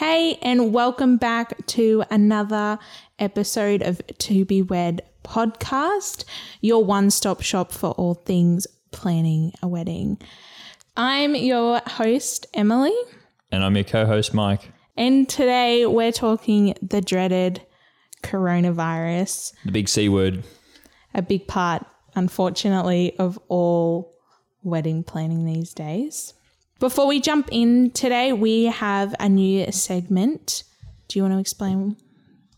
Hey, 0.00 0.38
and 0.40 0.72
welcome 0.72 1.18
back 1.18 1.66
to 1.66 2.04
another 2.10 2.78
episode 3.18 3.82
of 3.82 4.00
To 4.16 4.46
Be 4.46 4.62
Wed 4.62 5.02
podcast, 5.24 6.24
your 6.62 6.82
one 6.82 7.10
stop 7.10 7.42
shop 7.42 7.70
for 7.70 7.90
all 7.90 8.14
things 8.14 8.66
planning 8.92 9.52
a 9.62 9.68
wedding. 9.68 10.16
I'm 10.96 11.34
your 11.34 11.82
host, 11.86 12.46
Emily, 12.54 12.94
And 13.52 13.62
I'm 13.62 13.76
your 13.76 13.84
co 13.84 14.06
host, 14.06 14.32
Mike. 14.32 14.72
and 14.96 15.28
today 15.28 15.84
we're 15.84 16.12
talking 16.12 16.74
the 16.80 17.02
dreaded 17.02 17.60
coronavirus, 18.22 19.52
The 19.66 19.72
big 19.72 19.90
C 19.90 20.08
word. 20.08 20.44
a 21.12 21.20
big 21.20 21.46
part, 21.46 21.84
unfortunately, 22.14 23.18
of 23.18 23.38
all 23.48 24.14
wedding 24.62 25.02
planning 25.02 25.44
these 25.44 25.74
days. 25.74 26.32
Before 26.80 27.06
we 27.06 27.20
jump 27.20 27.50
in 27.52 27.90
today, 27.90 28.32
we 28.32 28.64
have 28.64 29.14
a 29.20 29.28
new 29.28 29.70
segment. 29.70 30.64
Do 31.08 31.18
you 31.18 31.22
want 31.22 31.34
to 31.34 31.38
explain? 31.38 31.94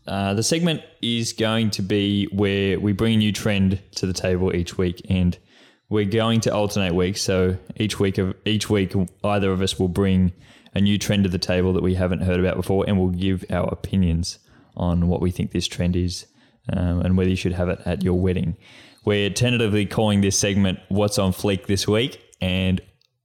Uh, 0.07 0.33
the 0.33 0.43
segment 0.43 0.81
is 1.01 1.33
going 1.33 1.71
to 1.71 1.81
be 1.81 2.27
where 2.27 2.79
we 2.79 2.93
bring 2.93 3.15
a 3.15 3.17
new 3.17 3.33
trend 3.33 3.81
to 3.95 4.05
the 4.05 4.13
table 4.13 4.55
each 4.55 4.77
week, 4.77 5.05
and 5.09 5.37
we're 5.89 6.05
going 6.05 6.39
to 6.41 6.53
alternate 6.53 6.95
weeks. 6.95 7.21
So 7.21 7.57
each 7.75 7.99
week 7.99 8.17
of 8.17 8.33
each 8.45 8.69
week, 8.69 8.93
either 9.25 9.51
of 9.51 9.61
us 9.61 9.77
will 9.77 9.89
bring 9.89 10.31
a 10.73 10.79
new 10.79 10.97
trend 10.97 11.25
to 11.25 11.29
the 11.29 11.37
table 11.37 11.73
that 11.73 11.83
we 11.83 11.95
haven't 11.95 12.21
heard 12.21 12.39
about 12.39 12.55
before, 12.55 12.85
and 12.87 12.97
we'll 12.97 13.09
give 13.09 13.43
our 13.49 13.67
opinions 13.73 14.39
on 14.77 15.09
what 15.09 15.19
we 15.19 15.31
think 15.31 15.51
this 15.51 15.67
trend 15.67 15.97
is 15.97 16.27
um, 16.71 17.01
and 17.01 17.17
whether 17.17 17.29
you 17.29 17.35
should 17.35 17.51
have 17.51 17.67
it 17.67 17.81
at 17.85 18.03
your 18.03 18.17
wedding. 18.17 18.55
We're 19.03 19.31
tentatively 19.31 19.85
calling 19.85 20.21
this 20.21 20.39
segment 20.39 20.79
"What's 20.87 21.19
on 21.19 21.33
Fleek 21.33 21.65
this 21.65 21.89
week," 21.89 22.21
and 22.39 22.79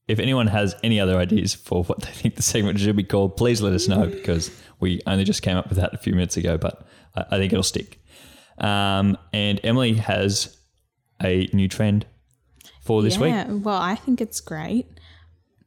if 0.08 0.18
anyone 0.18 0.46
has 0.46 0.74
any 0.82 0.98
other 0.98 1.18
ideas 1.18 1.54
for 1.54 1.84
what 1.84 2.00
they 2.00 2.10
think 2.10 2.34
the 2.36 2.42
segment 2.42 2.80
should 2.80 2.96
be 2.96 3.04
called, 3.04 3.36
please 3.36 3.60
let 3.60 3.74
us 3.74 3.86
know 3.86 4.06
because 4.06 4.50
we 4.80 5.00
only 5.06 5.24
just 5.24 5.42
came 5.42 5.56
up 5.56 5.68
with 5.68 5.78
that 5.78 5.94
a 5.94 5.98
few 5.98 6.14
minutes 6.14 6.36
ago, 6.36 6.56
but 6.56 6.86
I, 7.14 7.24
I 7.32 7.38
think 7.38 7.52
it'll 7.52 7.62
stick. 7.62 8.00
Um, 8.58 9.16
and 9.32 9.60
Emily 9.62 9.94
has 9.94 10.56
a 11.22 11.48
new 11.52 11.68
trend 11.68 12.06
for 12.80 13.02
this 13.02 13.18
week. 13.18 13.34
well, 13.48 13.80
I 13.80 13.94
think 13.94 14.20
it's 14.20 14.40
great. 14.40 14.86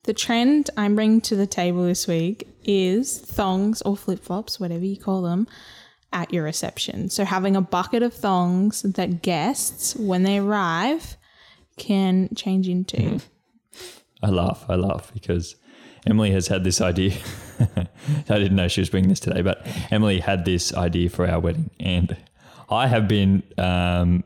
The 0.03 0.13
trend 0.13 0.71
I'm 0.75 0.95
bringing 0.95 1.21
to 1.21 1.35
the 1.35 1.45
table 1.45 1.83
this 1.83 2.07
week 2.07 2.47
is 2.63 3.19
thongs 3.19 3.83
or 3.83 3.95
flip 3.95 4.23
flops, 4.23 4.59
whatever 4.59 4.83
you 4.83 4.97
call 4.97 5.21
them, 5.21 5.47
at 6.11 6.33
your 6.33 6.43
reception. 6.43 7.09
So 7.09 7.23
having 7.23 7.55
a 7.55 7.61
bucket 7.61 8.01
of 8.01 8.13
thongs 8.13 8.81
that 8.81 9.21
guests, 9.21 9.95
when 9.95 10.23
they 10.23 10.39
arrive, 10.39 11.17
can 11.77 12.29
change 12.35 12.67
into. 12.67 12.97
Mm-hmm. 12.97 13.17
I 14.23 14.29
laugh, 14.29 14.65
I 14.69 14.75
laugh 14.75 15.11
because 15.13 15.55
Emily 16.05 16.31
has 16.31 16.47
had 16.47 16.63
this 16.63 16.81
idea. 16.81 17.13
I 17.59 17.87
didn't 18.39 18.55
know 18.55 18.67
she 18.67 18.81
was 18.81 18.89
bringing 18.89 19.09
this 19.09 19.19
today, 19.19 19.41
but 19.41 19.65
Emily 19.91 20.19
had 20.19 20.45
this 20.45 20.73
idea 20.73 21.09
for 21.09 21.27
our 21.27 21.39
wedding, 21.39 21.69
and 21.79 22.15
I 22.69 22.87
have 22.87 23.07
been 23.07 23.43
um, 23.57 24.23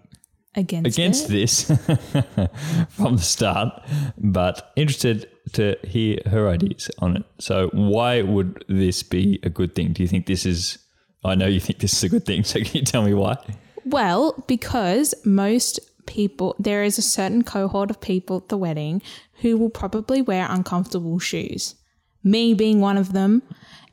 Against, 0.57 0.97
against 0.97 1.25
it. 1.25 1.31
this 1.33 1.63
from 2.89 3.17
the 3.17 3.21
start, 3.21 3.73
but 4.17 4.71
interested 4.77 5.29
to 5.51 5.75
hear 5.83 6.19
her 6.27 6.47
ideas 6.47 6.89
on 6.99 7.17
it. 7.17 7.23
So, 7.39 7.67
why 7.73 8.21
would 8.21 8.63
this 8.69 9.03
be 9.03 9.37
a 9.43 9.49
good 9.49 9.75
thing? 9.75 9.91
Do 9.91 10.01
you 10.01 10.07
think 10.07 10.27
this 10.27 10.45
is? 10.45 10.77
I 11.25 11.35
know 11.35 11.47
you 11.47 11.59
think 11.59 11.79
this 11.79 11.91
is 11.91 12.03
a 12.03 12.09
good 12.09 12.25
thing. 12.25 12.43
So, 12.45 12.61
can 12.61 12.73
you 12.73 12.85
tell 12.85 13.03
me 13.03 13.13
why? 13.13 13.35
Well, 13.83 14.45
because 14.47 15.13
most 15.25 15.81
people, 16.05 16.55
there 16.57 16.83
is 16.83 16.97
a 16.97 17.01
certain 17.01 17.43
cohort 17.43 17.89
of 17.89 17.99
people 17.99 18.37
at 18.37 18.47
the 18.47 18.57
wedding 18.57 19.01
who 19.41 19.57
will 19.57 19.69
probably 19.69 20.21
wear 20.21 20.47
uncomfortable 20.49 21.19
shoes. 21.19 21.75
Me 22.23 22.53
being 22.53 22.79
one 22.79 22.97
of 22.97 23.13
them. 23.13 23.43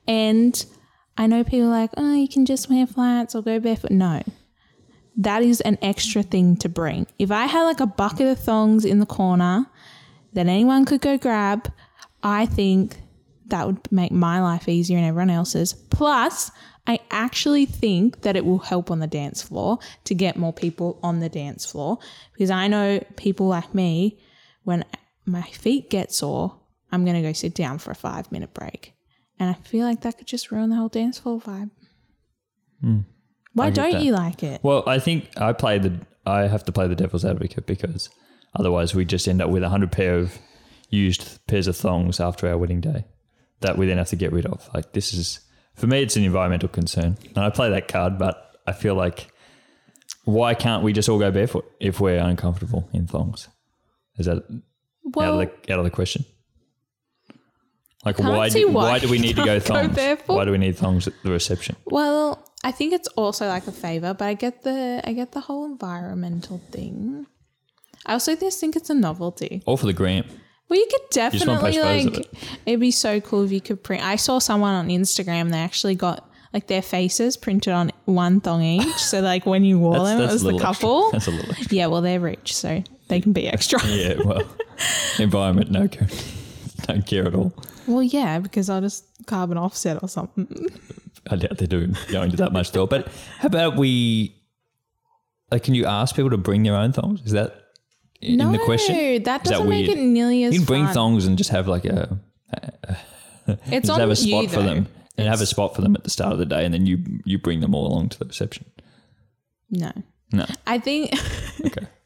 And 0.07 0.65
I 1.17 1.27
know 1.27 1.45
people 1.45 1.69
like, 1.69 1.91
oh, 1.97 2.15
you 2.15 2.29
can 2.29 2.47
just 2.47 2.71
wear 2.71 2.87
flats 2.87 3.35
or 3.35 3.43
go 3.43 3.61
barefoot. 3.61 3.91
No. 3.91 4.23
That 5.17 5.43
is 5.43 5.61
an 5.61 5.79
extra 5.83 6.23
thing 6.23 6.57
to 6.57 6.69
bring. 6.69 7.07
If 7.19 7.31
I 7.31 7.47
had 7.47 7.65
like 7.65 7.81
a 7.81 7.87
bucket 7.87 8.29
of 8.29 8.39
thongs 8.39 8.85
in 8.85 8.99
the 8.99 9.07
corner 9.07 9.67
that 10.33 10.47
anyone 10.47 10.85
could 10.85 11.03
go 11.03 11.19
grab, 11.19 11.71
I 12.23 12.47
think 12.47 12.97
that 13.49 13.67
would 13.67 13.93
make 13.93 14.13
my 14.13 14.41
life 14.41 14.69
easier 14.69 14.97
and 14.97 15.07
everyone 15.07 15.29
else's. 15.29 15.75
Plus, 15.75 16.51
I 16.87 17.01
actually 17.11 17.67
think 17.67 18.23
that 18.23 18.37
it 18.37 18.45
will 18.45 18.59
help 18.59 18.91
on 18.91 19.01
the 19.01 19.07
dance 19.07 19.43
floor 19.43 19.79
to 20.05 20.15
get 20.15 20.37
more 20.37 20.53
people 20.53 20.99
on 21.03 21.21
the 21.21 21.29
dance 21.29 21.65
floor 21.65 21.99
because 22.33 22.51
I 22.51 22.67
know 22.69 23.05
people 23.17 23.47
like 23.47 23.75
me, 23.75 24.19
when 24.65 24.85
my 25.25 25.43
feet 25.43 25.91
get 25.91 26.13
sore, 26.13 26.57
I'm 26.91 27.05
going 27.05 27.17
to 27.17 27.23
go 27.23 27.33
sit 27.33 27.55
down 27.55 27.79
for 27.79 27.91
a 27.91 27.95
five 27.95 28.31
minute 28.33 28.55
break. 28.55 28.95
And 29.39 29.51
I 29.51 29.55
feel 29.55 29.87
like 29.87 30.03
that 30.03 30.19
could 30.19 30.27
just 30.27 30.51
ruin 30.51 30.71
the 30.71 30.77
whole 30.77 30.89
dance 30.89 31.19
floor 31.19 31.41
vibe. 31.41 31.71
Hmm. 32.81 33.01
Why 33.55 33.71
don't 33.71 33.93
that. 33.93 34.03
you 34.03 34.13
like 34.13 34.43
it? 34.43 34.63
Well, 34.63 34.83
I 34.87 34.99
think 34.99 35.29
I 35.37 35.53
play 35.53 35.79
the. 35.79 36.01
I 36.25 36.43
have 36.43 36.65
to 36.65 36.73
play 36.73 36.87
the 36.87 36.95
devil's 36.95 37.25
advocate 37.25 37.67
because 37.67 38.09
otherwise 38.55 38.95
we 38.95 39.05
just 39.05 39.27
end 39.27 39.43
up 39.43 39.51
with 39.51 39.63
a 39.63 39.69
hundred 39.69 39.91
pair 39.93 40.17
of 40.17 40.39
used 40.89 41.45
pairs 41.47 41.67
of 41.67 41.77
thongs 41.77 42.21
after 42.21 42.49
our 42.49 42.57
wedding 42.57 42.81
day 42.81 43.05
that 43.61 43.77
we 43.77 43.87
then 43.87 43.99
have 43.99 44.09
to 44.09 44.17
get 44.17 44.33
rid 44.33 44.47
of. 44.47 44.69
Like 44.73 44.93
this 44.93 45.13
is 45.13 45.41
for 45.75 45.87
me, 45.87 46.03
it's 46.03 46.17
an 46.17 46.25
environmental 46.25 46.69
concern, 46.69 47.19
and 47.35 47.39
I 47.39 47.51
play 47.51 47.71
that 47.71 47.89
card. 47.89 48.19
But 48.19 48.57
I 48.67 48.73
feel 48.73 48.95
like 48.95 49.33
why 50.25 50.55
can't 50.55 50.83
we 50.83 50.93
just 50.93 51.09
all 51.09 51.19
go 51.19 51.31
barefoot 51.31 51.71
if 51.81 52.01
we're 52.01 52.19
uncomfortable 52.19 52.89
in 52.93 53.07
thongs? 53.07 53.49
Is 54.19 54.27
that 54.27 54.45
out 55.19 55.35
of 55.35 55.39
the 55.39 55.73
out 55.73 55.79
of 55.79 55.85
the 55.85 55.91
question? 55.91 56.25
Like 58.05 58.19
why 58.19 58.49
do, 58.49 58.69
why 58.69 58.91
why 58.91 58.99
do 58.99 59.09
we 59.09 59.19
need 59.19 59.37
to 59.37 59.45
go 59.45 59.61
can't 59.61 59.95
go 59.95 60.17
thongs? 60.17 60.29
why 60.29 60.45
do 60.45 60.51
we 60.51 60.59
need 60.59 60.77
thongs 60.77 61.07
at 61.07 61.15
the 61.23 61.31
reception? 61.31 61.77
Well, 61.87 62.45
I 62.65 62.73
think 62.73 62.93
it's 62.93 63.09
also 63.09 63.47
like 63.47 63.67
a 63.67 63.73
favor, 63.73 64.13
but 64.15 64.25
I 64.25 64.35
get 64.35 64.63
the 64.63 65.01
I 65.05 65.13
get 65.13 65.33
the 65.33 65.41
whole 65.41 65.65
environmental 65.65 66.59
thing. 66.71 67.27
I 68.05 68.15
also 68.15 68.35
just 68.35 68.59
think 68.59 68.75
it's 68.75 68.91
a 68.91 68.95
novelty. 68.95 69.63
All 69.67 69.77
for 69.77 69.87
the 69.87 69.93
gram. 69.93 70.25
Well, 70.69 70.79
you 70.81 70.89
could 70.91 71.11
definitely 71.11 71.79
of 71.79 71.85
like. 71.85 72.27
It'd 72.67 72.81
be 72.81 72.91
so 72.91 73.21
cool 73.21 73.45
if 73.45 73.53
you 73.53 73.61
could 73.61 73.85
print. 73.85 74.03
I 74.03 74.17
saw 74.17 74.39
someone 74.39 74.75
on 74.75 74.89
Instagram. 74.89 75.51
They 75.51 75.59
actually 75.59 75.95
got 75.95 76.29
like 76.53 76.67
their 76.67 76.83
faces 76.83 77.37
printed 77.37 77.73
on 77.73 77.93
one 78.05 78.41
thong 78.41 78.63
each. 78.63 78.97
so 78.97 79.21
like 79.21 79.47
when 79.47 79.65
you 79.65 79.79
wore 79.79 80.05
them, 80.05 80.21
it 80.21 80.31
was 80.31 80.43
the 80.43 80.53
little 80.53 80.67
extra. 80.67 80.75
couple. 80.75 81.11
That's 81.13 81.27
a 81.27 81.31
little 81.31 81.51
extra. 81.51 81.77
Yeah, 81.77 81.87
well 81.87 82.01
they're 82.01 82.21
rich, 82.21 82.55
so 82.55 82.83
they 83.13 83.21
can 83.21 83.33
be 83.33 83.47
extra. 83.47 83.79
Yeah, 83.87 84.15
well, 84.25 84.43
environment, 85.19 85.71
no 85.71 85.87
care, 85.87 86.09
don't 86.87 87.07
care 87.07 87.27
at 87.27 87.35
all. 87.35 87.53
well, 87.87 88.03
yeah, 88.03 88.39
because 88.39 88.69
I'll 88.71 88.81
just 88.81 89.05
carbon 89.27 89.59
offset 89.59 90.03
or 90.03 90.09
something. 90.09 90.47
I 91.31 91.37
doubt 91.37 91.59
they 91.59 91.67
do 91.67 91.93
go 92.11 92.23
into 92.23 92.37
that 92.39 92.53
much 92.53 92.71
thought. 92.71 92.91
But 92.91 93.09
how 93.39 93.47
about 93.47 93.77
we? 93.77 94.35
Like, 95.51 95.63
can 95.63 95.75
you 95.75 95.85
ask 95.87 96.17
people 96.17 96.31
to 96.31 96.39
bring 96.39 96.63
their 96.63 96.75
own 96.75 96.93
thongs? 96.93 97.21
Is 97.25 97.33
that 97.33 97.55
in 98.21 98.39
no, 98.39 98.51
the 98.51 98.59
question? 98.59 98.95
that 98.97 99.03
Is 99.03 99.23
that 99.25 99.45
doesn't 99.45 99.69
make 99.69 99.89
it 99.89 99.99
nearly 99.99 100.45
as 100.45 100.55
You 100.55 100.61
can 100.61 100.67
bring 100.67 100.85
fun. 100.87 100.95
thongs 100.95 101.27
and 101.27 101.37
just 101.37 101.51
have 101.51 101.69
like 101.69 101.85
a 101.85 102.19
It's 103.67 103.89
on 103.91 104.01
have 104.01 104.11
a 104.11 104.17
spot 104.17 104.43
you, 104.45 104.49
for 104.49 104.57
though. 104.63 104.75
them, 104.75 104.89
and 105.19 105.29
have 105.29 105.41
a 105.41 105.47
spot 105.47 105.75
for 105.77 105.83
them 105.83 105.95
at 105.95 106.05
the 106.05 106.11
start 106.11 106.33
of 106.33 106.39
the 106.39 106.47
day, 106.47 106.65
and 106.65 106.73
then 106.73 106.87
you 106.87 106.99
you 107.25 107.39
bring 107.39 107.61
them 107.61 107.75
all 107.75 107.87
along 107.87 108.09
to 108.11 108.19
the 108.19 108.25
reception. 108.25 108.65
No. 109.71 109.93
No, 110.35 110.47
I 110.67 110.79
think. 110.79 111.13
okay. 111.67 111.87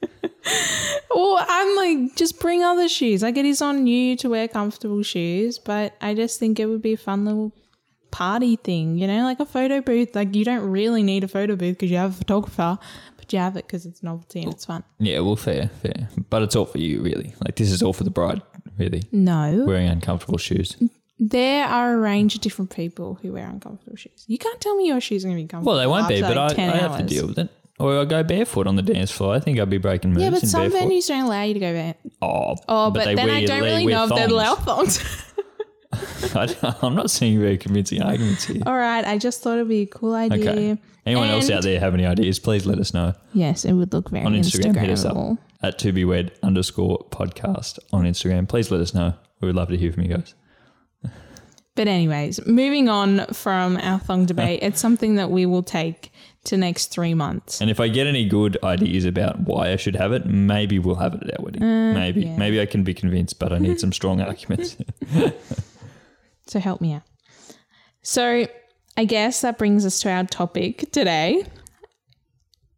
well, 1.15 1.45
I'm 1.49 1.77
like, 1.77 2.17
just 2.17 2.41
bring 2.41 2.63
other 2.63 2.89
shoes. 2.89 3.23
Like, 3.23 3.37
it 3.37 3.45
is 3.45 3.63
on 3.63 3.87
you 3.87 4.17
to 4.17 4.29
wear 4.29 4.49
comfortable 4.49 5.03
shoes, 5.03 5.59
but 5.59 5.95
I 6.01 6.15
just 6.15 6.39
think 6.39 6.59
it 6.61 6.67
would 6.67 6.83
be 6.83 6.93
a 6.93 6.97
fun 6.99 7.25
little 7.25 7.53
party 8.11 8.57
thing, 8.57 8.99
you 8.99 9.07
know, 9.07 9.23
like 9.25 9.41
a 9.41 9.47
photo 9.47 9.81
booth. 9.81 10.15
Like, 10.15 10.35
you 10.35 10.45
don't 10.45 10.69
really 10.71 11.03
need 11.03 11.25
a 11.25 11.29
photo 11.29 11.57
booth 11.57 11.77
because 11.77 11.91
you 11.91 11.97
have 11.97 12.13
a 12.13 12.19
photographer, 12.19 12.79
but 13.17 13.33
you 13.33 13.39
have 13.39 13.57
it 13.57 13.67
because 13.67 13.87
it's 13.87 14.03
novelty 14.03 14.43
and 14.43 14.53
it's 14.53 14.65
fun. 14.65 14.85
Yeah, 14.99 15.21
well, 15.21 15.37
fair, 15.37 15.69
fair. 15.83 16.09
But 16.31 16.43
it's 16.43 16.57
all 16.57 16.67
for 16.67 16.79
you, 16.79 17.03
really. 17.03 17.35
Like 17.45 17.57
this 17.57 17.71
is 17.71 17.83
all 17.83 17.93
for 17.93 18.05
the 18.05 18.11
bride, 18.11 18.43
really. 18.79 19.03
No, 19.13 19.65
Wearing 19.67 19.89
uncomfortable 19.89 20.39
shoes. 20.39 20.77
there 21.19 21.67
are 21.67 21.95
a 21.95 21.99
range 21.99 22.35
of 22.37 22.41
different 22.41 22.71
people 22.71 23.19
who 23.21 23.33
wear 23.33 23.49
uncomfortable 23.49 23.97
shoes. 23.97 24.25
You 24.29 24.39
can't 24.39 24.61
tell 24.61 24.77
me 24.77 24.87
your 24.87 25.01
shoes 25.01 25.25
are 25.25 25.29
going 25.29 25.39
to 25.39 25.43
be 25.45 25.49
comfortable. 25.49 25.73
Well, 25.73 25.81
they 25.81 25.87
won't 25.87 26.09
be, 26.09 26.21
but 26.21 26.37
like, 26.37 26.59
I, 26.59 26.73
I 26.73 26.77
have 26.77 26.99
to 26.99 27.05
deal 27.05 27.27
with 27.27 27.39
it. 27.39 27.51
Or 27.79 28.01
I 28.01 28.05
go 28.07 28.23
barefoot 28.23 28.67
on 28.67 28.77
the 28.77 28.83
dance 28.83 29.11
floor. 29.11 29.35
I 29.35 29.41
think 29.41 29.59
I'd 29.59 29.69
be 29.69 29.79
breaking 29.79 30.13
moves 30.13 30.23
Yeah, 30.23 30.31
but 30.31 30.43
in 30.43 30.49
some 30.49 30.71
barefoot. 30.71 30.89
venues 30.89 31.07
don't 31.09 31.25
allow 31.27 31.43
you 31.43 31.55
to 31.55 31.61
go 31.61 31.73
there. 31.73 31.95
Oh, 32.23 32.57
Oh, 32.69 32.91
but, 32.91 33.05
they 33.05 33.15
then 33.15 33.29
I 33.29 33.45
don't 33.45 33.63
really 33.63 33.87
know 33.87 34.05
if 34.05 34.11
they'd 34.11 34.31
allow 34.31 34.55
thongs. 34.55 35.05
I, 36.35 36.75
I'm 36.83 36.95
not 36.95 37.11
seeing 37.11 37.39
very 37.39 37.57
convincing 37.59 38.03
arguments 38.03 38.45
here. 38.45 38.63
All 38.67 38.77
right, 38.77 39.05
I 39.05 39.19
just 39.19 39.43
thought 39.43 39.55
it'd 39.55 39.69
be 39.69 39.83
a 39.83 39.87
cool 39.87 40.15
idea. 40.15 40.51
Okay. 40.51 40.79
Anyone 41.07 41.29
else 41.29 41.49
out 41.51 41.63
there 41.63 41.79
have 41.79 41.95
any 41.95 42.05
ideas? 42.05 42.39
Please 42.41 42.67
let 42.67 42.79
us 42.81 42.93
know 42.93 43.15
Yes, 43.33 43.65
it 43.65 43.73
would 43.75 43.93
look 43.93 44.11
very 44.11 44.25
on 44.25 44.35
Instagram. 44.35 44.77
Hit 44.77 44.91
us 44.91 45.05
Instagrammable. 45.05 45.33
up 45.35 45.39
at 45.63 45.79
to 45.79 45.93
be 45.93 46.05
wed 46.05 46.33
underscore 46.43 47.07
podcast 47.11 47.79
on 47.93 48.05
Instagram. 48.05 48.49
Please 48.49 48.71
let 48.73 48.81
us 48.81 48.93
know. 48.93 49.15
We 49.41 49.47
would 49.47 49.55
love 49.55 49.69
to 49.69 49.77
hear 49.77 49.93
from 49.93 50.03
you 50.03 50.09
guys. 50.17 50.35
But 51.77 51.89
anyways, 51.89 52.45
moving 52.47 52.89
on 52.89 53.27
from 53.27 53.77
our 53.77 53.99
thong 53.99 54.25
debate, 54.27 54.61
it's 54.63 54.81
something 54.81 55.17
that 55.17 55.31
we 55.31 55.45
will 55.47 55.63
take 55.63 56.11
to 56.47 56.57
next 56.57 56.87
three 56.87 57.15
months. 57.15 57.61
And 57.61 57.71
if 57.71 57.79
I 57.81 57.89
get 57.89 58.07
any 58.07 58.27
good 58.29 58.57
ideas 58.63 59.05
about 59.05 59.41
why 59.41 59.71
I 59.73 59.77
should 59.77 59.97
have 59.97 60.13
it, 60.13 60.27
maybe 60.27 60.79
we'll 60.79 60.97
have 60.97 61.15
it 61.15 61.23
at 61.25 61.39
our 61.39 61.45
wedding. 61.45 61.63
maybe, 61.95 62.25
Uh, 62.25 62.29
yeah. 62.31 62.37
maybe 62.39 62.61
I 62.61 62.67
can 62.67 62.83
be 62.83 62.95
convinced, 62.95 63.39
but 63.39 63.53
I 63.53 63.59
need 63.59 63.79
some 63.81 63.93
strong 64.01 64.21
arguments. 64.21 64.77
So 66.49 66.61
help 66.61 66.81
me 66.81 66.93
out. 66.93 67.03
So 68.03 68.47
I 68.97 69.05
guess 69.05 69.41
that 69.41 69.59
brings 69.59 69.85
us 69.85 69.99
to 70.03 70.11
our 70.11 70.23
topic 70.25 70.93
today. 70.93 71.45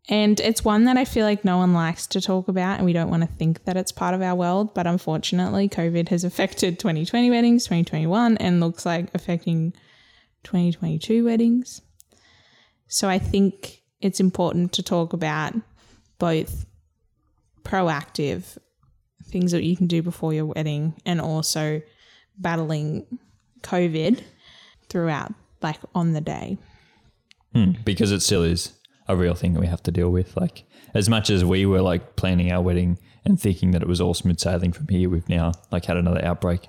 And 0.08 0.40
it's 0.40 0.64
one 0.64 0.84
that 0.84 0.96
I 0.96 1.04
feel 1.04 1.26
like 1.26 1.44
no 1.44 1.58
one 1.58 1.74
likes 1.74 2.06
to 2.06 2.20
talk 2.22 2.48
about, 2.48 2.78
and 2.78 2.86
we 2.86 2.94
don't 2.94 3.10
want 3.10 3.24
to 3.24 3.28
think 3.36 3.64
that 3.64 3.76
it's 3.76 3.92
part 3.92 4.14
of 4.14 4.22
our 4.22 4.34
world. 4.34 4.72
But 4.72 4.86
unfortunately, 4.86 5.68
COVID 5.68 6.08
has 6.08 6.24
affected 6.24 6.78
2020 6.78 7.30
weddings, 7.30 7.64
2021, 7.64 8.38
and 8.38 8.58
looks 8.58 8.86
like 8.86 9.10
affecting 9.14 9.74
2022 10.44 11.26
weddings. 11.26 11.82
So 12.88 13.08
I 13.08 13.18
think 13.18 13.82
it's 14.00 14.20
important 14.20 14.72
to 14.72 14.82
talk 14.82 15.12
about 15.12 15.54
both 16.18 16.66
proactive 17.62 18.58
things 19.24 19.52
that 19.52 19.62
you 19.62 19.76
can 19.76 19.86
do 19.86 20.02
before 20.02 20.32
your 20.32 20.46
wedding 20.46 20.94
and 21.04 21.20
also 21.20 21.82
battling 22.38 23.06
COVID 23.62 24.22
throughout, 24.88 25.34
like 25.62 25.78
on 25.94 26.12
the 26.12 26.20
day. 26.20 26.58
Mm, 27.54 27.84
because 27.84 28.10
it 28.10 28.20
still 28.20 28.42
is 28.42 28.72
a 29.06 29.16
real 29.16 29.34
thing 29.34 29.52
that 29.54 29.60
we 29.60 29.66
have 29.66 29.82
to 29.82 29.90
deal 29.90 30.10
with. 30.10 30.36
Like, 30.36 30.64
as 30.94 31.08
much 31.08 31.30
as 31.30 31.44
we 31.44 31.66
were 31.66 31.82
like 31.82 32.16
planning 32.16 32.52
our 32.52 32.62
wedding 32.62 32.98
and 33.24 33.40
thinking 33.40 33.72
that 33.72 33.82
it 33.82 33.88
was 33.88 34.00
all 34.00 34.14
smooth 34.14 34.38
sailing 34.38 34.72
from 34.72 34.88
here, 34.88 35.10
we've 35.10 35.28
now 35.28 35.52
like 35.70 35.84
had 35.84 35.96
another 35.96 36.24
outbreak 36.24 36.68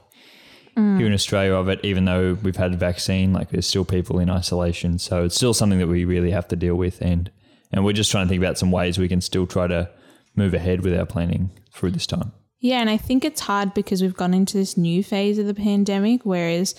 here 0.97 1.05
in 1.05 1.11
mm. 1.11 1.15
Australia 1.15 1.53
of 1.53 1.69
it, 1.69 1.79
even 1.83 2.05
though 2.05 2.37
we've 2.43 2.55
had 2.55 2.73
a 2.73 2.77
vaccine, 2.77 3.33
like 3.33 3.49
there's 3.49 3.67
still 3.67 3.85
people 3.85 4.19
in 4.19 4.29
isolation. 4.29 4.99
So 4.99 5.25
it's 5.25 5.35
still 5.35 5.53
something 5.53 5.79
that 5.79 5.87
we 5.87 6.05
really 6.05 6.31
have 6.31 6.47
to 6.49 6.55
deal 6.55 6.75
with. 6.75 7.01
And, 7.01 7.31
and 7.71 7.85
we're 7.85 7.93
just 7.93 8.11
trying 8.11 8.25
to 8.25 8.29
think 8.29 8.41
about 8.41 8.57
some 8.57 8.71
ways 8.71 8.97
we 8.97 9.07
can 9.07 9.21
still 9.21 9.47
try 9.47 9.67
to 9.67 9.89
move 10.35 10.53
ahead 10.53 10.81
with 10.81 10.97
our 10.97 11.05
planning 11.05 11.51
through 11.71 11.91
this 11.91 12.07
time. 12.07 12.31
Yeah, 12.59 12.81
and 12.81 12.89
I 12.89 12.97
think 12.97 13.23
it's 13.23 13.41
hard 13.41 13.73
because 13.73 14.01
we've 14.01 14.15
gone 14.15 14.33
into 14.33 14.57
this 14.57 14.77
new 14.77 15.03
phase 15.03 15.37
of 15.37 15.45
the 15.45 15.53
pandemic, 15.53 16.25
whereas 16.25 16.75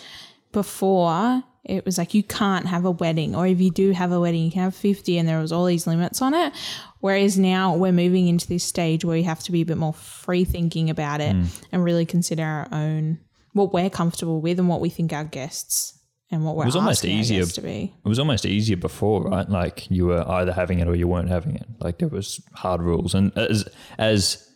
before 0.52 1.43
it 1.64 1.85
was 1.87 1.97
like 1.97 2.14
you 2.14 2.23
can't 2.23 2.67
have 2.67 2.85
a 2.85 2.91
wedding, 2.91 3.35
or 3.35 3.47
if 3.47 3.61
you 3.61 3.70
do 3.70 3.93
have 3.93 4.12
a 4.12 4.20
wedding, 4.20 4.44
you 4.44 4.50
can 4.50 4.62
have 4.62 4.75
50, 4.75 5.17
and 5.17 5.29
there 5.29 5.41
was 5.41 5.52
all 5.52 5.64
these 5.64 5.87
limits 5.87 6.20
on 6.20 6.35
it. 6.35 6.52
Whereas 7.00 7.38
now 7.38 7.75
we're 7.76 7.93
moving 7.93 8.29
into 8.29 8.47
this 8.47 8.64
stage 8.64 9.05
where 9.05 9.17
we 9.17 9.23
have 9.23 9.43
to 9.44 9.52
be 9.52 9.62
a 9.62 9.67
bit 9.67 9.79
more 9.79 9.94
free 9.94 10.44
thinking 10.44 10.91
about 10.91 11.20
it 11.23 11.35
mm. 11.35 11.64
and 11.73 11.82
really 11.82 12.05
consider 12.05 12.43
our 12.43 12.69
own 12.73 13.19
what 13.52 13.73
we're 13.73 13.91
comfortable 13.91 14.41
with 14.41 14.58
and 14.58 14.69
what 14.69 14.81
we 14.81 14.88
think 14.91 15.12
our 15.12 15.25
guests 15.25 15.99
and 16.31 16.44
what 16.44 16.56
we're 16.56 16.64
was 16.67 16.76
almost 16.76 17.05
easier- 17.05 17.44
to 17.44 17.61
be. 17.61 17.93
It 18.05 18.08
was 18.08 18.19
almost 18.19 18.47
easier 18.47 18.76
before, 18.76 19.25
right? 19.25 19.49
Like 19.49 19.91
you 19.91 20.06
were 20.06 20.29
either 20.29 20.52
having 20.52 20.79
it 20.79 20.88
or 20.88 20.94
you 20.94 21.08
weren't 21.08 21.29
having 21.29 21.56
it. 21.56 21.67
Like 21.81 21.99
there 21.99 22.08
was 22.08 22.41
hard 22.55 22.82
rules, 22.82 23.14
and 23.14 23.37
as 23.37 23.69
as 23.99 24.47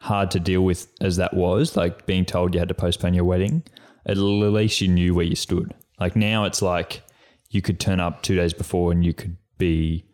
hard 0.00 0.30
to 0.32 0.40
deal 0.40 0.62
with 0.62 0.88
as 1.00 1.16
that 1.16 1.32
was, 1.34 1.76
like 1.76 2.06
being 2.06 2.24
told 2.24 2.54
you 2.54 2.58
had 2.58 2.68
to 2.68 2.74
postpone 2.74 3.14
your 3.14 3.24
wedding, 3.24 3.62
at 4.04 4.16
least 4.16 4.80
you 4.80 4.88
knew 4.88 5.14
where 5.14 5.24
you 5.24 5.36
stood. 5.36 5.72
Like 6.00 6.16
now, 6.16 6.44
it's 6.44 6.60
like 6.60 7.02
you 7.50 7.62
could 7.62 7.78
turn 7.78 8.00
up 8.00 8.22
two 8.22 8.34
days 8.34 8.52
before 8.52 8.90
and 8.92 9.04
you 9.04 9.14
could 9.14 9.36
be 9.58 10.04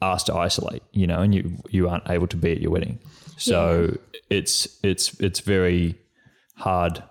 asked 0.00 0.26
to 0.26 0.34
isolate, 0.34 0.82
you 0.92 1.06
know, 1.06 1.20
and 1.20 1.34
you 1.34 1.56
you 1.70 1.88
aren't 1.88 2.08
able 2.08 2.28
to 2.28 2.36
be 2.36 2.52
at 2.52 2.60
your 2.60 2.70
wedding. 2.70 2.98
So 3.36 3.98
it's 4.30 4.78
it's 4.82 5.18
it's 5.20 5.40
very 5.40 5.96
hard. 6.56 7.02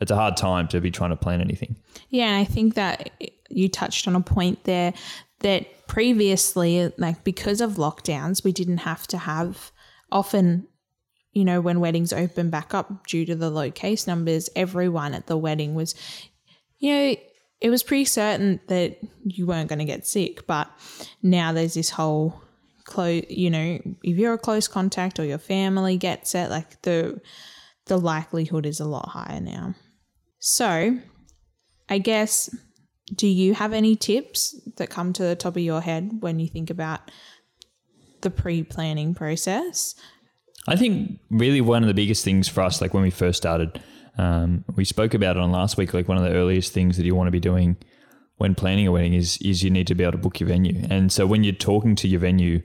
It's 0.00 0.10
a 0.10 0.16
hard 0.16 0.36
time 0.36 0.68
to 0.68 0.80
be 0.80 0.90
trying 0.90 1.10
to 1.10 1.16
plan 1.16 1.40
anything. 1.40 1.76
Yeah, 2.10 2.26
and 2.26 2.36
I 2.36 2.44
think 2.44 2.74
that 2.74 3.10
you 3.48 3.68
touched 3.68 4.08
on 4.08 4.16
a 4.16 4.20
point 4.20 4.64
there 4.64 4.92
that 5.40 5.86
previously, 5.86 6.92
like 6.98 7.22
because 7.24 7.60
of 7.60 7.72
lockdowns, 7.72 8.42
we 8.42 8.52
didn't 8.52 8.78
have 8.78 9.06
to 9.08 9.18
have 9.18 9.70
often, 10.10 10.66
you 11.32 11.44
know, 11.44 11.60
when 11.60 11.80
weddings 11.80 12.12
open 12.12 12.50
back 12.50 12.74
up 12.74 13.06
due 13.06 13.24
to 13.26 13.34
the 13.34 13.50
low 13.50 13.70
case 13.70 14.06
numbers, 14.06 14.50
everyone 14.56 15.14
at 15.14 15.26
the 15.26 15.36
wedding 15.36 15.74
was, 15.74 15.94
you 16.78 16.92
know, 16.92 17.16
it 17.60 17.70
was 17.70 17.82
pretty 17.82 18.04
certain 18.04 18.60
that 18.66 18.98
you 19.24 19.46
weren't 19.46 19.68
going 19.68 19.78
to 19.78 19.84
get 19.84 20.06
sick. 20.06 20.46
But 20.46 20.68
now 21.22 21.52
there's 21.52 21.74
this 21.74 21.90
whole 21.90 22.42
close, 22.84 23.24
you 23.28 23.50
know, 23.50 23.78
if 24.02 24.16
you're 24.18 24.34
a 24.34 24.38
close 24.38 24.68
contact 24.68 25.18
or 25.18 25.24
your 25.24 25.38
family 25.38 25.96
gets 25.96 26.34
it, 26.34 26.50
like 26.50 26.82
the 26.82 27.20
the 27.86 27.98
likelihood 27.98 28.66
is 28.66 28.80
a 28.80 28.84
lot 28.86 29.08
higher 29.10 29.40
now. 29.40 29.74
So, 30.46 30.98
I 31.88 31.96
guess, 31.96 32.54
do 33.14 33.26
you 33.26 33.54
have 33.54 33.72
any 33.72 33.96
tips 33.96 34.54
that 34.76 34.90
come 34.90 35.14
to 35.14 35.22
the 35.22 35.34
top 35.34 35.56
of 35.56 35.62
your 35.62 35.80
head 35.80 36.18
when 36.20 36.38
you 36.38 36.48
think 36.48 36.68
about 36.68 37.10
the 38.20 38.28
pre 38.28 38.62
planning 38.62 39.14
process? 39.14 39.94
I 40.68 40.76
think 40.76 41.18
really 41.30 41.62
one 41.62 41.82
of 41.82 41.86
the 41.86 41.94
biggest 41.94 42.26
things 42.26 42.46
for 42.46 42.60
us, 42.60 42.82
like 42.82 42.92
when 42.92 43.02
we 43.02 43.08
first 43.08 43.38
started, 43.38 43.80
um, 44.18 44.66
we 44.76 44.84
spoke 44.84 45.14
about 45.14 45.38
it 45.38 45.42
on 45.42 45.50
last 45.50 45.78
week. 45.78 45.94
Like 45.94 46.08
one 46.08 46.18
of 46.18 46.24
the 46.24 46.34
earliest 46.36 46.74
things 46.74 46.98
that 46.98 47.06
you 47.06 47.14
want 47.14 47.28
to 47.28 47.32
be 47.32 47.40
doing 47.40 47.78
when 48.36 48.54
planning 48.54 48.86
a 48.86 48.92
wedding 48.92 49.14
is 49.14 49.38
is 49.38 49.62
you 49.62 49.70
need 49.70 49.86
to 49.86 49.94
be 49.94 50.04
able 50.04 50.12
to 50.12 50.18
book 50.18 50.40
your 50.40 50.48
venue. 50.50 50.86
And 50.90 51.10
so 51.10 51.26
when 51.26 51.42
you're 51.42 51.54
talking 51.54 51.96
to 51.96 52.06
your 52.06 52.20
venue, 52.20 52.60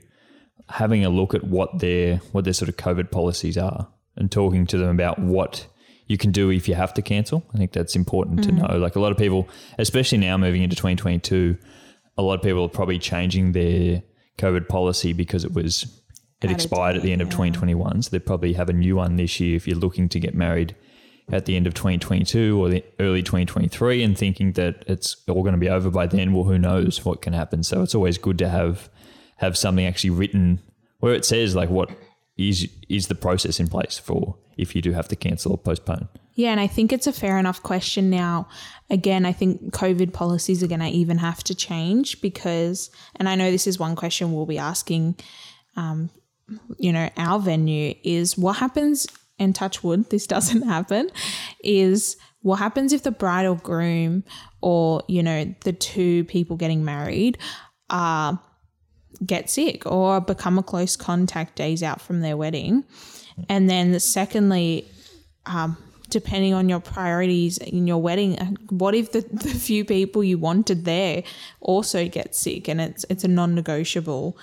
having 0.68 1.02
a 1.02 1.08
look 1.08 1.32
at 1.32 1.44
what 1.44 1.78
their 1.78 2.18
what 2.32 2.44
their 2.44 2.52
sort 2.52 2.68
of 2.68 2.76
COVID 2.76 3.10
policies 3.10 3.56
are, 3.56 3.88
and 4.16 4.30
talking 4.30 4.66
to 4.66 4.76
them 4.76 4.90
about 4.90 5.18
what 5.18 5.66
you 6.10 6.18
can 6.18 6.32
do 6.32 6.50
if 6.50 6.68
you 6.68 6.74
have 6.74 6.92
to 6.92 7.02
cancel. 7.02 7.44
I 7.54 7.56
think 7.56 7.70
that's 7.70 7.94
important 7.94 8.42
to 8.42 8.50
know. 8.50 8.78
Like 8.78 8.96
a 8.96 9.00
lot 9.00 9.12
of 9.12 9.16
people, 9.16 9.48
especially 9.78 10.18
now 10.18 10.36
moving 10.36 10.60
into 10.60 10.74
2022, 10.74 11.56
a 12.18 12.22
lot 12.22 12.34
of 12.34 12.42
people 12.42 12.64
are 12.64 12.68
probably 12.68 12.98
changing 12.98 13.52
their 13.52 14.02
COVID 14.36 14.66
policy 14.66 15.12
because 15.12 15.44
it 15.44 15.54
was 15.54 15.86
it 16.42 16.50
expired 16.50 16.96
at 16.96 17.02
the 17.02 17.12
end 17.12 17.22
of 17.22 17.28
2021. 17.28 18.02
So 18.02 18.10
they 18.10 18.18
probably 18.18 18.54
have 18.54 18.68
a 18.68 18.72
new 18.72 18.96
one 18.96 19.14
this 19.14 19.38
year 19.38 19.54
if 19.54 19.68
you're 19.68 19.78
looking 19.78 20.08
to 20.08 20.18
get 20.18 20.34
married 20.34 20.74
at 21.30 21.46
the 21.46 21.54
end 21.54 21.68
of 21.68 21.74
2022 21.74 22.60
or 22.60 22.68
the 22.68 22.82
early 22.98 23.22
2023 23.22 24.02
and 24.02 24.18
thinking 24.18 24.54
that 24.54 24.82
it's 24.88 25.16
all 25.28 25.44
going 25.44 25.54
to 25.54 25.60
be 25.60 25.68
over 25.68 25.90
by 25.90 26.08
then. 26.08 26.32
Well, 26.32 26.42
who 26.42 26.58
knows 26.58 27.04
what 27.04 27.22
can 27.22 27.34
happen? 27.34 27.62
So 27.62 27.84
it's 27.84 27.94
always 27.94 28.18
good 28.18 28.38
to 28.38 28.48
have 28.48 28.90
have 29.36 29.56
something 29.56 29.86
actually 29.86 30.10
written 30.10 30.60
where 30.98 31.14
it 31.14 31.24
says 31.24 31.54
like 31.54 31.70
what 31.70 31.88
is 32.40 32.68
is 32.88 33.06
the 33.08 33.14
process 33.14 33.60
in 33.60 33.68
place 33.68 33.98
for 33.98 34.36
if 34.56 34.74
you 34.74 34.82
do 34.82 34.92
have 34.92 35.08
to 35.08 35.16
cancel 35.16 35.52
or 35.52 35.58
postpone. 35.58 36.08
Yeah, 36.34 36.50
and 36.50 36.60
I 36.60 36.66
think 36.66 36.92
it's 36.92 37.06
a 37.06 37.12
fair 37.12 37.38
enough 37.38 37.62
question 37.62 38.08
now. 38.08 38.48
Again, 38.88 39.26
I 39.26 39.32
think 39.32 39.72
COVID 39.72 40.12
policies 40.12 40.62
are 40.62 40.66
going 40.66 40.80
to 40.80 40.86
even 40.86 41.18
have 41.18 41.44
to 41.44 41.54
change 41.54 42.20
because, 42.20 42.90
and 43.16 43.28
I 43.28 43.34
know 43.34 43.50
this 43.50 43.66
is 43.66 43.78
one 43.78 43.96
question 43.96 44.32
we'll 44.32 44.46
be 44.46 44.58
asking, 44.58 45.16
um, 45.76 46.10
you 46.78 46.92
know, 46.92 47.10
our 47.16 47.38
venue 47.38 47.94
is 48.04 48.38
what 48.38 48.56
happens, 48.56 49.06
and 49.38 49.54
touch 49.54 49.82
wood, 49.82 50.08
this 50.10 50.26
doesn't 50.34 50.62
happen, 50.62 51.10
is 51.64 52.16
what 52.42 52.56
happens 52.56 52.92
if 52.92 53.02
the 53.02 53.10
bride 53.10 53.46
or 53.46 53.56
groom 53.56 54.24
or, 54.62 55.02
you 55.08 55.22
know, 55.22 55.54
the 55.64 55.72
two 55.72 56.24
people 56.24 56.56
getting 56.56 56.84
married 56.84 57.38
are 57.90 58.40
get 59.24 59.50
sick 59.50 59.86
or 59.86 60.20
become 60.20 60.58
a 60.58 60.62
close 60.62 60.96
contact 60.96 61.56
days 61.56 61.82
out 61.82 62.00
from 62.00 62.20
their 62.20 62.36
wedding. 62.36 62.84
And 63.48 63.68
then 63.68 63.98
secondly, 64.00 64.86
um, 65.46 65.76
depending 66.08 66.52
on 66.52 66.68
your 66.68 66.80
priorities 66.80 67.58
in 67.58 67.86
your 67.86 67.98
wedding, 67.98 68.38
uh, 68.38 68.52
what 68.70 68.94
if 68.94 69.12
the, 69.12 69.20
the 69.32 69.48
few 69.48 69.84
people 69.84 70.22
you 70.22 70.38
wanted 70.38 70.84
there 70.84 71.22
also 71.60 72.08
get 72.08 72.34
sick 72.34 72.68
and 72.68 72.80
it's 72.80 73.04
it's 73.08 73.24
a 73.24 73.28
non-negotiable 73.28 74.36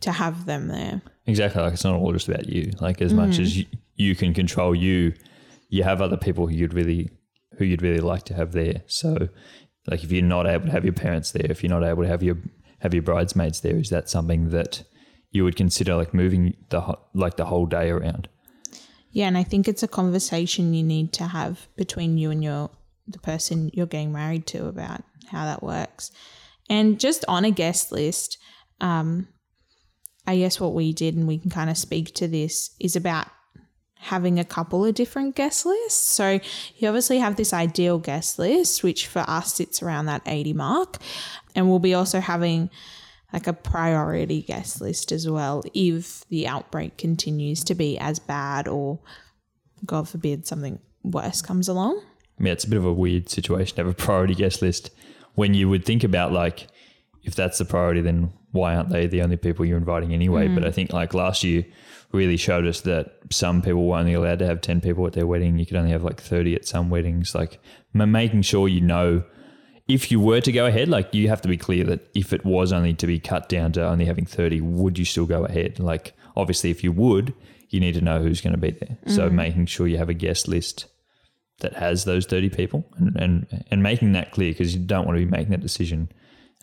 to 0.00 0.12
have 0.12 0.46
them 0.46 0.68
there. 0.68 1.02
Exactly. 1.26 1.62
Like 1.62 1.74
it's 1.74 1.84
not 1.84 1.94
all 1.94 2.12
just 2.12 2.28
about 2.28 2.48
you. 2.48 2.72
Like 2.80 3.02
as 3.02 3.12
much 3.12 3.38
as 3.38 3.58
you, 3.58 3.66
you 3.96 4.16
can 4.16 4.32
control 4.32 4.74
you, 4.74 5.12
you 5.68 5.82
have 5.82 6.00
other 6.00 6.16
people 6.16 6.46
who 6.46 6.54
you'd 6.54 6.74
really 6.74 7.10
who 7.58 7.64
you'd 7.64 7.82
really 7.82 8.00
like 8.00 8.24
to 8.24 8.34
have 8.34 8.52
there. 8.52 8.82
So 8.86 9.28
like 9.86 10.02
if 10.02 10.10
you're 10.10 10.22
not 10.22 10.46
able 10.46 10.66
to 10.66 10.72
have 10.72 10.84
your 10.84 10.94
parents 10.94 11.32
there, 11.32 11.46
if 11.50 11.62
you're 11.62 11.70
not 11.70 11.84
able 11.84 12.02
to 12.02 12.08
have 12.08 12.22
your 12.22 12.38
have 12.80 12.94
your 12.94 13.02
bridesmaids 13.02 13.60
there, 13.60 13.76
is 13.76 13.90
that 13.90 14.10
something 14.10 14.50
that 14.50 14.82
you 15.30 15.44
would 15.44 15.56
consider 15.56 15.94
like 15.96 16.12
moving 16.12 16.56
the 16.70 16.98
like 17.14 17.36
the 17.36 17.46
whole 17.46 17.66
day 17.66 17.90
around? 17.90 18.28
Yeah, 19.12 19.26
and 19.26 19.38
I 19.38 19.42
think 19.42 19.66
it's 19.66 19.82
a 19.82 19.88
conversation 19.88 20.74
you 20.74 20.82
need 20.82 21.12
to 21.14 21.24
have 21.24 21.68
between 21.76 22.18
you 22.18 22.30
and 22.30 22.42
your 22.42 22.70
the 23.06 23.18
person 23.18 23.70
you're 23.72 23.86
getting 23.86 24.12
married 24.12 24.46
to 24.48 24.66
about 24.66 25.02
how 25.28 25.44
that 25.44 25.62
works. 25.62 26.10
And 26.68 27.00
just 27.00 27.24
on 27.26 27.44
a 27.44 27.50
guest 27.50 27.90
list, 27.90 28.38
um, 28.80 29.28
I 30.26 30.36
guess 30.36 30.60
what 30.60 30.74
we 30.74 30.92
did, 30.92 31.16
and 31.16 31.26
we 31.26 31.38
can 31.38 31.50
kind 31.50 31.70
of 31.70 31.76
speak 31.76 32.14
to 32.14 32.28
this, 32.28 32.70
is 32.80 32.94
about 32.94 33.26
having 34.00 34.38
a 34.38 34.44
couple 34.44 34.84
of 34.84 34.94
different 34.94 35.36
guest 35.36 35.66
lists. 35.66 35.98
So 35.98 36.40
you 36.76 36.88
obviously 36.88 37.18
have 37.18 37.36
this 37.36 37.52
ideal 37.52 37.98
guest 37.98 38.38
list, 38.38 38.82
which 38.82 39.06
for 39.06 39.24
us 39.28 39.54
sits 39.54 39.82
around 39.82 40.06
that 40.06 40.22
80 40.26 40.54
mark. 40.54 40.96
And 41.54 41.68
we'll 41.68 41.78
be 41.78 41.94
also 41.94 42.20
having 42.20 42.70
like 43.32 43.46
a 43.46 43.52
priority 43.52 44.42
guest 44.42 44.80
list 44.80 45.12
as 45.12 45.28
well 45.28 45.62
if 45.74 46.26
the 46.28 46.48
outbreak 46.48 46.96
continues 46.96 47.62
to 47.64 47.74
be 47.74 47.96
as 47.98 48.18
bad 48.18 48.66
or 48.66 48.98
god 49.86 50.08
forbid 50.08 50.44
something 50.48 50.80
worse 51.04 51.40
comes 51.40 51.68
along 51.68 52.02
mean, 52.40 52.52
it's 52.52 52.64
a 52.64 52.68
bit 52.68 52.78
of 52.78 52.84
a 52.84 52.92
weird 52.92 53.28
situation 53.28 53.76
to 53.76 53.84
have 53.84 53.92
a 53.92 53.94
priority 53.94 54.34
guest 54.34 54.62
list 54.62 54.90
when 55.34 55.54
you 55.54 55.68
would 55.68 55.84
think 55.84 56.02
about 56.02 56.32
like 56.32 56.68
if 57.22 57.34
that's 57.34 57.58
the 57.58 57.64
priority, 57.64 58.00
then 58.00 58.32
why 58.52 58.74
aren't 58.74 58.90
they 58.90 59.06
the 59.06 59.22
only 59.22 59.36
people 59.36 59.64
you're 59.64 59.78
inviting 59.78 60.12
anyway? 60.12 60.48
But 60.48 60.64
mm. 60.64 60.66
I 60.66 60.70
think 60.70 60.92
like 60.92 61.14
last 61.14 61.44
year 61.44 61.64
really 62.12 62.36
showed 62.36 62.66
us 62.66 62.80
that 62.82 63.18
some 63.30 63.62
people 63.62 63.86
were 63.86 63.96
only 63.96 64.14
allowed 64.14 64.40
to 64.40 64.46
have 64.46 64.60
10 64.60 64.80
people 64.80 65.06
at 65.06 65.12
their 65.12 65.26
wedding. 65.26 65.58
You 65.58 65.66
could 65.66 65.76
only 65.76 65.92
have 65.92 66.02
like 66.02 66.20
30 66.20 66.56
at 66.56 66.66
some 66.66 66.90
weddings. 66.90 67.34
Like 67.34 67.60
making 67.94 68.42
sure 68.42 68.68
you 68.68 68.80
know 68.80 69.24
if 69.88 70.10
you 70.10 70.20
were 70.20 70.40
to 70.40 70.52
go 70.52 70.66
ahead, 70.66 70.88
like 70.88 71.12
you 71.14 71.28
have 71.28 71.42
to 71.42 71.48
be 71.48 71.56
clear 71.56 71.84
that 71.84 72.08
if 72.14 72.32
it 72.32 72.44
was 72.44 72.72
only 72.72 72.94
to 72.94 73.06
be 73.06 73.18
cut 73.18 73.48
down 73.48 73.72
to 73.72 73.86
only 73.86 74.04
having 74.04 74.24
30, 74.24 74.60
would 74.60 74.98
you 74.98 75.04
still 75.04 75.26
go 75.26 75.44
ahead? 75.44 75.80
Like, 75.80 76.14
obviously, 76.36 76.70
if 76.70 76.84
you 76.84 76.92
would, 76.92 77.34
you 77.70 77.80
need 77.80 77.94
to 77.94 78.00
know 78.00 78.20
who's 78.20 78.40
going 78.40 78.52
to 78.52 78.58
be 78.58 78.70
there. 78.70 78.98
So 79.06 79.28
mm. 79.28 79.32
making 79.32 79.66
sure 79.66 79.86
you 79.86 79.98
have 79.98 80.08
a 80.08 80.14
guest 80.14 80.48
list 80.48 80.86
that 81.60 81.74
has 81.74 82.04
those 82.04 82.26
30 82.26 82.50
people 82.50 82.84
and, 82.96 83.16
and, 83.16 83.64
and 83.70 83.82
making 83.82 84.12
that 84.12 84.32
clear 84.32 84.52
because 84.52 84.74
you 84.74 84.80
don't 84.80 85.06
want 85.06 85.18
to 85.18 85.24
be 85.24 85.30
making 85.30 85.50
that 85.50 85.60
decision 85.60 86.10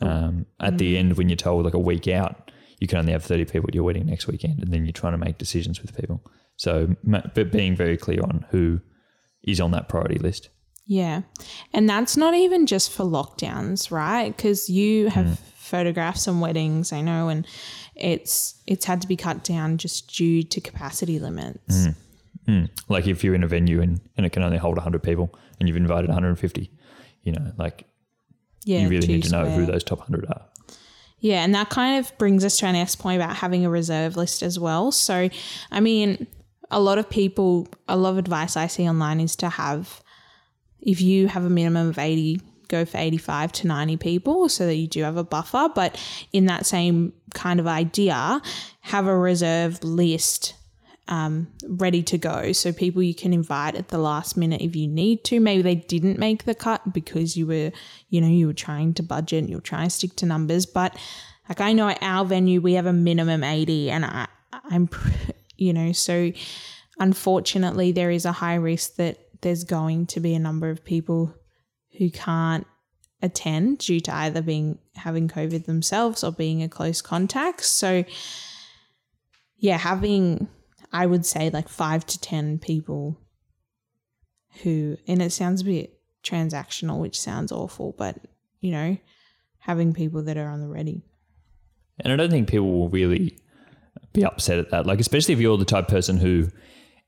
um, 0.02 0.46
at 0.60 0.78
the 0.78 0.98
end 0.98 1.18
when 1.18 1.30
you're 1.30 1.36
told 1.36 1.66
like 1.66 1.74
a 1.74 1.80
week 1.80 2.08
out, 2.08 2.52
you 2.80 2.88
can 2.88 3.00
only 3.00 3.12
have 3.12 3.24
30 3.24 3.46
people 3.46 3.68
at 3.68 3.76
your 3.76 3.84
wedding 3.84 4.06
next 4.06 4.28
weekend 4.28 4.62
and 4.62 4.72
then 4.72 4.86
you're 4.86 4.94
trying 4.94 5.14
to 5.14 5.18
make 5.18 5.38
decisions 5.38 5.82
with 5.82 5.96
people. 5.96 6.22
So, 6.56 6.96
but 7.04 7.52
being 7.52 7.76
very 7.76 7.98
clear 7.98 8.22
on 8.22 8.46
who 8.50 8.80
is 9.44 9.60
on 9.60 9.72
that 9.72 9.90
priority 9.90 10.20
list. 10.20 10.50
Yeah. 10.86 11.22
And 11.74 11.90
that's 11.90 12.16
not 12.16 12.34
even 12.34 12.66
just 12.66 12.92
for 12.92 13.04
lockdowns, 13.04 13.92
right? 13.92 14.36
Because 14.36 14.70
you 14.70 15.10
have 15.10 15.38
photographed 15.40 16.20
some 16.20 16.40
weddings, 16.40 16.94
I 16.94 17.02
know, 17.02 17.28
and 17.28 17.46
it's 17.96 18.62
it's 18.66 18.86
had 18.86 19.02
to 19.02 19.08
be 19.08 19.18
cut 19.18 19.44
down 19.44 19.78
just 19.78 20.16
due 20.16 20.44
to 20.44 20.62
capacity 20.62 21.20
limits. 21.20 21.88
Mm. 22.48 22.70
Like 22.88 23.08
if 23.08 23.24
you're 23.24 23.36
in 23.36 23.44
a 23.44 23.48
venue 23.48 23.82
and, 23.82 24.00
and 24.16 24.26
it 24.26 24.32
can 24.32 24.44
only 24.44 24.58
hold 24.58 24.78
100 24.78 25.04
people 25.04 25.34
and 25.60 25.68
you've 25.68 25.78
invited 25.78 26.08
150, 26.08 26.72
you 27.24 27.32
know, 27.34 27.52
like 27.58 27.86
Yeah. 28.68 28.82
you 28.82 28.90
really 28.90 29.08
need 29.08 29.24
to 29.24 29.32
know 29.32 29.46
who 29.46 29.66
those 29.66 29.84
top 29.84 30.00
100 30.00 30.26
are. 30.26 30.42
Yeah, 31.20 31.44
and 31.44 31.56
that 31.56 31.70
kind 31.70 32.00
of 32.00 32.16
brings 32.18 32.44
us 32.44 32.58
to 32.60 32.68
our 32.68 32.74
next 32.74 32.98
point 32.98 33.22
about 33.22 33.38
having 33.38 33.66
a 33.66 33.70
reserve 33.70 34.18
list 34.18 34.44
as 34.44 34.60
well. 34.60 34.92
So, 34.92 35.30
I 35.72 35.80
mean, 35.80 36.28
a 36.70 36.80
lot 36.80 36.98
of 36.98 37.10
people, 37.10 37.68
a 37.88 37.96
lot 37.96 38.10
of 38.10 38.18
advice 38.18 38.58
I 38.58 38.68
see 38.68 38.88
online 38.88 39.22
is 39.22 39.36
to 39.38 39.50
have, 39.50 40.04
if 40.82 41.02
you 41.02 41.28
have 41.28 41.46
a 41.46 41.50
minimum 41.50 41.88
of 41.88 41.98
80, 41.98 42.42
go 42.68 42.84
for 42.84 42.98
85 42.98 43.54
to 43.54 43.68
90 43.68 43.98
people 43.98 44.50
so 44.50 44.66
that 44.66 44.76
you 44.76 44.88
do 44.88 45.02
have 45.04 45.16
a 45.16 45.24
buffer. 45.24 45.70
But 45.74 45.98
in 46.34 46.46
that 46.48 46.66
same 46.66 47.14
kind 47.34 47.62
of 47.62 47.68
idea, 47.68 48.42
have 48.82 49.08
a 49.08 49.18
reserve 49.18 49.82
list 49.84 50.56
um, 51.08 51.48
ready 51.68 52.04
to 52.04 52.18
go. 52.18 52.52
So 52.52 52.72
people 52.72 53.02
you 53.02 53.16
can 53.16 53.34
invite 53.34 53.76
at 53.76 53.90
the 53.90 53.98
last 53.98 54.38
minute 54.38 54.62
if 54.62 54.76
you 54.76 54.88
need 54.88 55.24
to. 55.26 55.40
Maybe 55.40 55.62
they 55.62 55.76
didn't 55.76 56.20
make 56.20 56.46
the 56.46 56.56
cut 56.56 56.94
because 56.94 57.38
you 57.38 57.48
were, 57.48 57.72
you 58.10 58.22
know, 58.22 58.28
you 58.28 58.48
were 58.48 58.54
trying 58.54 58.94
to 58.96 59.04
budget, 59.04 59.50
you're 59.50 59.62
trying 59.62 59.88
to 59.88 59.90
stick 59.90 60.16
to 60.18 60.26
numbers. 60.26 60.66
But 60.66 60.98
like 61.50 61.62
I 61.62 61.74
know 61.74 61.88
at 61.90 62.00
our 62.02 62.26
venue 62.26 62.62
we 62.62 62.74
have 62.74 62.86
a 62.86 62.94
minimum 62.94 63.44
eighty, 63.44 63.90
and 63.90 64.06
I, 64.06 64.28
I'm, 64.52 64.90
you 65.58 65.74
know, 65.74 65.92
so 65.92 66.32
unfortunately 67.00 67.92
there 67.92 68.12
is 68.12 68.26
a 68.26 68.32
high 68.32 68.56
risk 68.56 68.96
that 68.96 69.18
there's 69.42 69.64
going 69.64 70.08
to 70.08 70.20
be 70.20 70.34
a 70.34 70.40
number 70.40 70.70
of 70.70 70.84
people 70.84 71.34
who 71.98 72.10
can't 72.10 72.66
attend 73.22 73.80
due 73.80 74.00
to 74.00 74.14
either 74.14 74.42
being 74.42 74.78
having 74.96 75.28
COVID 75.28 75.66
themselves 75.66 76.24
or 76.24 76.32
being 76.32 76.62
a 76.62 76.70
close 76.70 77.02
contact. 77.02 77.64
So 77.64 78.04
yeah, 79.58 79.78
having 79.78 80.48
I 80.92 81.06
would 81.06 81.26
say 81.26 81.50
like 81.50 81.70
five 81.70 82.06
to 82.08 82.20
ten 82.20 82.60
people 82.60 83.20
who 84.64 84.98
and 85.08 85.22
it 85.22 85.32
sounds 85.32 85.62
a 85.62 85.66
bit 85.66 86.00
transactional, 86.24 87.00
which 87.00 87.20
sounds 87.20 87.52
awful, 87.52 87.96
but 87.98 88.18
you 88.60 88.72
know, 88.72 88.98
having 89.60 89.94
people 89.94 90.24
that 90.24 90.38
are 90.38 90.50
on 90.50 90.62
the 90.62 90.68
ready. 90.68 91.04
And 92.00 92.14
I 92.14 92.16
don't 92.16 92.30
think 92.30 92.48
people 92.48 92.72
will 92.72 92.90
really 92.90 93.38
be 94.14 94.26
upset 94.26 94.60
at 94.60 94.72
that. 94.72 94.86
Like, 94.86 95.00
especially 95.00 95.34
if 95.34 95.40
you're 95.40 95.58
the 95.58 95.66
type 95.66 95.86
of 95.86 95.90
person 95.90 96.18
who 96.18 96.48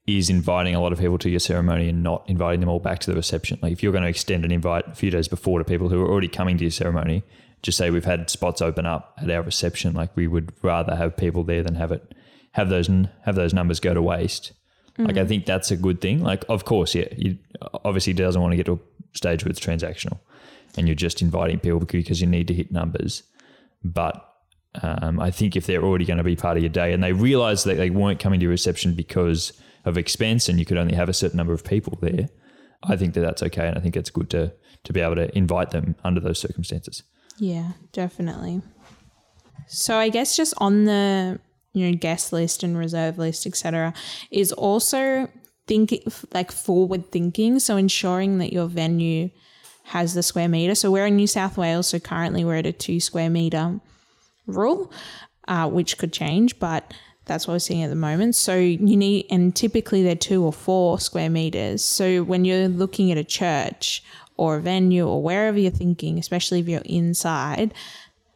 is 0.08 0.30
inviting 0.30 0.76
a 0.76 0.82
lot 0.82 0.92
of 0.92 1.00
people 1.00 1.18
to 1.20 1.30
your 1.30 1.40
ceremony 1.40 1.90
and 1.90 2.02
not 2.02 2.28
inviting 2.28 2.60
them 2.60 2.70
all 2.70 2.80
back 2.80 3.00
to 3.00 3.12
the 3.12 3.16
reception. 3.16 3.60
Like, 3.62 3.72
if 3.72 3.84
you're 3.84 3.92
going 3.92 4.04
to 4.04 4.10
extend 4.10 4.46
an 4.46 4.52
invite 4.52 4.88
a 4.88 4.96
few 4.96 5.12
days 5.12 5.28
before 5.28 5.60
to 5.60 5.66
people 5.66 5.90
who 5.90 6.02
are 6.02 6.10
already 6.10 6.28
coming 6.28 6.58
to 6.58 6.64
your 6.64 6.72
ceremony, 6.72 7.24
just 7.62 7.78
say 7.78 7.92
we've 7.92 8.06
had 8.06 8.30
spots 8.30 8.62
open 8.62 8.86
up 8.86 9.14
at 9.22 9.30
our 9.30 9.42
reception. 9.42 9.94
Like, 9.94 10.16
we 10.16 10.28
would 10.28 10.52
rather 10.64 10.96
have 10.96 11.16
people 11.18 11.44
there 11.44 11.64
than 11.64 11.76
have 11.76 11.92
it 11.92 12.16
have 12.52 12.70
those 12.70 12.90
have 13.26 13.36
those 13.36 13.54
numbers 13.54 13.80
go 13.80 13.94
to 13.94 14.02
waste. 14.02 14.54
Like, 14.98 15.16
I 15.16 15.26
think 15.26 15.46
that's 15.46 15.72
a 15.72 15.78
good 15.78 16.02
thing. 16.02 16.22
Like, 16.22 16.44
of 16.50 16.66
course, 16.66 16.94
yeah, 16.94 17.08
you 17.16 17.38
obviously 17.86 18.12
doesn't 18.12 18.42
want 18.42 18.52
to 18.52 18.58
get 18.58 18.66
to 18.66 18.74
a 18.74 19.18
stage 19.18 19.46
where 19.46 19.50
it's 19.50 19.60
transactional 19.60 20.20
and 20.78 20.88
you're 20.88 20.96
just 20.96 21.22
inviting 21.22 21.60
people 21.60 21.80
because 21.80 22.20
you 22.20 22.28
need 22.28 22.50
to 22.50 22.54
hit 22.54 22.70
numbers. 22.70 23.24
But 23.82 24.26
um, 24.82 25.20
I 25.20 25.32
think 25.32 25.56
if 25.56 25.66
they're 25.66 25.84
already 25.84 26.04
going 26.04 26.18
to 26.18 26.24
be 26.24 26.36
part 26.36 26.58
of 26.58 26.64
your 26.64 26.70
day 26.70 26.92
and 26.92 27.02
they 27.02 27.14
realize 27.14 27.64
that 27.64 27.78
they 27.78 27.90
weren't 27.90 28.20
coming 28.20 28.42
to 28.42 28.44
your 28.44 28.52
reception 28.52 28.94
because 28.94 29.54
of 29.86 29.98
expense 29.98 30.50
and 30.50 30.60
you 30.60 30.66
could 30.66 30.78
only 30.78 30.96
have 30.96 31.08
a 31.08 31.14
certain 31.14 31.38
number 31.38 31.54
of 31.54 31.64
people 31.64 31.98
there, 32.02 32.28
I 32.84 32.98
think 32.98 33.14
that 33.14 33.22
that's 33.22 33.44
okay. 33.44 33.68
And 33.68 33.78
I 33.78 33.82
think 33.82 33.96
it's 33.96 34.10
good 34.10 34.30
to, 34.32 34.54
to 34.84 34.94
be 34.94 35.00
able 35.00 35.16
to 35.16 35.36
invite 35.38 35.72
them 35.72 35.96
under 36.04 36.20
those 36.20 36.40
circumstances. 36.40 37.04
Yeah, 37.38 37.72
definitely. 37.94 38.62
So 39.68 39.96
I 39.96 40.10
guess 40.10 40.36
just 40.36 40.54
on 40.58 40.84
the 40.86 41.40
you 41.74 41.90
know 41.90 41.98
guest 41.98 42.34
list 42.34 42.64
and 42.64 42.78
reserve 42.78 43.18
list, 43.18 43.46
etc., 43.46 43.94
is 44.32 44.52
also 44.52 45.30
thinking 45.68 46.02
like 46.34 46.52
forward 46.52 47.12
thinking. 47.12 47.60
So 47.60 47.78
ensuring 47.78 48.40
that 48.40 48.52
your 48.52 48.68
venue 48.68 49.30
has 49.86 50.14
the 50.14 50.24
square 50.24 50.48
meter. 50.48 50.76
So 50.76 50.92
we're 50.92 51.08
in 51.08 51.16
New 51.16 51.28
South 51.28 51.58
Wales, 51.58 51.88
so 51.88 52.00
currently 52.00 52.46
we're 52.46 52.56
at 52.56 52.66
a 52.66 52.72
two 52.72 53.00
square 53.00 53.30
meter 53.30 53.80
rule, 54.46 54.92
uh, 55.48 55.70
which 55.70 55.98
could 55.98 56.14
change, 56.14 56.60
but 56.60 56.94
that's 57.26 57.48
what 57.48 57.54
we're 57.54 57.60
seeing 57.60 57.84
at 57.84 57.90
the 57.90 57.96
moment. 57.96 58.36
So 58.36 58.56
you 58.56 58.98
need, 58.98 59.28
and 59.30 59.56
typically 59.56 60.04
they're 60.04 60.16
two 60.16 60.44
or 60.44 60.52
four 60.52 61.00
square 61.00 61.30
meters. 61.30 61.84
So 61.86 62.24
when 62.24 62.44
you're 62.46 62.68
looking 62.68 63.12
at 63.12 63.18
a 63.18 63.24
church 63.24 64.04
or 64.38 64.58
a 64.58 64.62
venue 64.62 65.08
or 65.08 65.22
wherever 65.22 65.58
you're 65.58 65.72
thinking, 65.72 66.18
especially 66.18 66.60
if 66.60 66.68
you're 66.68 66.82
inside, 66.86 67.74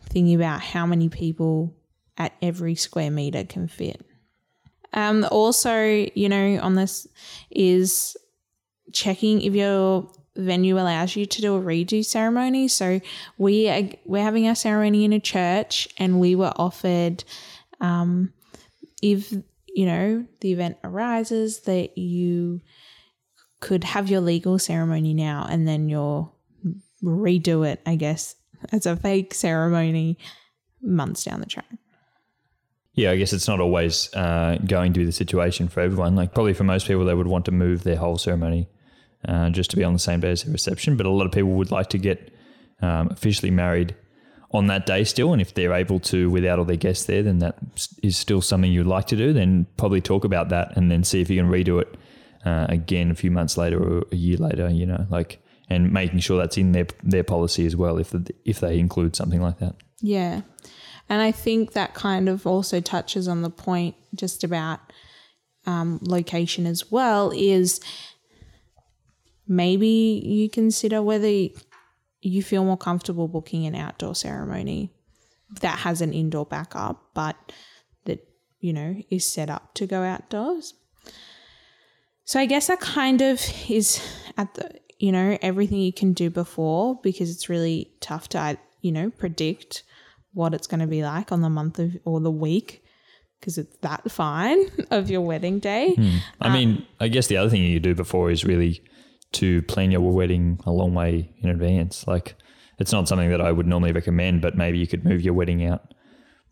thinking 0.05 0.35
about 0.35 0.61
how 0.61 0.85
many 0.85 1.09
people 1.09 1.75
at 2.17 2.33
every 2.41 2.75
square 2.75 3.11
meter 3.11 3.43
can 3.43 3.67
fit. 3.67 4.05
Um, 4.93 5.25
also, 5.31 6.07
you 6.13 6.29
know, 6.29 6.59
on 6.61 6.75
this 6.75 7.07
is 7.49 8.15
checking 8.91 9.41
if 9.41 9.53
your 9.55 10.09
venue 10.35 10.75
allows 10.75 11.15
you 11.15 11.25
to 11.25 11.41
do 11.41 11.55
a 11.55 11.61
redo 11.61 12.03
ceremony. 12.03 12.67
So 12.67 13.01
we 13.37 13.69
are, 13.69 13.89
we're 14.05 14.23
having 14.23 14.47
our 14.47 14.55
ceremony 14.55 15.03
in 15.05 15.13
a 15.13 15.19
church, 15.19 15.87
and 15.97 16.19
we 16.19 16.35
were 16.35 16.53
offered, 16.55 17.23
um, 17.81 18.33
if 19.01 19.31
you 19.67 19.85
know 19.85 20.25
the 20.41 20.51
event 20.51 20.77
arises, 20.83 21.61
that 21.61 21.97
you 21.97 22.61
could 23.59 23.83
have 23.83 24.09
your 24.09 24.21
legal 24.21 24.59
ceremony 24.59 25.13
now, 25.13 25.47
and 25.49 25.67
then 25.67 25.89
you'll 25.89 26.35
redo 27.03 27.67
it. 27.67 27.81
I 27.85 27.95
guess 27.95 28.35
as 28.71 28.85
a 28.85 28.95
fake 28.95 29.33
ceremony 29.33 30.17
months 30.81 31.23
down 31.23 31.39
the 31.39 31.45
track. 31.45 31.65
Yeah, 32.95 33.11
I 33.11 33.17
guess 33.17 33.33
it's 33.33 33.47
not 33.47 33.59
always 33.59 34.13
uh, 34.13 34.59
going 34.65 34.93
to 34.93 34.99
be 34.99 35.05
the 35.05 35.11
situation 35.11 35.67
for 35.67 35.79
everyone. 35.79 36.15
Like 36.15 36.33
probably 36.33 36.53
for 36.53 36.63
most 36.63 36.87
people, 36.87 37.05
they 37.05 37.15
would 37.15 37.27
want 37.27 37.45
to 37.45 37.51
move 37.51 37.83
their 37.83 37.95
whole 37.95 38.17
ceremony 38.17 38.69
uh, 39.27 39.49
just 39.49 39.71
to 39.71 39.77
be 39.77 39.83
on 39.83 39.93
the 39.93 39.99
same 39.99 40.19
day 40.19 40.31
as 40.31 40.43
the 40.43 40.51
reception. 40.51 40.95
But 40.95 41.07
a 41.07 41.09
lot 41.09 41.25
of 41.25 41.31
people 41.31 41.51
would 41.51 41.71
like 41.71 41.89
to 41.89 41.97
get 41.97 42.31
um, 42.81 43.09
officially 43.09 43.49
married 43.49 43.95
on 44.51 44.67
that 44.67 44.85
day 44.85 45.03
still. 45.03 45.33
And 45.33 45.41
if 45.41 45.55
they're 45.55 45.73
able 45.73 45.99
to 46.01 46.29
without 46.29 46.59
all 46.59 46.65
their 46.65 46.75
guests 46.75 47.05
there, 47.05 47.23
then 47.23 47.39
that 47.39 47.57
is 48.03 48.15
still 48.15 48.41
something 48.41 48.71
you'd 48.71 48.85
like 48.85 49.07
to 49.07 49.15
do. 49.15 49.33
Then 49.33 49.65
probably 49.77 50.01
talk 50.01 50.23
about 50.23 50.49
that 50.49 50.77
and 50.77 50.91
then 50.91 51.03
see 51.03 51.19
if 51.19 51.29
you 51.31 51.41
can 51.41 51.49
redo 51.49 51.81
it 51.81 51.95
uh, 52.45 52.67
again 52.69 53.09
a 53.09 53.15
few 53.15 53.31
months 53.31 53.57
later 53.57 53.81
or 53.81 54.05
a 54.11 54.15
year 54.15 54.37
later. 54.37 54.69
You 54.69 54.85
know, 54.85 55.07
like 55.09 55.43
and 55.69 55.91
making 55.91 56.19
sure 56.19 56.37
that's 56.37 56.57
in 56.57 56.73
their 56.73 56.87
their 57.01 57.23
policy 57.23 57.65
as 57.65 57.75
well 57.75 57.97
if 57.97 58.11
the, 58.11 58.31
if 58.45 58.59
they 58.59 58.77
include 58.77 59.15
something 59.15 59.41
like 59.41 59.57
that. 59.59 59.75
Yeah. 59.99 60.41
And 61.09 61.21
I 61.21 61.31
think 61.31 61.73
that 61.73 61.93
kind 61.93 62.29
of 62.29 62.47
also 62.47 62.79
touches 62.79 63.27
on 63.27 63.41
the 63.41 63.49
point 63.49 63.95
just 64.15 64.43
about 64.43 64.79
um, 65.65 65.99
location 66.01 66.65
as 66.65 66.91
well 66.91 67.31
is 67.35 67.79
maybe 69.47 70.21
you 70.23 70.49
consider 70.49 71.01
whether 71.01 71.49
you 72.21 72.41
feel 72.43 72.63
more 72.63 72.77
comfortable 72.77 73.27
booking 73.27 73.65
an 73.65 73.75
outdoor 73.75 74.15
ceremony 74.15 74.91
that 75.61 75.79
has 75.79 76.01
an 76.01 76.13
indoor 76.13 76.45
backup, 76.45 77.09
but 77.13 77.35
that, 78.05 78.25
you 78.59 78.73
know, 78.73 78.95
is 79.09 79.25
set 79.25 79.49
up 79.49 79.73
to 79.75 79.85
go 79.85 80.01
outdoors. 80.03 80.73
So 82.25 82.39
I 82.39 82.45
guess 82.45 82.67
that 82.67 82.79
kind 82.79 83.21
of 83.21 83.41
is 83.69 84.01
at 84.37 84.53
the, 84.53 84.71
you 84.97 85.11
know, 85.11 85.37
everything 85.41 85.79
you 85.79 85.93
can 85.93 86.13
do 86.13 86.29
before 86.29 86.99
because 87.03 87.29
it's 87.29 87.49
really 87.49 87.91
tough 87.99 88.29
to, 88.29 88.57
you 88.81 88.91
know, 88.91 89.09
predict 89.09 89.83
what 90.33 90.53
it's 90.53 90.67
going 90.67 90.79
to 90.79 90.87
be 90.87 91.03
like 91.03 91.31
on 91.31 91.41
the 91.41 91.49
month 91.49 91.79
of 91.79 91.95
or 92.05 92.19
the 92.19 92.31
week 92.31 92.83
because 93.39 93.57
it's 93.57 93.75
that 93.77 94.09
fine 94.09 94.69
of 94.91 95.09
your 95.09 95.21
wedding 95.21 95.59
day. 95.59 95.93
Hmm. 95.95 96.17
I 96.39 96.47
um, 96.47 96.53
mean, 96.53 96.87
I 96.99 97.09
guess 97.09 97.27
the 97.27 97.37
other 97.37 97.49
thing 97.49 97.61
you 97.61 97.79
do 97.79 97.93
before 97.93 98.31
is 98.31 98.45
really 98.45 98.81
to 99.33 99.61
plan 99.63 99.91
your 99.91 100.01
wedding 100.01 100.59
a 100.65 100.71
long 100.71 100.93
way 100.93 101.33
in 101.41 101.49
advance. 101.49 102.07
Like, 102.07 102.35
it's 102.79 102.91
not 102.91 103.07
something 103.07 103.29
that 103.29 103.41
I 103.41 103.51
would 103.51 103.67
normally 103.67 103.91
recommend, 103.91 104.41
but 104.41 104.55
maybe 104.55 104.77
you 104.77 104.87
could 104.87 105.03
move 105.03 105.21
your 105.21 105.33
wedding 105.33 105.65
out 105.65 105.93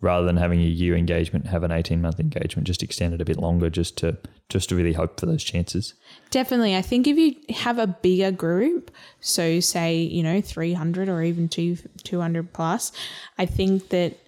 rather 0.02 0.26
than 0.26 0.38
having 0.38 0.60
a 0.60 0.66
year 0.66 0.96
engagement, 0.96 1.48
have 1.48 1.64
an 1.64 1.72
18 1.72 2.02
month 2.02 2.20
engagement, 2.20 2.68
just 2.68 2.84
extend 2.84 3.14
it 3.14 3.22
a 3.22 3.26
bit 3.26 3.38
longer 3.38 3.70
just 3.70 3.98
to 4.00 4.18
just 4.51 4.70
to 4.70 4.75
really 4.75 4.93
hope 4.93 5.20
for 5.20 5.25
those 5.25 5.43
chances. 5.43 5.93
Definitely. 6.29 6.75
I 6.75 6.81
think 6.81 7.08
if 7.08 7.17
you 7.17 7.36
have 7.55 7.79
a 7.79 7.88
bigger 7.88 8.31
group, 8.31 8.91
so 9.22 9.60
say, 9.62 9.96
you 9.96 10.22
know, 10.22 10.41
300 10.41 11.08
or 11.08 11.24
even 11.24 11.48
two, 11.48 11.77
200 12.03 12.51
plus, 12.53 12.91
I 13.38 13.46
think 13.46 13.89
that 13.89 14.20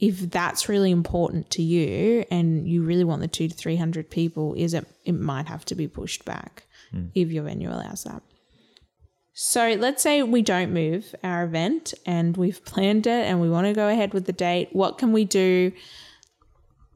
if 0.00 0.18
that's 0.30 0.68
really 0.68 0.90
important 0.90 1.50
to 1.50 1.62
you 1.62 2.24
and 2.30 2.66
you 2.66 2.82
really 2.82 3.04
want 3.04 3.20
the 3.20 3.28
two 3.28 3.48
to 3.48 3.54
300 3.54 4.10
people, 4.10 4.54
is 4.54 4.72
it, 4.72 4.86
it 5.04 5.12
might 5.12 5.46
have 5.46 5.64
to 5.66 5.74
be 5.74 5.86
pushed 5.88 6.24
back 6.24 6.64
hmm. 6.90 7.06
if 7.14 7.30
your 7.30 7.44
venue 7.44 7.70
allows 7.70 8.04
that. 8.04 8.22
So 9.34 9.74
let's 9.74 10.02
say 10.02 10.22
we 10.22 10.42
don't 10.42 10.72
move 10.72 11.14
our 11.22 11.44
event 11.44 11.92
and 12.06 12.36
we've 12.36 12.64
planned 12.66 13.06
it 13.06 13.26
and 13.26 13.42
we 13.42 13.50
want 13.50 13.66
to 13.66 13.74
go 13.74 13.88
ahead 13.88 14.14
with 14.14 14.24
the 14.24 14.32
date. 14.32 14.70
What 14.72 14.96
can 14.96 15.12
we 15.12 15.26
do, 15.26 15.70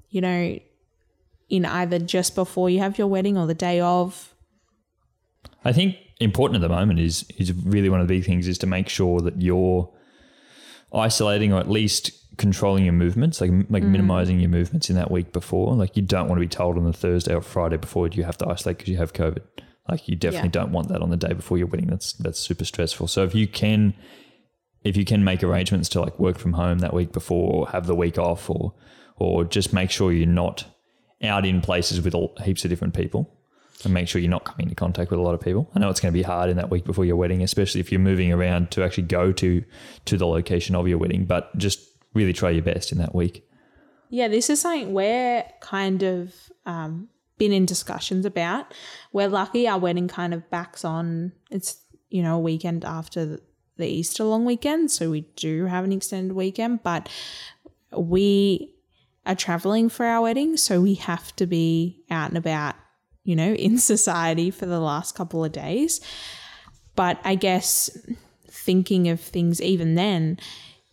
you 0.08 0.22
know, 0.22 0.58
in 1.48 1.64
either 1.64 1.98
just 1.98 2.34
before 2.34 2.68
you 2.70 2.78
have 2.80 2.98
your 2.98 3.06
wedding 3.06 3.38
or 3.38 3.46
the 3.46 3.54
day 3.54 3.80
of? 3.80 4.34
I 5.64 5.72
think 5.72 5.96
important 6.20 6.62
at 6.62 6.68
the 6.68 6.74
moment 6.74 7.00
is 7.00 7.24
is 7.36 7.52
really 7.52 7.88
one 7.88 8.00
of 8.00 8.08
the 8.08 8.14
big 8.16 8.24
things 8.24 8.48
is 8.48 8.58
to 8.58 8.66
make 8.66 8.88
sure 8.88 9.20
that 9.20 9.40
you're 9.40 9.90
isolating 10.92 11.52
or 11.52 11.60
at 11.60 11.68
least 11.68 12.10
controlling 12.38 12.84
your 12.84 12.94
movements, 12.94 13.40
like 13.40 13.50
like 13.68 13.82
mm. 13.82 13.88
minimizing 13.90 14.40
your 14.40 14.50
movements 14.50 14.88
in 14.88 14.96
that 14.96 15.10
week 15.10 15.32
before. 15.32 15.74
Like 15.74 15.96
you 15.96 16.02
don't 16.02 16.28
want 16.28 16.38
to 16.38 16.40
be 16.40 16.48
told 16.48 16.76
on 16.76 16.84
the 16.84 16.92
Thursday 16.92 17.34
or 17.34 17.42
Friday 17.42 17.76
before 17.76 18.08
you 18.08 18.24
have 18.24 18.38
to 18.38 18.48
isolate 18.48 18.78
because 18.78 18.90
you 18.90 18.98
have 18.98 19.12
COVID. 19.12 19.42
Like 19.88 20.06
you 20.08 20.16
definitely 20.16 20.48
Yeah. 20.48 20.62
don't 20.62 20.72
want 20.72 20.88
that 20.88 21.02
on 21.02 21.10
the 21.10 21.16
day 21.16 21.32
before 21.32 21.58
your 21.58 21.66
wedding. 21.66 21.88
That's 21.88 22.12
that's 22.14 22.38
super 22.38 22.64
stressful. 22.64 23.08
So 23.08 23.24
if 23.24 23.34
you 23.34 23.46
can 23.46 23.94
if 24.84 24.96
you 24.96 25.04
can 25.04 25.24
make 25.24 25.42
arrangements 25.42 25.88
to 25.90 26.00
like 26.00 26.18
work 26.18 26.38
from 26.38 26.52
home 26.52 26.78
that 26.78 26.94
week 26.94 27.12
before 27.12 27.52
or 27.52 27.68
have 27.70 27.86
the 27.86 27.94
week 27.94 28.18
off 28.18 28.48
or 28.48 28.74
or 29.16 29.44
just 29.44 29.72
make 29.72 29.90
sure 29.90 30.12
you're 30.12 30.26
not 30.26 30.64
out 31.22 31.44
in 31.46 31.60
places 31.60 32.00
with 32.02 32.14
all 32.14 32.34
heaps 32.44 32.64
of 32.64 32.70
different 32.70 32.94
people 32.94 33.28
and 33.84 33.94
make 33.94 34.08
sure 34.08 34.20
you're 34.20 34.30
not 34.30 34.44
coming 34.44 34.64
into 34.64 34.74
contact 34.74 35.10
with 35.10 35.20
a 35.20 35.22
lot 35.22 35.34
of 35.34 35.40
people. 35.40 35.70
I 35.74 35.78
know 35.78 35.88
it's 35.88 36.00
going 36.00 36.12
to 36.12 36.18
be 36.18 36.22
hard 36.22 36.50
in 36.50 36.56
that 36.56 36.70
week 36.70 36.84
before 36.84 37.04
your 37.04 37.16
wedding, 37.16 37.42
especially 37.42 37.80
if 37.80 37.92
you're 37.92 38.00
moving 38.00 38.32
around 38.32 38.70
to 38.72 38.82
actually 38.82 39.04
go 39.04 39.32
to 39.32 39.62
to 40.06 40.16
the 40.16 40.26
location 40.26 40.74
of 40.74 40.88
your 40.88 40.98
wedding, 40.98 41.24
but 41.26 41.56
just 41.56 41.80
really 42.14 42.32
try 42.32 42.50
your 42.50 42.62
best 42.62 42.90
in 42.92 42.98
that 42.98 43.14
week. 43.14 43.44
Yeah, 44.10 44.28
this 44.28 44.48
is 44.50 44.60
something 44.60 44.94
we're 44.94 45.44
kind 45.60 46.02
of 46.02 46.34
um, 46.66 47.08
been 47.36 47.52
in 47.52 47.66
discussions 47.66 48.24
about. 48.24 48.72
We're 49.12 49.28
lucky 49.28 49.68
our 49.68 49.78
wedding 49.78 50.08
kind 50.08 50.32
of 50.34 50.48
backs 50.50 50.84
on. 50.84 51.32
It's 51.50 51.80
you 52.10 52.22
know 52.22 52.36
a 52.36 52.40
weekend 52.40 52.84
after 52.84 53.24
the- 53.26 53.42
the 53.76 53.86
Easter 53.86 54.24
long 54.24 54.44
weekend, 54.44 54.90
so 54.90 55.08
we 55.10 55.20
do 55.36 55.66
have 55.66 55.84
an 55.84 55.92
extended 55.92 56.34
weekend. 56.34 56.82
But 56.82 57.08
we 57.96 58.74
are 59.26 59.34
traveling 59.34 59.88
for 59.88 60.06
our 60.06 60.22
wedding, 60.22 60.56
so 60.56 60.80
we 60.80 60.94
have 60.94 61.34
to 61.36 61.46
be 61.46 62.04
out 62.10 62.30
and 62.30 62.38
about, 62.38 62.74
you 63.24 63.36
know, 63.36 63.52
in 63.52 63.78
society 63.78 64.50
for 64.50 64.66
the 64.66 64.80
last 64.80 65.14
couple 65.14 65.44
of 65.44 65.52
days. 65.52 66.00
But 66.96 67.18
I 67.24 67.34
guess 67.34 67.90
thinking 68.48 69.08
of 69.08 69.20
things 69.20 69.60
even 69.60 69.94
then 69.94 70.38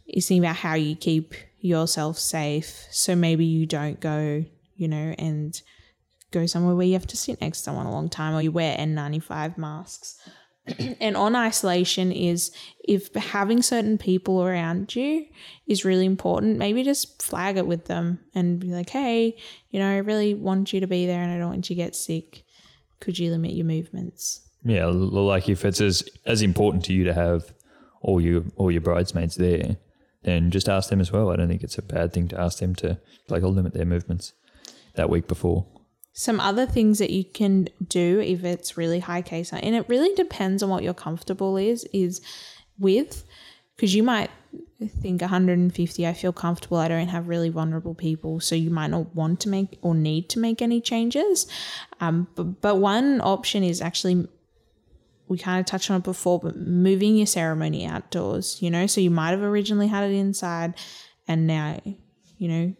is 0.07 0.27
thinking 0.27 0.43
about 0.43 0.57
how 0.57 0.75
you 0.75 0.95
keep 0.95 1.33
yourself 1.59 2.19
safe. 2.19 2.85
So 2.91 3.15
maybe 3.15 3.45
you 3.45 3.65
don't 3.65 3.99
go, 3.99 4.45
you 4.75 4.87
know, 4.87 5.15
and 5.17 5.59
go 6.31 6.45
somewhere 6.45 6.75
where 6.75 6.85
you 6.85 6.93
have 6.93 7.07
to 7.07 7.17
sit 7.17 7.41
next 7.41 7.59
to 7.59 7.63
someone 7.63 7.85
a 7.85 7.91
long 7.91 8.09
time 8.09 8.35
or 8.35 8.41
you 8.41 8.51
wear 8.51 8.77
N95 8.77 9.57
masks. 9.57 10.19
and 10.99 11.15
on 11.15 11.35
isolation 11.35 12.11
is 12.11 12.51
if 12.87 13.13
having 13.13 13.61
certain 13.61 13.97
people 13.97 14.43
around 14.43 14.95
you 14.95 15.25
is 15.67 15.85
really 15.85 16.05
important, 16.05 16.57
maybe 16.57 16.83
just 16.83 17.21
flag 17.21 17.57
it 17.57 17.67
with 17.67 17.85
them 17.85 18.19
and 18.33 18.59
be 18.59 18.67
like, 18.67 18.89
hey, 18.89 19.37
you 19.69 19.79
know, 19.79 19.89
I 19.89 19.97
really 19.97 20.33
want 20.33 20.73
you 20.73 20.79
to 20.79 20.87
be 20.87 21.05
there 21.05 21.21
and 21.21 21.31
I 21.31 21.37
don't 21.37 21.49
want 21.49 21.69
you 21.69 21.75
to 21.75 21.81
get 21.81 21.95
sick. 21.95 22.43
Could 22.99 23.19
you 23.19 23.31
limit 23.31 23.51
your 23.51 23.65
movements? 23.65 24.41
Yeah, 24.63 24.85
like 24.87 25.47
if 25.47 25.63
it's 25.63 25.79
as 25.79 26.03
as 26.25 26.41
important 26.41 26.83
to 26.85 26.93
you 26.93 27.03
to 27.03 27.13
have 27.13 27.53
all 28.01 28.19
your 28.19 28.43
all 28.55 28.71
your 28.71 28.81
bridesmaids 28.81 29.35
there, 29.35 29.77
then 30.23 30.49
just 30.49 30.67
ask 30.67 30.89
them 30.89 30.99
as 30.99 31.11
well. 31.11 31.29
I 31.29 31.35
don't 31.35 31.47
think 31.47 31.63
it's 31.63 31.77
a 31.77 31.83
bad 31.83 32.13
thing 32.13 32.27
to 32.29 32.39
ask 32.39 32.59
them 32.59 32.73
to 32.75 32.99
like 33.29 33.43
limit 33.43 33.73
their 33.73 33.85
movements 33.85 34.33
that 34.95 35.09
week 35.09 35.27
before. 35.27 35.67
Some 36.17 36.39
other 36.39 36.65
things 36.65 36.99
that 36.99 37.09
you 37.09 37.25
can 37.25 37.67
do 37.85 38.21
if 38.21 38.45
it's 38.45 38.77
really 38.77 38.99
high 38.99 39.21
case, 39.21 39.51
and 39.51 39.75
it 39.75 39.89
really 39.89 40.15
depends 40.15 40.63
on 40.63 40.69
what 40.69 40.81
you're 40.81 40.93
comfortable 40.93 41.57
is 41.57 41.85
is 41.91 42.21
with, 42.79 43.25
because 43.75 43.93
you 43.93 44.01
might 44.01 44.31
think 45.01 45.19
150. 45.19 46.07
I 46.07 46.13
feel 46.13 46.31
comfortable. 46.31 46.77
I 46.77 46.87
don't 46.87 47.09
have 47.09 47.27
really 47.27 47.49
vulnerable 47.49 47.95
people, 47.95 48.39
so 48.39 48.55
you 48.55 48.69
might 48.69 48.91
not 48.91 49.13
want 49.13 49.41
to 49.41 49.49
make 49.49 49.77
or 49.81 49.93
need 49.93 50.29
to 50.29 50.39
make 50.39 50.61
any 50.61 50.79
changes. 50.79 51.47
Um, 51.99 52.27
but, 52.35 52.61
but 52.61 52.77
one 52.77 53.19
option 53.19 53.61
is 53.63 53.81
actually 53.81 54.27
we 55.27 55.37
kind 55.37 55.59
of 55.59 55.65
touched 55.65 55.89
on 55.89 55.97
it 55.97 56.03
before, 56.03 56.39
but 56.39 56.55
moving 56.55 57.17
your 57.17 57.25
ceremony 57.25 57.85
outdoors, 57.85 58.61
you 58.61 58.69
know, 58.69 58.87
so 58.87 59.01
you 59.01 59.09
might 59.09 59.31
have 59.31 59.41
originally 59.41 59.87
had 59.87 60.09
it 60.09 60.13
inside 60.13 60.75
and 61.27 61.47
now, 61.47 61.81
you 62.37 62.47
know, 62.47 62.73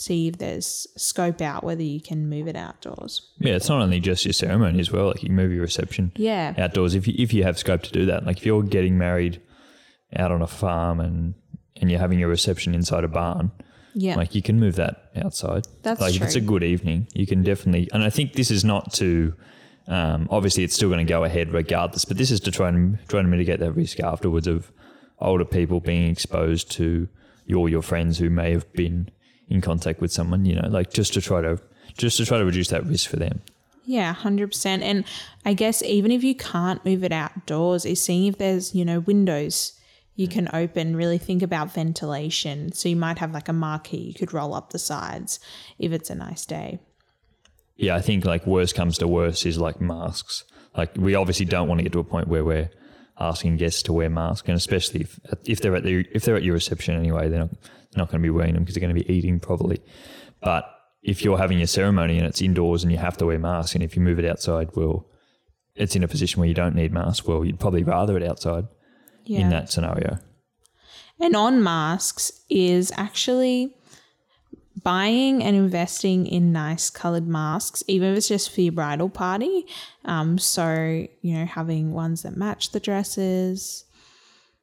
see 0.00 0.28
if 0.28 0.38
there's 0.38 0.86
scope 0.96 1.40
out 1.40 1.62
whether 1.64 1.82
you 1.82 2.00
can 2.00 2.28
move 2.28 2.48
it 2.48 2.56
outdoors. 2.56 3.30
Yeah, 3.38 3.54
it's 3.54 3.68
not 3.68 3.82
only 3.82 4.00
just 4.00 4.24
your 4.24 4.32
ceremony 4.32 4.80
as 4.80 4.90
well. 4.90 5.08
Like 5.08 5.22
you 5.22 5.28
can 5.28 5.36
move 5.36 5.52
your 5.52 5.62
reception 5.62 6.12
Yeah. 6.16 6.54
outdoors 6.58 6.94
if 6.94 7.06
you 7.06 7.14
if 7.18 7.32
you 7.32 7.42
have 7.44 7.58
scope 7.58 7.82
to 7.82 7.92
do 7.92 8.06
that. 8.06 8.24
Like 8.26 8.38
if 8.38 8.46
you're 8.46 8.62
getting 8.62 8.96
married 8.98 9.40
out 10.16 10.32
on 10.32 10.42
a 10.42 10.46
farm 10.46 11.00
and 11.00 11.34
and 11.80 11.90
you're 11.90 12.00
having 12.00 12.18
your 12.18 12.28
reception 12.28 12.74
inside 12.74 13.04
a 13.04 13.08
barn, 13.08 13.52
Yeah. 13.94 14.16
like 14.16 14.34
you 14.34 14.42
can 14.42 14.58
move 14.60 14.76
that 14.76 15.10
outside. 15.16 15.66
That's 15.82 16.00
like 16.00 16.14
if 16.14 16.22
it's 16.22 16.34
a 16.34 16.40
good 16.40 16.62
evening, 16.62 17.06
you 17.14 17.26
can 17.26 17.42
definitely. 17.42 17.88
And 17.92 18.02
I 18.02 18.10
think 18.10 18.32
this 18.34 18.50
is 18.50 18.64
not 18.64 18.92
to. 18.94 19.34
Um, 19.88 20.28
obviously, 20.30 20.62
it's 20.62 20.74
still 20.74 20.88
going 20.88 21.04
to 21.04 21.10
go 21.10 21.24
ahead 21.24 21.52
regardless, 21.52 22.04
but 22.04 22.16
this 22.16 22.30
is 22.30 22.38
to 22.40 22.50
try 22.52 22.68
and 22.68 22.98
try 23.08 23.18
and 23.20 23.28
mitigate 23.30 23.58
that 23.60 23.72
risk 23.72 23.98
afterwards 23.98 24.46
of 24.46 24.70
older 25.20 25.44
people 25.44 25.80
being 25.80 26.08
exposed 26.10 26.70
to 26.72 27.08
your 27.46 27.68
your 27.68 27.82
friends 27.82 28.18
who 28.18 28.30
may 28.30 28.52
have 28.52 28.70
been 28.74 29.10
in 29.50 29.60
contact 29.60 30.00
with 30.00 30.12
someone. 30.12 30.46
You 30.46 30.54
know, 30.54 30.68
like 30.68 30.92
just 30.92 31.12
to 31.14 31.20
try 31.20 31.42
to 31.42 31.60
just 31.98 32.16
to 32.16 32.24
try 32.24 32.38
to 32.38 32.44
reduce 32.44 32.68
that 32.68 32.86
risk 32.86 33.10
for 33.10 33.16
them. 33.16 33.42
Yeah, 33.84 34.14
100%. 34.14 34.82
And 34.82 35.04
I 35.44 35.52
guess 35.52 35.82
even 35.82 36.12
if 36.12 36.22
you 36.22 36.34
can't 36.36 36.84
move 36.84 37.02
it 37.02 37.10
outdoors, 37.10 37.84
is 37.84 38.00
seeing 38.00 38.26
if 38.26 38.38
there's, 38.38 38.72
you 38.72 38.84
know, 38.84 39.00
windows 39.00 39.72
you 40.14 40.28
can 40.28 40.48
open, 40.52 40.94
really 40.94 41.18
think 41.18 41.42
about 41.42 41.72
ventilation. 41.72 42.72
So 42.72 42.88
you 42.88 42.94
might 42.94 43.18
have 43.18 43.32
like 43.32 43.48
a 43.48 43.52
marquee 43.52 43.96
you 43.96 44.14
could 44.14 44.32
roll 44.32 44.54
up 44.54 44.70
the 44.70 44.78
sides 44.78 45.40
if 45.78 45.92
it's 45.92 46.10
a 46.10 46.14
nice 46.14 46.44
day. 46.46 46.78
yeah, 47.76 47.96
I 47.96 48.00
think 48.02 48.24
like 48.24 48.46
worst 48.46 48.74
comes 48.74 48.98
to 48.98 49.08
worst 49.08 49.46
is 49.46 49.58
like 49.58 49.80
masks. 49.80 50.44
Like 50.76 50.90
we 50.96 51.14
obviously 51.14 51.46
don't 51.46 51.66
want 51.66 51.78
to 51.78 51.82
get 51.82 51.92
to 51.92 51.98
a 51.98 52.04
point 52.04 52.28
where 52.28 52.44
we're 52.44 52.70
asking 53.20 53.56
guests 53.58 53.82
to 53.84 53.92
wear 53.92 54.08
masks, 54.10 54.48
and 54.48 54.56
especially 54.56 55.02
if 55.02 55.20
if 55.44 55.60
they're 55.60 55.76
at 55.76 55.84
the 55.84 56.06
if 56.12 56.24
they're 56.24 56.36
at 56.36 56.42
your 56.42 56.54
reception 56.54 56.96
anyway, 56.96 57.28
they're 57.28 57.40
not 57.40 57.50
they're 57.50 57.98
not 57.98 58.08
going 58.10 58.20
to 58.22 58.26
be 58.26 58.30
wearing 58.30 58.54
them 58.54 58.62
because 58.62 58.74
they're 58.74 58.80
going 58.88 58.94
to 58.96 59.04
be 59.04 59.12
eating 59.12 59.40
probably. 59.40 59.80
But 60.42 60.64
if 61.02 61.22
you're 61.24 61.38
having 61.38 61.58
your 61.58 61.66
ceremony 61.66 62.18
and 62.18 62.26
it's 62.26 62.40
indoors 62.42 62.82
and 62.82 62.92
you 62.92 62.98
have 62.98 63.16
to 63.18 63.26
wear 63.26 63.38
masks, 63.38 63.74
and 63.74 63.82
if 63.82 63.96
you 63.96 64.02
move 64.02 64.18
it 64.18 64.24
outside, 64.24 64.68
well, 64.74 65.06
it's 65.74 65.96
in 65.96 66.02
a 66.02 66.08
position 66.08 66.40
where 66.40 66.48
you 66.48 66.54
don't 66.54 66.74
need 66.74 66.92
masks. 66.92 67.26
Well, 67.26 67.44
you'd 67.44 67.60
probably 67.60 67.82
rather 67.84 68.16
it 68.16 68.22
outside 68.22 68.66
Yeah. 69.24 69.40
in 69.40 69.50
that 69.50 69.70
scenario. 69.70 70.18
And 71.18 71.36
on 71.36 71.62
masks 71.62 72.32
is 72.48 72.92
actually 72.96 73.76
buying 74.82 75.42
and 75.42 75.56
investing 75.56 76.26
in 76.26 76.52
nice 76.52 76.90
colored 76.90 77.26
masks, 77.26 77.82
even 77.86 78.12
if 78.12 78.18
it's 78.18 78.28
just 78.28 78.54
for 78.54 78.60
your 78.60 78.72
bridal 78.72 79.08
party. 79.08 79.66
Um, 80.04 80.38
so, 80.38 81.06
you 81.22 81.34
know, 81.34 81.44
having 81.44 81.92
ones 81.92 82.22
that 82.22 82.36
match 82.36 82.72
the 82.72 82.80
dresses. 82.80 83.84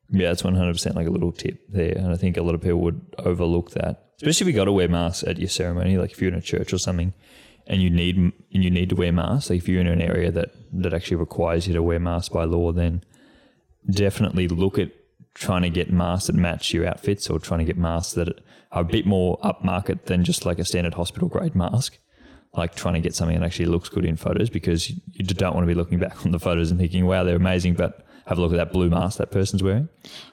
Yeah, 0.10 0.34
hundred 0.34 0.74
percent 0.74 0.96
like 0.96 1.08
a 1.08 1.12
little 1.12 1.34
tip 1.34 1.60
there, 1.70 1.98
and 1.98 2.14
I 2.14 2.16
think 2.16 2.38
a 2.38 2.42
lot 2.42 2.56
of 2.56 2.62
people 2.62 2.80
would 2.80 3.02
overlook 3.20 3.72
that, 3.72 4.12
especially 4.22 4.46
if 4.46 4.54
you 4.54 4.60
got 4.60 4.66
to 4.66 4.72
wear 4.72 4.88
masks 4.88 5.24
at 5.28 5.38
your 5.38 5.50
ceremony. 5.50 5.98
Like 5.98 6.12
if 6.12 6.22
you're 6.22 6.32
in 6.32 6.38
a 6.38 6.42
church 6.42 6.72
or 6.72 6.78
something, 6.78 7.14
and 7.68 7.82
you 7.82 7.90
need 7.90 8.16
and 8.16 8.34
you 8.52 8.70
need 8.70 8.88
to 8.90 8.96
wear 8.96 9.12
masks. 9.12 9.50
Like 9.50 9.60
if 9.60 9.68
you're 9.68 9.82
in 9.82 9.88
an 9.88 10.02
area 10.02 10.32
that 10.32 10.52
that 10.72 10.94
actually 10.94 11.18
requires 11.18 11.68
you 11.68 11.74
to 11.74 11.84
wear 11.84 12.00
masks 12.00 12.30
by 12.30 12.46
law, 12.46 12.72
then 12.72 13.04
definitely 13.90 14.48
look 14.48 14.80
at 14.80 14.92
trying 15.40 15.62
to 15.62 15.70
get 15.70 15.92
masks 15.92 16.28
that 16.28 16.36
match 16.36 16.74
your 16.74 16.86
outfits, 16.86 17.30
or 17.30 17.40
trying 17.40 17.60
to 17.60 17.66
get 17.66 17.78
masks 17.78 18.14
that 18.14 18.30
are 18.72 18.82
a 18.82 18.86
bit 18.86 19.06
more 19.06 19.38
upmarket 19.40 20.06
than 20.06 20.24
just 20.24 20.46
like 20.46 20.60
a 20.60 20.66
standard 20.66 20.96
hospital 20.96 21.28
grade 21.28 21.56
mask. 21.56 21.98
Like 22.54 22.76
trying 22.76 22.96
to 22.96 23.02
get 23.02 23.14
something 23.14 23.40
that 23.40 23.46
actually 23.46 23.68
looks 23.68 23.88
good 23.88 24.06
in 24.06 24.16
photos 24.16 24.50
because 24.50 24.90
you 24.90 25.24
don't 25.24 25.54
want 25.54 25.64
to 25.64 25.68
be 25.68 25.76
looking 25.76 26.00
back 26.00 26.26
on 26.26 26.32
the 26.32 26.40
photos 26.40 26.72
and 26.72 26.80
thinking, 26.80 27.06
"Wow, 27.06 27.24
they're 27.24 27.36
amazing," 27.36 27.76
but 27.76 28.06
have 28.26 28.38
a 28.38 28.42
look 28.42 28.52
at 28.52 28.58
that 28.58 28.74
blue 28.74 28.90
mask 28.90 29.20
that 29.20 29.32
person's 29.32 29.62
wearing. 29.62 29.90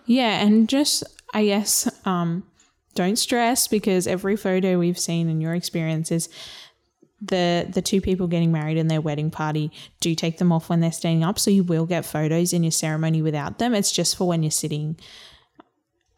Yeah, 0.06 0.44
and 0.44 0.68
just 0.68 1.04
I 1.34 1.44
guess 1.44 1.90
um, 2.06 2.44
don't 2.94 3.16
stress 3.16 3.68
because 3.68 4.06
every 4.06 4.36
photo 4.36 4.78
we've 4.78 4.98
seen 4.98 5.28
in 5.28 5.40
your 5.40 5.54
experience 5.54 6.10
is 6.10 6.28
the 7.26 7.66
the 7.72 7.82
two 7.82 8.00
people 8.00 8.26
getting 8.26 8.52
married 8.52 8.76
in 8.76 8.88
their 8.88 9.00
wedding 9.00 9.30
party 9.30 9.70
do 10.00 10.14
take 10.14 10.38
them 10.38 10.52
off 10.52 10.68
when 10.68 10.80
they're 10.80 10.92
standing 10.92 11.24
up, 11.24 11.38
so 11.38 11.50
you 11.50 11.64
will 11.64 11.86
get 11.86 12.04
photos 12.04 12.52
in 12.52 12.62
your 12.62 12.72
ceremony 12.72 13.22
without 13.22 13.58
them. 13.58 13.74
It's 13.74 13.92
just 13.92 14.16
for 14.16 14.26
when 14.26 14.42
you're 14.42 14.50
sitting 14.50 14.96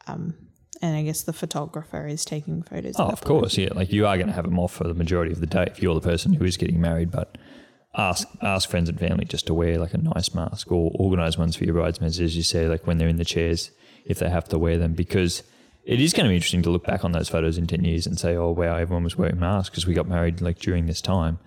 um, 0.06 0.34
and 0.82 0.96
I 0.96 1.02
guess 1.02 1.22
the 1.22 1.32
photographer 1.32 2.06
is 2.06 2.24
taking 2.24 2.62
photos. 2.62 2.94
Oh, 2.98 3.06
that 3.06 3.12
of 3.12 3.22
course, 3.22 3.56
yeah. 3.56 3.70
Like 3.74 3.92
you 3.92 4.06
are 4.06 4.16
going 4.16 4.28
to 4.28 4.32
have 4.32 4.44
them 4.44 4.58
off 4.58 4.72
for 4.72 4.84
the 4.84 4.94
majority 4.94 5.32
of 5.32 5.40
the 5.40 5.46
day 5.46 5.64
if 5.66 5.82
you're 5.82 5.94
the 5.94 6.00
person 6.00 6.32
who 6.32 6.44
is 6.44 6.56
getting 6.56 6.80
married. 6.80 7.10
But 7.10 7.38
ask 7.96 8.28
ask 8.42 8.68
friends 8.68 8.88
and 8.88 8.98
family 8.98 9.24
just 9.24 9.46
to 9.46 9.54
wear 9.54 9.78
like 9.78 9.94
a 9.94 9.98
nice 9.98 10.34
mask 10.34 10.70
or 10.70 10.92
organize 10.94 11.38
ones 11.38 11.56
for 11.56 11.64
your 11.64 11.74
bridesmaids, 11.74 12.20
as 12.20 12.36
you 12.36 12.42
say, 12.42 12.68
like 12.68 12.86
when 12.86 12.98
they're 12.98 13.08
in 13.08 13.16
the 13.16 13.24
chairs, 13.24 13.70
if 14.04 14.18
they 14.18 14.28
have 14.28 14.48
to 14.48 14.58
wear 14.58 14.78
them, 14.78 14.92
because 14.92 15.42
it 15.86 16.00
is 16.00 16.12
going 16.12 16.24
to 16.24 16.30
be 16.30 16.34
interesting 16.34 16.62
to 16.62 16.70
look 16.70 16.84
back 16.84 17.04
on 17.04 17.12
those 17.12 17.28
photos 17.28 17.56
in 17.56 17.66
ten 17.66 17.84
years 17.84 18.06
and 18.06 18.18
say, 18.18 18.36
oh 18.36 18.50
wow, 18.50 18.76
everyone 18.76 19.04
was 19.04 19.16
wearing 19.16 19.38
masks 19.38 19.70
because 19.70 19.86
we 19.86 19.94
got 19.94 20.08
married 20.08 20.40
like 20.40 20.58
during 20.58 20.86
this 20.86 21.00
time. 21.00 21.38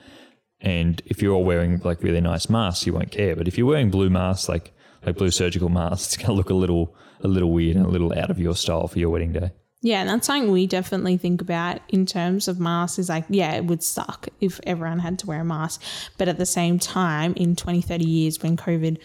And 0.61 1.01
if 1.05 1.21
you're 1.21 1.33
all 1.33 1.43
wearing 1.43 1.79
like 1.83 2.01
really 2.01 2.21
nice 2.21 2.49
masks, 2.49 2.85
you 2.85 2.93
won't 2.93 3.11
care. 3.11 3.35
But 3.35 3.47
if 3.47 3.57
you're 3.57 3.67
wearing 3.67 3.91
blue 3.91 4.09
masks, 4.09 4.49
like 4.49 4.73
like 5.05 5.17
blue 5.17 5.31
surgical 5.31 5.69
masks, 5.79 6.07
it's 6.07 6.17
going 6.17 6.27
to 6.27 6.33
look 6.33 6.49
a 6.49 6.55
little 6.55 6.95
a 7.21 7.27
little 7.27 7.51
weird 7.51 7.75
and 7.75 7.85
a 7.85 7.89
little 7.89 8.17
out 8.17 8.31
of 8.31 8.39
your 8.39 8.55
style 8.55 8.87
for 8.87 8.97
your 8.97 9.09
wedding 9.09 9.33
day. 9.33 9.51
Yeah, 9.81 10.01
and 10.01 10.09
that's 10.09 10.27
something 10.27 10.51
we 10.51 10.67
definitely 10.67 11.15
think 11.17 11.41
about 11.41 11.79
in 11.87 12.05
terms 12.05 12.49
of 12.49 12.59
masks 12.59 12.99
is 12.99 13.07
like, 13.07 13.25
yeah, 13.29 13.53
it 13.53 13.65
would 13.65 13.81
suck 13.81 14.27
if 14.41 14.59
everyone 14.65 14.99
had 14.99 15.17
to 15.19 15.25
wear 15.25 15.41
a 15.41 15.45
mask. 15.45 15.81
But 16.17 16.27
at 16.27 16.37
the 16.37 16.45
same 16.45 16.79
time, 16.79 17.33
in 17.35 17.55
20, 17.55 17.81
30 17.81 18.05
years, 18.05 18.43
when 18.43 18.57
COVID, 18.57 18.97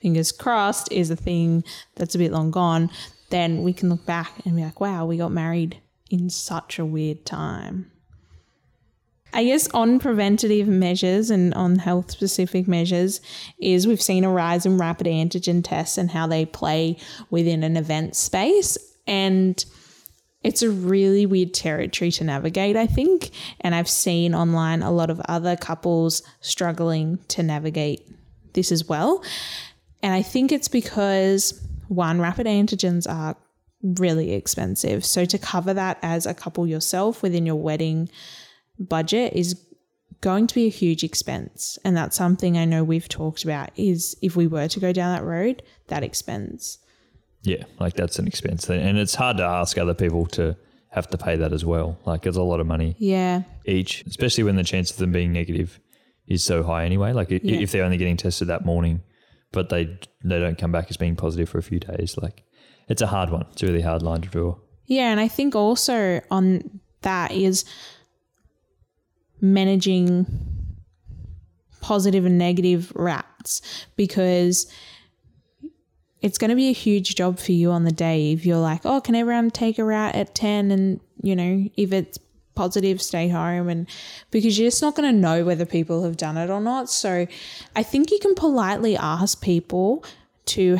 fingers 0.00 0.32
crossed, 0.32 0.90
is 0.90 1.10
a 1.10 1.16
thing 1.16 1.64
that's 1.96 2.14
a 2.14 2.18
bit 2.18 2.32
long 2.32 2.50
gone, 2.50 2.90
then 3.32 3.62
we 3.62 3.72
can 3.72 3.88
look 3.88 4.06
back 4.06 4.30
and 4.44 4.54
be 4.54 4.62
like, 4.62 4.80
wow, 4.80 5.04
we 5.04 5.16
got 5.16 5.32
married 5.32 5.80
in 6.10 6.30
such 6.30 6.78
a 6.78 6.84
weird 6.84 7.24
time. 7.24 7.90
I 9.34 9.44
guess 9.44 9.66
on 9.68 9.98
preventative 9.98 10.68
measures 10.68 11.30
and 11.30 11.54
on 11.54 11.76
health 11.76 12.10
specific 12.10 12.68
measures 12.68 13.22
is 13.58 13.86
we've 13.86 14.02
seen 14.02 14.24
a 14.24 14.30
rise 14.30 14.66
in 14.66 14.76
rapid 14.76 15.06
antigen 15.06 15.64
tests 15.64 15.96
and 15.96 16.10
how 16.10 16.26
they 16.26 16.44
play 16.44 16.98
within 17.30 17.64
an 17.64 17.78
event 17.78 18.14
space. 18.14 18.76
And 19.06 19.64
it's 20.42 20.60
a 20.60 20.68
really 20.68 21.24
weird 21.24 21.54
territory 21.54 22.10
to 22.10 22.24
navigate, 22.24 22.76
I 22.76 22.86
think. 22.86 23.30
And 23.62 23.74
I've 23.74 23.88
seen 23.88 24.34
online 24.34 24.82
a 24.82 24.90
lot 24.90 25.08
of 25.08 25.20
other 25.28 25.56
couples 25.56 26.22
struggling 26.40 27.18
to 27.28 27.42
navigate 27.42 28.06
this 28.52 28.70
as 28.70 28.86
well. 28.86 29.24
And 30.02 30.12
I 30.12 30.20
think 30.20 30.52
it's 30.52 30.68
because 30.68 31.66
one, 31.92 32.20
rapid 32.20 32.46
antigens 32.46 33.08
are 33.08 33.36
really 33.82 34.32
expensive. 34.32 35.04
So 35.04 35.24
to 35.24 35.38
cover 35.38 35.74
that 35.74 35.98
as 36.02 36.26
a 36.26 36.34
couple 36.34 36.66
yourself 36.66 37.22
within 37.22 37.44
your 37.46 37.56
wedding 37.56 38.08
budget 38.78 39.32
is 39.34 39.60
going 40.20 40.46
to 40.46 40.54
be 40.54 40.66
a 40.66 40.70
huge 40.70 41.02
expense. 41.02 41.78
And 41.84 41.96
that's 41.96 42.16
something 42.16 42.56
I 42.56 42.64
know 42.64 42.84
we've 42.84 43.08
talked 43.08 43.42
about 43.44 43.70
is 43.76 44.16
if 44.22 44.36
we 44.36 44.46
were 44.46 44.68
to 44.68 44.80
go 44.80 44.92
down 44.92 45.14
that 45.16 45.24
road, 45.24 45.62
that 45.88 46.04
expense. 46.04 46.78
Yeah, 47.42 47.64
like 47.80 47.94
that's 47.94 48.20
an 48.20 48.28
expense, 48.28 48.70
and 48.70 48.96
it's 48.98 49.16
hard 49.16 49.36
to 49.38 49.42
ask 49.42 49.76
other 49.76 49.94
people 49.94 50.26
to 50.26 50.56
have 50.90 51.08
to 51.08 51.18
pay 51.18 51.34
that 51.36 51.52
as 51.52 51.64
well. 51.64 51.98
Like 52.04 52.24
it's 52.24 52.36
a 52.36 52.42
lot 52.42 52.60
of 52.60 52.68
money 52.68 52.94
Yeah. 53.00 53.42
each, 53.66 54.04
especially 54.06 54.44
when 54.44 54.54
the 54.54 54.62
chance 54.62 54.92
of 54.92 54.98
them 54.98 55.10
being 55.10 55.32
negative 55.32 55.80
is 56.28 56.44
so 56.44 56.62
high 56.62 56.84
anyway. 56.84 57.12
Like 57.12 57.30
Yeah. 57.30 57.40
if 57.42 57.72
they're 57.72 57.82
only 57.82 57.96
getting 57.96 58.16
tested 58.16 58.46
that 58.46 58.64
morning, 58.64 59.00
but 59.52 59.68
they 59.68 59.84
they 60.24 60.40
don't 60.40 60.58
come 60.58 60.72
back 60.72 60.86
as 60.90 60.96
being 60.96 61.16
positive 61.16 61.48
for 61.48 61.58
a 61.58 61.62
few 61.62 61.78
days, 61.78 62.16
like 62.20 62.42
it's 62.88 63.02
a 63.02 63.06
hard 63.06 63.30
one. 63.30 63.46
It's 63.52 63.62
a 63.62 63.66
really 63.66 63.82
hard 63.82 64.02
line 64.02 64.22
to 64.22 64.28
draw. 64.28 64.56
Yeah, 64.86 65.10
and 65.10 65.20
I 65.20 65.28
think 65.28 65.54
also 65.54 66.20
on 66.30 66.80
that 67.02 67.32
is 67.32 67.64
managing 69.40 70.26
positive 71.80 72.24
and 72.24 72.38
negative 72.38 72.92
routes 72.94 73.60
because 73.96 74.72
it's 76.22 76.38
going 76.38 76.50
to 76.50 76.56
be 76.56 76.68
a 76.68 76.72
huge 76.72 77.16
job 77.16 77.38
for 77.38 77.52
you 77.52 77.70
on 77.70 77.84
the 77.84 77.92
day 77.92 78.32
if 78.32 78.46
you're 78.46 78.56
like, 78.56 78.86
oh, 78.86 79.00
can 79.00 79.14
everyone 79.14 79.50
take 79.50 79.78
a 79.78 79.84
route 79.84 80.14
at 80.14 80.34
10? 80.34 80.70
And, 80.70 81.00
you 81.20 81.34
know, 81.34 81.68
if 81.76 81.92
it's 81.92 82.18
positive, 82.54 83.00
stay 83.00 83.28
home. 83.28 83.68
And 83.68 83.88
because 84.30 84.58
you're 84.58 84.70
just 84.70 84.82
not 84.82 84.94
going 84.94 85.12
to 85.12 85.18
know 85.18 85.44
whether 85.44 85.64
people 85.64 86.04
have 86.04 86.16
done 86.16 86.36
it 86.36 86.50
or 86.50 86.60
not. 86.60 86.90
So 86.90 87.26
I 87.76 87.82
think 87.82 88.10
you 88.10 88.18
can 88.18 88.34
politely 88.34 88.96
ask 88.96 89.42
people 89.42 90.04
to 90.46 90.78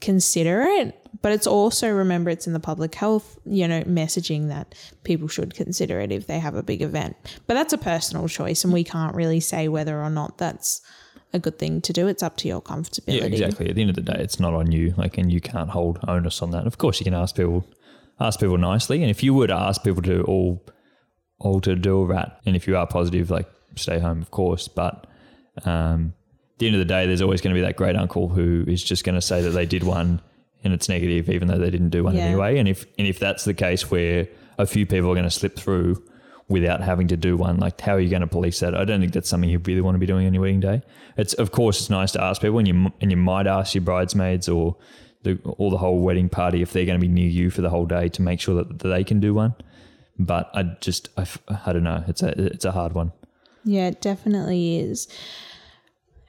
consider 0.00 0.62
it. 0.62 0.98
But 1.20 1.32
it's 1.32 1.46
also 1.46 1.88
remember 1.88 2.30
it's 2.30 2.48
in 2.48 2.52
the 2.52 2.58
public 2.58 2.94
health, 2.96 3.38
you 3.44 3.68
know, 3.68 3.82
messaging 3.82 4.48
that 4.48 4.74
people 5.04 5.28
should 5.28 5.54
consider 5.54 6.00
it 6.00 6.10
if 6.10 6.26
they 6.26 6.40
have 6.40 6.56
a 6.56 6.62
big 6.64 6.82
event. 6.82 7.16
But 7.46 7.54
that's 7.54 7.72
a 7.72 7.78
personal 7.78 8.26
choice, 8.26 8.64
and 8.64 8.72
we 8.72 8.82
can't 8.82 9.14
really 9.14 9.38
say 9.38 9.68
whether 9.68 10.02
or 10.02 10.10
not 10.10 10.38
that's 10.38 10.80
a 11.32 11.38
good 11.38 11.58
thing 11.58 11.80
to 11.82 11.92
do. 11.92 12.08
It's 12.08 12.24
up 12.24 12.38
to 12.38 12.48
your 12.48 12.60
comfortability. 12.60 13.20
Yeah, 13.20 13.24
exactly. 13.26 13.68
At 13.68 13.76
the 13.76 13.82
end 13.82 13.90
of 13.90 13.96
the 13.96 14.02
day, 14.02 14.16
it's 14.18 14.40
not 14.40 14.52
on 14.52 14.72
you. 14.72 14.94
Like, 14.96 15.16
and 15.16 15.30
you 15.30 15.40
can't 15.40 15.70
hold 15.70 16.00
onus 16.08 16.42
on 16.42 16.50
that. 16.50 16.66
Of 16.66 16.78
course, 16.78 16.98
you 16.98 17.04
can 17.04 17.14
ask 17.14 17.36
people, 17.36 17.64
ask 18.18 18.40
people 18.40 18.58
nicely, 18.58 19.02
and 19.02 19.10
if 19.10 19.22
you 19.22 19.32
were 19.32 19.46
to 19.46 19.54
ask 19.54 19.84
people 19.84 20.02
to 20.02 20.22
all, 20.22 20.64
all 21.42 21.60
to 21.60 21.74
do 21.76 22.00
a 22.02 22.04
rat, 22.06 22.40
and 22.46 22.56
if 22.56 22.66
you 22.66 22.76
are 22.76 22.86
positive, 22.86 23.30
like 23.30 23.48
stay 23.76 23.98
home, 23.98 24.22
of 24.22 24.30
course. 24.30 24.68
But 24.68 25.06
um, 25.64 26.14
at 26.54 26.58
the 26.58 26.66
end 26.66 26.74
of 26.76 26.78
the 26.80 26.84
day, 26.84 27.06
there's 27.06 27.22
always 27.22 27.40
going 27.40 27.54
to 27.54 27.58
be 27.58 27.64
that 27.64 27.76
great 27.76 27.96
uncle 27.96 28.28
who 28.28 28.64
is 28.66 28.82
just 28.82 29.04
going 29.04 29.14
to 29.14 29.20
say 29.22 29.42
that 29.42 29.50
they 29.50 29.66
did 29.66 29.82
one 29.82 30.20
and 30.64 30.72
it's 30.72 30.88
negative, 30.88 31.28
even 31.28 31.48
though 31.48 31.58
they 31.58 31.70
didn't 31.70 31.90
do 31.90 32.04
one 32.04 32.14
Yeah. 32.14 32.24
anyway. 32.24 32.58
And 32.58 32.68
if 32.68 32.86
and 32.98 33.06
if 33.06 33.18
that's 33.18 33.44
the 33.44 33.54
case, 33.54 33.90
where 33.90 34.28
a 34.58 34.66
few 34.66 34.86
people 34.86 35.10
are 35.10 35.14
going 35.14 35.24
to 35.24 35.30
slip 35.30 35.56
through 35.56 36.02
without 36.48 36.80
having 36.80 37.08
to 37.08 37.16
do 37.16 37.36
one, 37.36 37.58
like 37.58 37.80
how 37.80 37.94
are 37.94 38.00
you 38.00 38.08
going 38.10 38.20
to 38.20 38.26
police 38.28 38.60
that? 38.60 38.74
I 38.74 38.84
don't 38.84 39.00
think 39.00 39.12
that's 39.12 39.28
something 39.28 39.50
you 39.50 39.58
really 39.58 39.80
want 39.80 39.94
to 39.96 39.98
be 39.98 40.06
doing 40.06 40.26
on 40.26 40.34
your 40.34 40.42
wedding 40.42 40.60
day. 40.60 40.82
It's 41.16 41.34
of 41.34 41.50
course 41.50 41.80
it's 41.80 41.90
nice 41.90 42.12
to 42.12 42.22
ask 42.22 42.40
people, 42.40 42.58
and 42.58 42.68
you 42.68 42.92
and 43.00 43.10
you 43.10 43.16
might 43.16 43.46
ask 43.46 43.74
your 43.74 43.82
bridesmaids 43.82 44.48
or 44.48 44.76
the 45.24 45.38
or 45.44 45.70
the 45.70 45.78
whole 45.78 45.98
wedding 46.00 46.28
party 46.28 46.62
if 46.62 46.72
they're 46.72 46.86
going 46.86 46.98
to 47.00 47.06
be 47.06 47.12
near 47.12 47.28
you 47.28 47.50
for 47.50 47.62
the 47.62 47.70
whole 47.70 47.86
day 47.86 48.08
to 48.10 48.22
make 48.22 48.40
sure 48.40 48.54
that 48.62 48.78
they 48.80 49.02
can 49.04 49.18
do 49.20 49.34
one. 49.34 49.54
But 50.24 50.50
I 50.54 50.62
just 50.80 51.08
I, 51.16 51.26
I 51.66 51.72
don't 51.72 51.84
know. 51.84 52.04
It's 52.06 52.22
a 52.22 52.28
it's 52.52 52.64
a 52.64 52.72
hard 52.72 52.94
one. 52.94 53.12
Yeah, 53.64 53.88
it 53.88 54.00
definitely 54.00 54.78
is. 54.78 55.08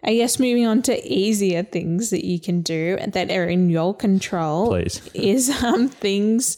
I 0.03 0.15
guess 0.15 0.37
moving 0.37 0.65
on 0.65 0.81
to 0.83 1.07
easier 1.07 1.63
things 1.63 2.09
that 2.09 2.25
you 2.25 2.39
can 2.39 2.61
do 2.61 2.97
that 3.07 3.31
are 3.31 3.45
in 3.45 3.69
your 3.69 3.95
control 3.95 4.67
Please. 4.67 5.01
is 5.13 5.49
um, 5.63 5.87
things 5.87 6.57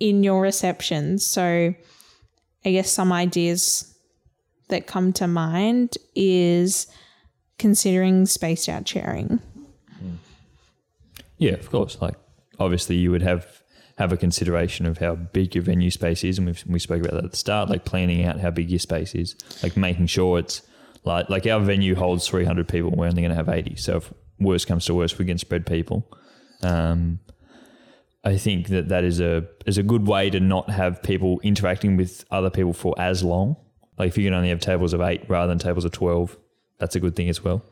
in 0.00 0.24
your 0.24 0.42
receptions. 0.42 1.24
So, 1.24 1.74
I 2.64 2.70
guess 2.70 2.90
some 2.90 3.12
ideas 3.12 3.94
that 4.68 4.86
come 4.86 5.12
to 5.12 5.28
mind 5.28 5.96
is 6.16 6.88
considering 7.58 8.26
spaced 8.26 8.68
out 8.68 8.84
chairing. 8.84 9.40
Yeah, 11.38 11.52
of 11.54 11.70
course. 11.70 12.00
Like 12.00 12.14
obviously 12.58 12.96
you 12.96 13.10
would 13.10 13.22
have 13.22 13.61
have 14.02 14.12
a 14.12 14.16
consideration 14.16 14.86
of 14.86 14.98
how 14.98 15.14
big 15.14 15.54
your 15.54 15.64
venue 15.64 15.90
space 15.90 16.24
is, 16.24 16.38
and 16.38 16.46
we 16.46 16.54
we 16.74 16.78
spoke 16.78 17.00
about 17.00 17.14
that 17.14 17.24
at 17.24 17.30
the 17.30 17.36
start, 17.36 17.70
like 17.70 17.84
planning 17.84 18.26
out 18.26 18.40
how 18.40 18.50
big 18.50 18.68
your 18.70 18.78
space 18.78 19.14
is, 19.14 19.36
like 19.62 19.76
making 19.76 20.08
sure 20.08 20.38
it's 20.38 20.62
like 21.04 21.30
like 21.30 21.46
our 21.46 21.60
venue 21.60 21.94
holds 21.94 22.28
three 22.28 22.44
hundred 22.44 22.68
people, 22.68 22.90
we're 22.90 23.06
only 23.06 23.22
going 23.22 23.30
to 23.30 23.42
have 23.42 23.48
eighty. 23.48 23.76
So 23.76 23.96
if 23.96 24.12
worst 24.38 24.66
comes 24.66 24.84
to 24.86 24.94
worst, 24.94 25.18
we 25.18 25.24
can 25.24 25.38
spread 25.38 25.66
people. 25.66 25.98
Um, 26.62 27.20
I 28.24 28.36
think 28.36 28.68
that 28.68 28.88
that 28.88 29.04
is 29.04 29.20
a 29.20 29.46
is 29.66 29.78
a 29.78 29.82
good 29.82 30.06
way 30.06 30.30
to 30.30 30.40
not 30.40 30.70
have 30.70 31.02
people 31.02 31.40
interacting 31.42 31.96
with 31.96 32.24
other 32.30 32.50
people 32.50 32.72
for 32.72 32.94
as 32.98 33.22
long. 33.22 33.56
Like 33.98 34.08
if 34.08 34.18
you 34.18 34.24
can 34.24 34.34
only 34.34 34.50
have 34.50 34.60
tables 34.60 34.92
of 34.92 35.00
eight 35.00 35.22
rather 35.28 35.48
than 35.48 35.58
tables 35.58 35.84
of 35.84 35.92
twelve, 35.92 36.36
that's 36.78 36.96
a 36.96 37.00
good 37.00 37.14
thing 37.16 37.28
as 37.28 37.42
well. 37.44 37.64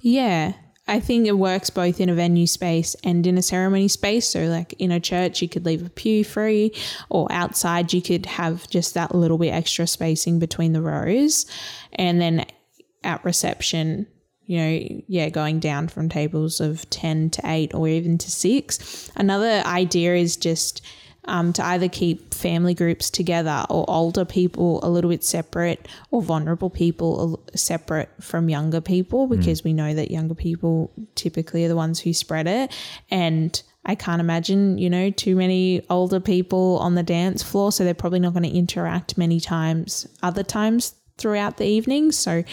Yeah. 0.00 0.52
I 0.88 1.00
think 1.00 1.26
it 1.26 1.38
works 1.38 1.70
both 1.70 2.00
in 2.00 2.08
a 2.08 2.14
venue 2.14 2.46
space 2.46 2.94
and 3.02 3.26
in 3.26 3.36
a 3.36 3.42
ceremony 3.42 3.88
space. 3.88 4.28
So, 4.28 4.44
like 4.46 4.74
in 4.78 4.92
a 4.92 5.00
church, 5.00 5.42
you 5.42 5.48
could 5.48 5.66
leave 5.66 5.84
a 5.84 5.90
pew 5.90 6.24
free, 6.24 6.72
or 7.10 7.26
outside, 7.30 7.92
you 7.92 8.02
could 8.02 8.26
have 8.26 8.68
just 8.68 8.94
that 8.94 9.14
little 9.14 9.38
bit 9.38 9.50
extra 9.50 9.86
spacing 9.86 10.38
between 10.38 10.72
the 10.72 10.82
rows. 10.82 11.46
And 11.92 12.20
then 12.20 12.46
at 13.02 13.24
reception, 13.24 14.06
you 14.44 14.58
know, 14.58 15.02
yeah, 15.08 15.28
going 15.28 15.58
down 15.58 15.88
from 15.88 16.08
tables 16.08 16.60
of 16.60 16.88
10 16.90 17.30
to 17.30 17.42
8 17.44 17.74
or 17.74 17.88
even 17.88 18.16
to 18.18 18.30
6. 18.30 19.10
Another 19.16 19.62
idea 19.66 20.14
is 20.14 20.36
just 20.36 20.82
um, 21.26 21.52
to 21.54 21.64
either 21.64 21.88
keep 21.88 22.34
family 22.34 22.74
groups 22.74 23.10
together 23.10 23.64
or 23.68 23.84
older 23.88 24.24
people 24.24 24.80
a 24.82 24.88
little 24.88 25.10
bit 25.10 25.24
separate 25.24 25.88
or 26.10 26.22
vulnerable 26.22 26.70
people 26.70 27.42
separate 27.54 28.08
from 28.20 28.48
younger 28.48 28.80
people 28.80 29.26
because 29.26 29.64
we 29.64 29.72
know 29.72 29.94
that 29.94 30.10
younger 30.10 30.34
people 30.34 30.90
typically 31.14 31.64
are 31.64 31.68
the 31.68 31.76
ones 31.76 32.00
who 32.00 32.12
spread 32.12 32.46
it. 32.46 32.72
And 33.10 33.60
I 33.84 33.94
can't 33.94 34.20
imagine, 34.20 34.78
you 34.78 34.90
know, 34.90 35.10
too 35.10 35.36
many 35.36 35.84
older 35.88 36.20
people 36.20 36.78
on 36.78 36.94
the 36.94 37.02
dance 37.02 37.42
floor. 37.42 37.70
So 37.72 37.84
they're 37.84 37.94
probably 37.94 38.20
not 38.20 38.32
going 38.32 38.42
to 38.42 38.56
interact 38.56 39.16
many 39.16 39.40
times, 39.40 40.06
other 40.22 40.42
times 40.42 40.94
throughout 41.18 41.56
the 41.56 41.66
evening. 41.66 42.12
So, 42.12 42.44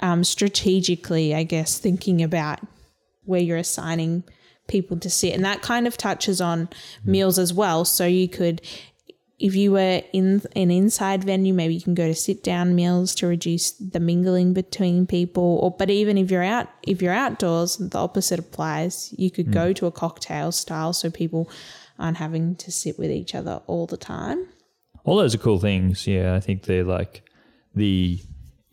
um, 0.00 0.24
strategically, 0.24 1.34
I 1.34 1.42
guess, 1.42 1.78
thinking 1.78 2.22
about 2.22 2.60
where 3.24 3.40
you're 3.40 3.56
assigning 3.56 4.24
people 4.68 4.98
to 4.98 5.10
sit. 5.10 5.34
And 5.34 5.44
that 5.44 5.62
kind 5.62 5.86
of 5.86 5.96
touches 5.96 6.40
on 6.40 6.68
meals 7.04 7.38
as 7.38 7.52
well. 7.52 7.84
So 7.84 8.06
you 8.06 8.28
could, 8.28 8.60
if 9.38 9.54
you 9.54 9.72
were 9.72 10.02
in 10.12 10.42
an 10.54 10.70
inside 10.70 11.24
venue, 11.24 11.52
maybe 11.52 11.74
you 11.74 11.80
can 11.80 11.94
go 11.94 12.06
to 12.06 12.14
sit 12.14 12.42
down 12.42 12.74
meals 12.74 13.14
to 13.16 13.26
reduce 13.26 13.72
the 13.72 14.00
mingling 14.00 14.52
between 14.52 15.06
people. 15.06 15.58
Or 15.62 15.70
but 15.70 15.90
even 15.90 16.18
if 16.18 16.30
you're 16.30 16.42
out 16.42 16.68
if 16.82 17.02
you're 17.02 17.12
outdoors, 17.12 17.76
the 17.76 17.98
opposite 17.98 18.38
applies. 18.38 19.14
You 19.16 19.30
could 19.30 19.52
go 19.52 19.72
to 19.72 19.86
a 19.86 19.92
cocktail 19.92 20.52
style 20.52 20.92
so 20.92 21.10
people 21.10 21.50
aren't 21.98 22.18
having 22.18 22.56
to 22.56 22.70
sit 22.70 22.98
with 22.98 23.10
each 23.10 23.34
other 23.34 23.62
all 23.66 23.86
the 23.86 23.96
time. 23.96 24.48
All 25.04 25.16
those 25.16 25.34
are 25.34 25.38
cool 25.38 25.58
things. 25.58 26.06
Yeah, 26.06 26.34
I 26.34 26.40
think 26.40 26.64
they're 26.64 26.84
like 26.84 27.22
the 27.74 28.20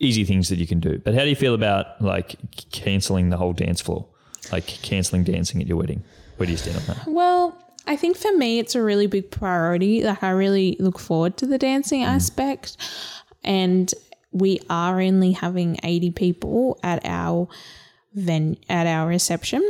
easy 0.00 0.24
things 0.24 0.48
that 0.48 0.58
you 0.58 0.66
can 0.66 0.80
do. 0.80 0.98
But 0.98 1.14
how 1.14 1.20
do 1.20 1.28
you 1.28 1.36
feel 1.36 1.54
about 1.54 2.00
like 2.02 2.36
canceling 2.72 3.30
the 3.30 3.36
whole 3.36 3.52
dance 3.52 3.80
floor? 3.80 4.08
Like 4.52 4.66
canceling 4.66 5.24
dancing 5.24 5.60
at 5.60 5.66
your 5.66 5.76
wedding? 5.76 6.04
Where 6.36 6.46
do 6.46 6.52
you 6.52 6.58
stand 6.58 6.76
on 6.76 6.82
that? 6.86 7.06
Well, 7.06 7.56
I 7.86 7.96
think 7.96 8.16
for 8.16 8.32
me, 8.36 8.58
it's 8.58 8.74
a 8.74 8.82
really 8.82 9.06
big 9.06 9.30
priority. 9.30 10.02
Like, 10.02 10.22
I 10.22 10.30
really 10.30 10.76
look 10.80 10.98
forward 10.98 11.36
to 11.38 11.46
the 11.46 11.58
dancing 11.58 12.02
aspect. 12.02 12.76
And 13.42 13.92
we 14.32 14.60
are 14.70 15.00
only 15.00 15.32
having 15.32 15.78
80 15.82 16.10
people 16.12 16.78
at 16.82 17.04
our 17.04 17.48
ven- 18.14 18.56
at 18.68 18.86
our 18.86 19.06
reception. 19.06 19.62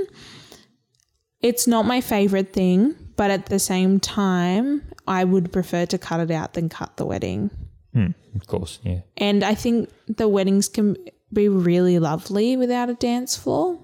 It's 1.40 1.66
not 1.66 1.84
my 1.84 2.00
favorite 2.00 2.52
thing, 2.52 2.94
but 3.16 3.30
at 3.30 3.46
the 3.46 3.58
same 3.58 4.00
time, 4.00 4.82
I 5.06 5.24
would 5.24 5.52
prefer 5.52 5.84
to 5.86 5.98
cut 5.98 6.20
it 6.20 6.30
out 6.30 6.54
than 6.54 6.68
cut 6.70 6.96
the 6.96 7.04
wedding. 7.04 7.50
Hmm, 7.92 8.12
of 8.34 8.46
course, 8.46 8.78
yeah. 8.82 9.00
And 9.18 9.44
I 9.44 9.54
think 9.54 9.90
the 10.08 10.28
weddings 10.28 10.68
can 10.68 10.96
be 11.32 11.48
really 11.48 11.98
lovely 11.98 12.56
without 12.56 12.88
a 12.88 12.94
dance 12.94 13.36
floor. 13.36 13.78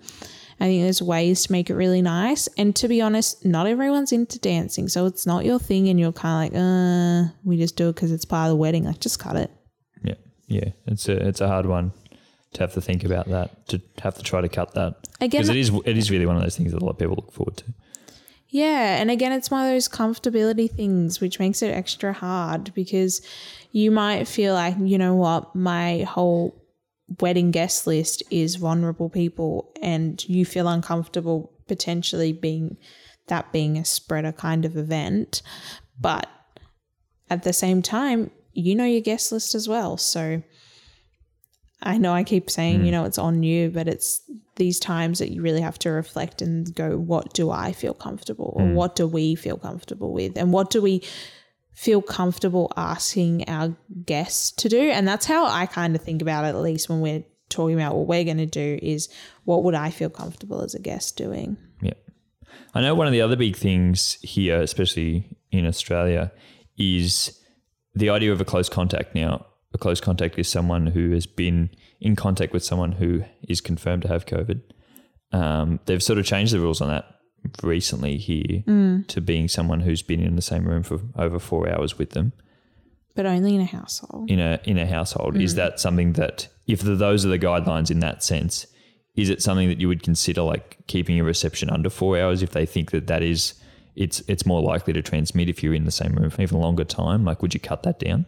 I 0.60 0.64
think 0.64 0.82
there's 0.82 1.00
ways 1.00 1.44
to 1.46 1.52
make 1.52 1.70
it 1.70 1.74
really 1.74 2.02
nice. 2.02 2.46
And 2.58 2.76
to 2.76 2.86
be 2.86 3.00
honest, 3.00 3.44
not 3.46 3.66
everyone's 3.66 4.12
into 4.12 4.38
dancing. 4.38 4.88
So 4.88 5.06
it's 5.06 5.26
not 5.26 5.46
your 5.46 5.58
thing 5.58 5.88
and 5.88 5.98
you're 5.98 6.12
kind 6.12 6.54
of 6.54 6.54
like, 6.54 6.62
uh, 6.62 7.32
we 7.44 7.56
just 7.56 7.76
do 7.76 7.88
it 7.88 7.94
because 7.94 8.12
it's 8.12 8.26
part 8.26 8.46
of 8.46 8.50
the 8.50 8.56
wedding. 8.56 8.84
Like, 8.84 9.00
just 9.00 9.18
cut 9.18 9.36
it. 9.36 9.50
Yeah, 10.02 10.14
yeah. 10.48 10.68
It's 10.86 11.08
a 11.08 11.26
it's 11.26 11.40
a 11.40 11.48
hard 11.48 11.64
one 11.64 11.92
to 12.52 12.60
have 12.60 12.74
to 12.74 12.80
think 12.82 13.04
about 13.04 13.28
that. 13.28 13.68
To 13.68 13.80
have 14.02 14.16
to 14.16 14.22
try 14.22 14.42
to 14.42 14.48
cut 14.50 14.74
that 14.74 14.96
Again, 15.20 15.40
because 15.40 15.48
it 15.48 15.56
is 15.56 15.70
it 15.86 15.96
is 15.96 16.10
really 16.10 16.26
one 16.26 16.36
of 16.36 16.42
those 16.42 16.56
things 16.56 16.72
that 16.72 16.82
a 16.82 16.84
lot 16.84 16.92
of 16.92 16.98
people 16.98 17.16
look 17.16 17.32
forward 17.32 17.56
to. 17.58 17.64
Yeah, 18.50 19.00
and 19.00 19.10
again, 19.10 19.32
it's 19.32 19.50
one 19.50 19.64
of 19.64 19.72
those 19.72 19.88
comfortability 19.88 20.68
things 20.70 21.20
which 21.20 21.38
makes 21.38 21.62
it 21.62 21.68
extra 21.68 22.12
hard 22.12 22.74
because 22.74 23.22
you 23.70 23.92
might 23.92 24.26
feel 24.26 24.54
like, 24.54 24.74
you 24.80 24.98
know 24.98 25.14
what, 25.14 25.54
my 25.54 26.02
whole 26.02 26.59
wedding 27.18 27.50
guest 27.50 27.86
list 27.86 28.22
is 28.30 28.56
vulnerable 28.56 29.08
people, 29.08 29.72
and 29.82 30.26
you 30.28 30.44
feel 30.44 30.68
uncomfortable 30.68 31.52
potentially 31.66 32.32
being 32.32 32.76
that 33.26 33.52
being 33.52 33.78
a 33.78 33.84
spreader 33.84 34.32
kind 34.32 34.64
of 34.64 34.76
event. 34.76 35.42
But 35.98 36.28
at 37.28 37.42
the 37.42 37.52
same 37.52 37.82
time, 37.82 38.30
you 38.52 38.74
know 38.74 38.84
your 38.84 39.00
guest 39.00 39.32
list 39.32 39.54
as 39.54 39.68
well. 39.68 39.96
So 39.96 40.42
I 41.82 41.98
know 41.98 42.12
I 42.12 42.24
keep 42.24 42.50
saying, 42.50 42.80
you 42.80 42.86
hmm. 42.86 42.90
know, 42.90 43.04
it's 43.04 43.18
on 43.18 43.42
you, 43.42 43.70
but 43.70 43.88
it's 43.88 44.20
these 44.56 44.78
times 44.78 45.18
that 45.20 45.30
you 45.30 45.40
really 45.40 45.62
have 45.62 45.78
to 45.80 45.90
reflect 45.90 46.42
and 46.42 46.74
go, 46.74 46.98
what 46.98 47.32
do 47.32 47.50
I 47.50 47.72
feel 47.72 47.94
comfortable 47.94 48.52
or 48.56 48.66
hmm. 48.66 48.74
what 48.74 48.96
do 48.96 49.06
we 49.06 49.34
feel 49.34 49.56
comfortable 49.56 50.12
with? 50.12 50.36
And 50.36 50.52
what 50.52 50.70
do 50.70 50.82
we 50.82 51.02
feel 51.72 52.02
comfortable 52.02 52.72
asking 52.76 53.48
our 53.48 53.74
guests 54.04 54.50
to 54.52 54.68
do? 54.68 54.90
And 54.90 55.06
that's 55.06 55.26
how 55.26 55.46
I 55.46 55.66
kind 55.66 55.94
of 55.94 56.02
think 56.02 56.22
about 56.22 56.44
it, 56.44 56.48
at 56.48 56.60
least 56.60 56.88
when 56.88 57.00
we're 57.00 57.24
talking 57.48 57.74
about 57.74 57.96
what 57.96 58.06
we're 58.06 58.24
going 58.24 58.36
to 58.36 58.46
do 58.46 58.78
is 58.80 59.08
what 59.44 59.64
would 59.64 59.74
I 59.74 59.90
feel 59.90 60.10
comfortable 60.10 60.62
as 60.62 60.74
a 60.74 60.78
guest 60.78 61.16
doing? 61.16 61.56
Yeah. 61.82 61.94
I 62.74 62.80
know 62.80 62.94
one 62.94 63.06
of 63.06 63.12
the 63.12 63.20
other 63.20 63.36
big 63.36 63.56
things 63.56 64.18
here, 64.22 64.60
especially 64.60 65.36
in 65.50 65.66
Australia, 65.66 66.32
is 66.78 67.38
the 67.94 68.10
idea 68.10 68.32
of 68.32 68.40
a 68.40 68.44
close 68.44 68.68
contact. 68.68 69.14
Now, 69.14 69.46
a 69.74 69.78
close 69.78 70.00
contact 70.00 70.38
is 70.38 70.48
someone 70.48 70.86
who 70.86 71.10
has 71.12 71.26
been 71.26 71.70
in 72.00 72.16
contact 72.16 72.52
with 72.52 72.64
someone 72.64 72.92
who 72.92 73.24
is 73.48 73.60
confirmed 73.60 74.02
to 74.02 74.08
have 74.08 74.26
COVID. 74.26 74.60
Um, 75.32 75.80
they've 75.86 76.02
sort 76.02 76.18
of 76.18 76.24
changed 76.24 76.52
the 76.52 76.60
rules 76.60 76.80
on 76.80 76.88
that 76.88 77.19
recently 77.62 78.16
here 78.16 78.62
mm. 78.66 79.06
to 79.06 79.20
being 79.20 79.48
someone 79.48 79.80
who's 79.80 80.02
been 80.02 80.20
in 80.20 80.36
the 80.36 80.42
same 80.42 80.66
room 80.66 80.82
for 80.82 81.00
over 81.16 81.38
four 81.38 81.68
hours 81.68 81.98
with 81.98 82.10
them 82.10 82.32
But 83.14 83.26
only 83.26 83.54
in 83.54 83.60
a 83.60 83.66
household. 83.66 84.30
in 84.30 84.40
a 84.40 84.60
in 84.64 84.78
a 84.78 84.86
household. 84.86 85.36
Is 85.36 85.54
mm. 85.54 85.56
that 85.56 85.80
something 85.80 86.12
that 86.14 86.48
if 86.66 86.80
the, 86.80 86.94
those 86.94 87.24
are 87.24 87.28
the 87.28 87.38
guidelines 87.38 87.90
in 87.90 88.00
that 88.00 88.22
sense, 88.22 88.66
is 89.16 89.28
it 89.28 89.42
something 89.42 89.68
that 89.68 89.80
you 89.80 89.88
would 89.88 90.02
consider 90.02 90.42
like 90.42 90.78
keeping 90.86 91.18
a 91.18 91.24
reception 91.24 91.70
under 91.70 91.90
four 91.90 92.18
hours 92.18 92.42
if 92.42 92.50
they 92.50 92.66
think 92.66 92.90
that 92.90 93.06
that 93.08 93.22
is 93.22 93.54
it's 93.96 94.22
it's 94.28 94.46
more 94.46 94.62
likely 94.62 94.92
to 94.92 95.02
transmit 95.02 95.48
if 95.48 95.62
you're 95.62 95.74
in 95.74 95.84
the 95.84 95.90
same 95.90 96.12
room 96.14 96.30
for 96.30 96.42
even 96.42 96.60
longer 96.60 96.84
time? 96.84 97.24
Like, 97.24 97.42
would 97.42 97.54
you 97.54 97.60
cut 97.60 97.82
that 97.82 97.98
down? 97.98 98.26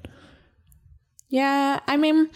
Yeah, 1.28 1.80
I 1.86 1.96
mean, 1.96 2.28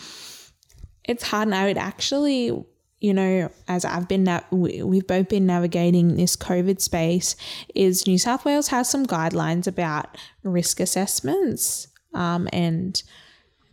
it's 1.05 1.23
hard 1.23 1.49
and 1.49 1.55
I 1.55 1.67
would 1.67 1.77
actually, 1.77 2.53
you 3.01 3.13
know, 3.13 3.51
as 3.69 3.85
I've 3.85 4.09
been, 4.09 4.25
na- 4.25 4.41
we've 4.51 5.07
both 5.07 5.29
been 5.29 5.47
navigating 5.47 6.17
this 6.17 6.37
COVID 6.37 6.81
space, 6.81 7.37
is 7.75 8.07
New 8.07 8.19
South 8.19 8.45
Wales 8.45 8.69
has 8.69 8.89
some 8.89 9.07
guidelines 9.07 9.67
about 9.67 10.17
risk 10.43 10.81
assessments, 10.81 11.89
um, 12.15 12.49
and 12.53 13.03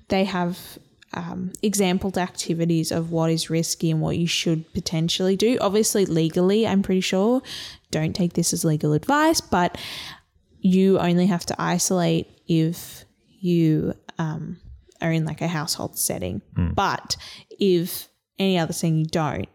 they 0.10 0.26
have 0.26 0.78
um, 1.14 1.54
exampled 1.62 2.18
activities 2.18 2.92
of 2.92 3.12
what 3.12 3.32
is 3.32 3.50
risky 3.50 3.92
and 3.92 4.02
what 4.02 4.18
you 4.18 4.28
should 4.28 4.72
potentially 4.74 5.38
do. 5.38 5.58
Obviously, 5.62 6.06
legally, 6.06 6.68
I'm 6.68 6.82
pretty 6.82 7.02
sure. 7.02 7.42
Don't 7.92 8.14
take 8.14 8.34
this 8.34 8.52
as 8.52 8.66
legal 8.66 8.94
advice, 8.94 9.40
but 9.40 9.78
you 10.60 11.00
only 11.00 11.28
have 11.28 11.46
to 11.46 11.56
isolate 11.62 12.28
if 12.48 13.06
you 13.40 13.94
um, 14.18 14.60
are 15.02 15.12
in 15.12 15.26
like 15.26 15.42
a 15.42 15.48
household 15.48 15.98
setting. 15.98 16.42
But 16.74 17.16
if 17.50 18.08
any 18.40 18.58
other 18.58 18.74
thing 18.74 18.98
you 18.98 19.06
don't, 19.06 19.48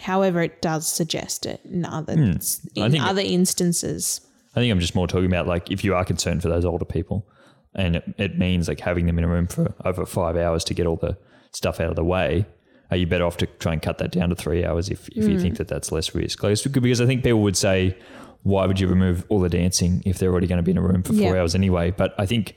however, 0.00 0.42
it 0.42 0.62
does 0.62 0.86
suggest 0.86 1.46
it 1.46 1.60
in 1.64 1.84
other 1.84 2.14
hmm. 2.14 2.36
in 2.74 2.82
I 2.82 2.88
think- 2.90 3.04
other 3.04 3.22
instances. 3.22 4.20
I 4.54 4.60
think 4.60 4.72
I'm 4.72 4.80
just 4.80 4.94
more 4.94 5.06
talking 5.06 5.26
about 5.26 5.46
like 5.46 5.70
if 5.70 5.84
you 5.84 5.94
are 5.94 6.04
concerned 6.04 6.40
for 6.40 6.48
those 6.48 6.64
older 6.64 6.86
people, 6.86 7.28
and 7.74 7.96
it, 7.96 8.14
it 8.16 8.38
means 8.38 8.68
like 8.68 8.80
having 8.80 9.04
them 9.04 9.18
in 9.18 9.24
a 9.24 9.28
room 9.28 9.46
for 9.46 9.74
over 9.84 10.06
five 10.06 10.36
hours 10.36 10.64
to 10.64 10.74
get 10.74 10.86
all 10.86 10.96
the 10.96 11.18
stuff 11.52 11.80
out 11.80 11.90
of 11.90 11.96
the 11.96 12.04
way. 12.04 12.46
Are 12.90 12.96
you 12.96 13.06
better 13.06 13.24
off 13.24 13.36
to 13.38 13.46
try 13.46 13.72
and 13.72 13.82
cut 13.82 13.98
that 13.98 14.12
down 14.12 14.28
to 14.30 14.36
three 14.36 14.64
hours 14.64 14.88
if, 14.88 15.08
if 15.08 15.28
you 15.28 15.36
hmm. 15.36 15.42
think 15.42 15.56
that 15.56 15.68
that's 15.68 15.90
less 15.90 16.14
risk? 16.14 16.40
Because 16.40 17.00
I 17.00 17.06
think 17.06 17.24
people 17.24 17.42
would 17.42 17.56
say, 17.56 17.98
why 18.44 18.64
would 18.64 18.78
you 18.78 18.86
remove 18.86 19.26
all 19.28 19.40
the 19.40 19.48
dancing 19.48 20.02
if 20.06 20.18
they're 20.18 20.30
already 20.30 20.46
going 20.46 20.58
to 20.58 20.62
be 20.62 20.70
in 20.70 20.78
a 20.78 20.82
room 20.82 21.02
for 21.02 21.12
four 21.12 21.34
Yeah. 21.34 21.40
hours 21.40 21.56
anyway? 21.56 21.90
But 21.90 22.14
I 22.16 22.26
think 22.26 22.54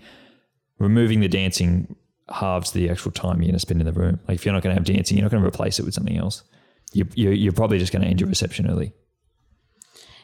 removing 0.77 1.19
the 1.19 1.27
dancing 1.27 1.95
halves 2.31 2.71
the 2.71 2.89
actual 2.89 3.11
time 3.11 3.37
you're 3.41 3.47
going 3.47 3.53
to 3.53 3.59
spend 3.59 3.81
in 3.81 3.85
the 3.85 3.93
room. 3.93 4.19
Like 4.27 4.35
if 4.35 4.45
you're 4.45 4.53
not 4.53 4.63
going 4.63 4.75
to 4.75 4.79
have 4.79 4.85
dancing, 4.85 5.17
you're 5.17 5.23
not 5.25 5.31
going 5.31 5.43
to 5.43 5.47
replace 5.47 5.79
it 5.79 5.85
with 5.85 5.93
something 5.93 6.17
else. 6.17 6.43
You, 6.93 7.05
you, 7.15 7.31
you're 7.31 7.53
probably 7.53 7.79
just 7.79 7.91
going 7.91 8.01
to 8.01 8.07
end 8.07 8.19
your 8.19 8.29
reception 8.29 8.69
early. 8.69 8.93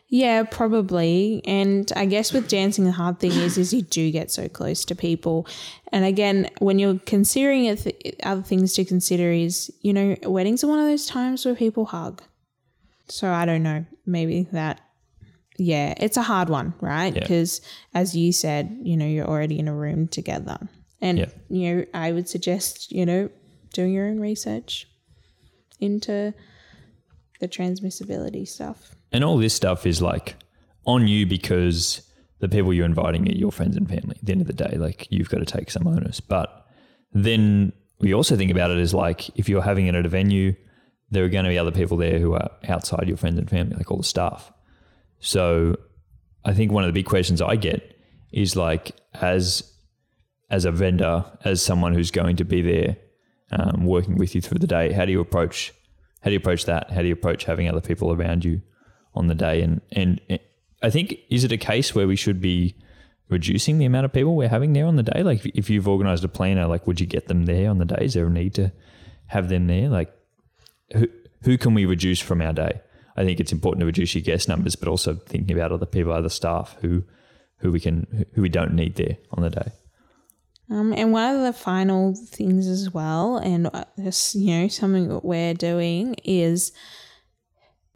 Yeah, 0.07 0.43
probably. 0.43 1.41
And 1.45 1.91
I 1.95 2.05
guess 2.05 2.31
with 2.31 2.47
dancing, 2.47 2.85
the 2.85 2.91
hard 2.91 3.19
thing 3.19 3.31
is, 3.31 3.57
is 3.57 3.73
you 3.73 3.81
do 3.81 4.11
get 4.11 4.31
so 4.31 4.47
close 4.47 4.85
to 4.85 4.95
people. 4.95 5.47
And 5.91 6.05
again, 6.05 6.49
when 6.59 6.77
you're 6.77 6.99
considering 7.05 7.65
it, 7.65 7.79
th- 7.79 8.15
other 8.23 8.43
things 8.43 8.73
to 8.73 8.85
consider 8.85 9.31
is, 9.31 9.71
you 9.81 9.93
know, 9.93 10.15
weddings 10.23 10.63
are 10.63 10.67
one 10.67 10.79
of 10.79 10.85
those 10.85 11.07
times 11.07 11.43
where 11.45 11.55
people 11.55 11.85
hug. 11.85 12.21
So 13.07 13.31
I 13.31 13.45
don't 13.45 13.63
know, 13.63 13.85
maybe 14.05 14.47
that. 14.51 14.81
Yeah, 15.57 15.93
it's 15.97 16.17
a 16.17 16.21
hard 16.21 16.49
one, 16.49 16.73
right? 16.81 17.13
Yeah. 17.13 17.21
Because 17.21 17.61
as 17.93 18.15
you 18.15 18.31
said, 18.31 18.77
you 18.83 18.97
know, 18.97 19.05
you're 19.05 19.27
already 19.27 19.57
in 19.57 19.67
a 19.67 19.75
room 19.75 20.07
together. 20.07 20.59
And, 21.01 21.17
Yeah. 21.19 21.29
you 21.49 21.75
know, 21.75 21.85
I 21.93 22.11
would 22.11 22.27
suggest, 22.29 22.91
you 22.91 23.05
know, 23.05 23.29
doing 23.73 23.93
your 23.93 24.07
own 24.07 24.19
research 24.19 24.87
into 25.79 26.33
the 27.39 27.47
transmissibility 27.47 28.47
stuff. 28.47 28.95
And 29.11 29.23
all 29.23 29.37
this 29.37 29.53
stuff 29.53 29.85
is 29.85 30.01
like 30.01 30.35
on 30.85 31.07
you 31.07 31.25
because 31.25 32.01
the 32.39 32.47
people 32.49 32.73
you're 32.73 32.85
inviting 32.85 33.27
are 33.27 33.31
your 33.33 33.51
friends 33.51 33.75
and 33.75 33.87
family. 33.87 34.15
At 34.17 34.25
the 34.25 34.31
end 34.31 34.41
of 34.41 34.47
the 34.47 34.53
day, 34.53 34.77
like 34.77 35.07
you've 35.09 35.29
got 35.29 35.39
to 35.39 35.45
take 35.45 35.71
some 35.71 35.87
onus. 35.87 36.19
But 36.19 36.65
then 37.13 37.73
we 37.99 38.13
also 38.13 38.35
think 38.35 38.51
about 38.51 38.71
it 38.71 38.77
as 38.77 38.93
like 38.93 39.29
if 39.37 39.47
you're 39.49 39.61
having 39.61 39.87
it 39.87 39.95
at 39.95 40.05
a 40.05 40.09
venue, 40.09 40.55
there 41.11 41.23
are 41.23 41.29
going 41.29 41.45
to 41.45 41.49
be 41.49 41.57
other 41.57 41.71
people 41.71 41.97
there 41.97 42.19
who 42.19 42.33
are 42.33 42.49
outside 42.67 43.07
your 43.07 43.17
friends 43.17 43.37
and 43.37 43.49
family, 43.49 43.75
like 43.75 43.91
all 43.91 43.97
the 43.97 44.03
staff. 44.03 44.51
So 45.19 45.77
I 46.43 46.53
think 46.53 46.71
one 46.71 46.83
of 46.83 46.87
the 46.89 46.93
big 46.93 47.05
questions 47.05 47.41
I 47.41 47.55
get 47.55 47.95
is 48.31 48.55
like 48.55 48.91
as 49.13 49.63
as 50.55 50.63
a 50.63 50.71
vendor, 50.71 51.25
as 51.43 51.61
someone 51.61 51.93
who's 51.93 52.11
going 52.11 52.37
to 52.37 52.45
be 52.45 52.61
there 52.61 52.95
um, 53.51 53.85
working 53.85 54.15
with 54.15 54.33
you 54.33 54.39
through 54.39 54.59
the 54.59 54.67
day, 54.67 54.93
how 54.93 55.03
do 55.03 55.11
you 55.11 55.19
approach 55.19 55.73
how 56.21 56.29
do 56.29 56.31
you 56.31 56.37
approach 56.37 56.65
that? 56.65 56.89
How 56.89 57.01
do 57.01 57.07
you 57.07 57.13
approach 57.13 57.43
having 57.43 57.67
other 57.69 57.81
people 57.81 58.11
around 58.11 58.45
you 58.45 58.61
on 59.13 59.27
the 59.27 59.35
day? 59.35 59.61
And 59.61 59.81
and 59.91 60.21
I 60.81 60.89
think 60.89 61.17
is 61.29 61.43
it 61.43 61.51
a 61.51 61.57
case 61.57 61.93
where 61.93 62.07
we 62.07 62.15
should 62.15 62.39
be 62.39 62.75
reducing 63.29 63.77
the 63.77 63.85
amount 63.85 64.05
of 64.05 64.13
people 64.13 64.35
we're 64.35 64.47
having 64.47 64.71
there 64.71 64.85
on 64.85 64.95
the 64.95 65.03
day? 65.03 65.23
Like 65.23 65.45
if 65.45 65.69
you've 65.69 65.89
organised 65.89 66.23
a 66.23 66.29
planner, 66.29 66.67
like 66.67 66.87
would 66.87 67.01
you 67.01 67.05
get 67.05 67.27
them 67.27 67.45
there 67.45 67.69
on 67.69 67.77
the 67.77 67.85
day? 67.85 68.05
Is 68.05 68.13
there 68.13 68.27
a 68.27 68.29
need 68.29 68.53
to 68.55 68.71
have 69.27 69.49
them 69.49 69.67
there? 69.67 69.89
Like 69.89 70.13
who 70.93 71.07
who 71.43 71.57
can 71.57 71.73
we 71.73 71.85
reduce 71.85 72.21
from 72.21 72.41
our 72.41 72.53
day? 72.53 72.79
I 73.17 73.25
think 73.25 73.41
it's 73.41 73.51
important 73.51 73.81
to 73.81 73.85
reduce 73.85 74.15
your 74.15 74.23
guest 74.23 74.47
numbers, 74.47 74.77
but 74.77 74.87
also 74.87 75.15
thinking 75.15 75.55
about 75.55 75.73
other 75.73 75.85
people, 75.85 76.13
other 76.13 76.29
staff 76.29 76.77
who 76.81 77.03
who 77.57 77.73
we 77.73 77.81
can 77.81 78.25
who 78.33 78.41
we 78.41 78.49
don't 78.49 78.73
need 78.73 78.95
there 78.95 79.17
on 79.31 79.43
the 79.43 79.49
day. 79.49 79.71
Um, 80.69 80.93
and 80.93 81.11
one 81.11 81.35
of 81.35 81.41
the 81.43 81.53
final 81.53 82.15
things 82.15 82.67
as 82.67 82.91
well, 82.91 83.37
and 83.37 83.67
uh, 83.67 83.85
this, 83.97 84.33
you 84.33 84.51
know, 84.51 84.67
something 84.67 85.09
that 85.09 85.23
we're 85.23 85.53
doing 85.53 86.15
is, 86.23 86.71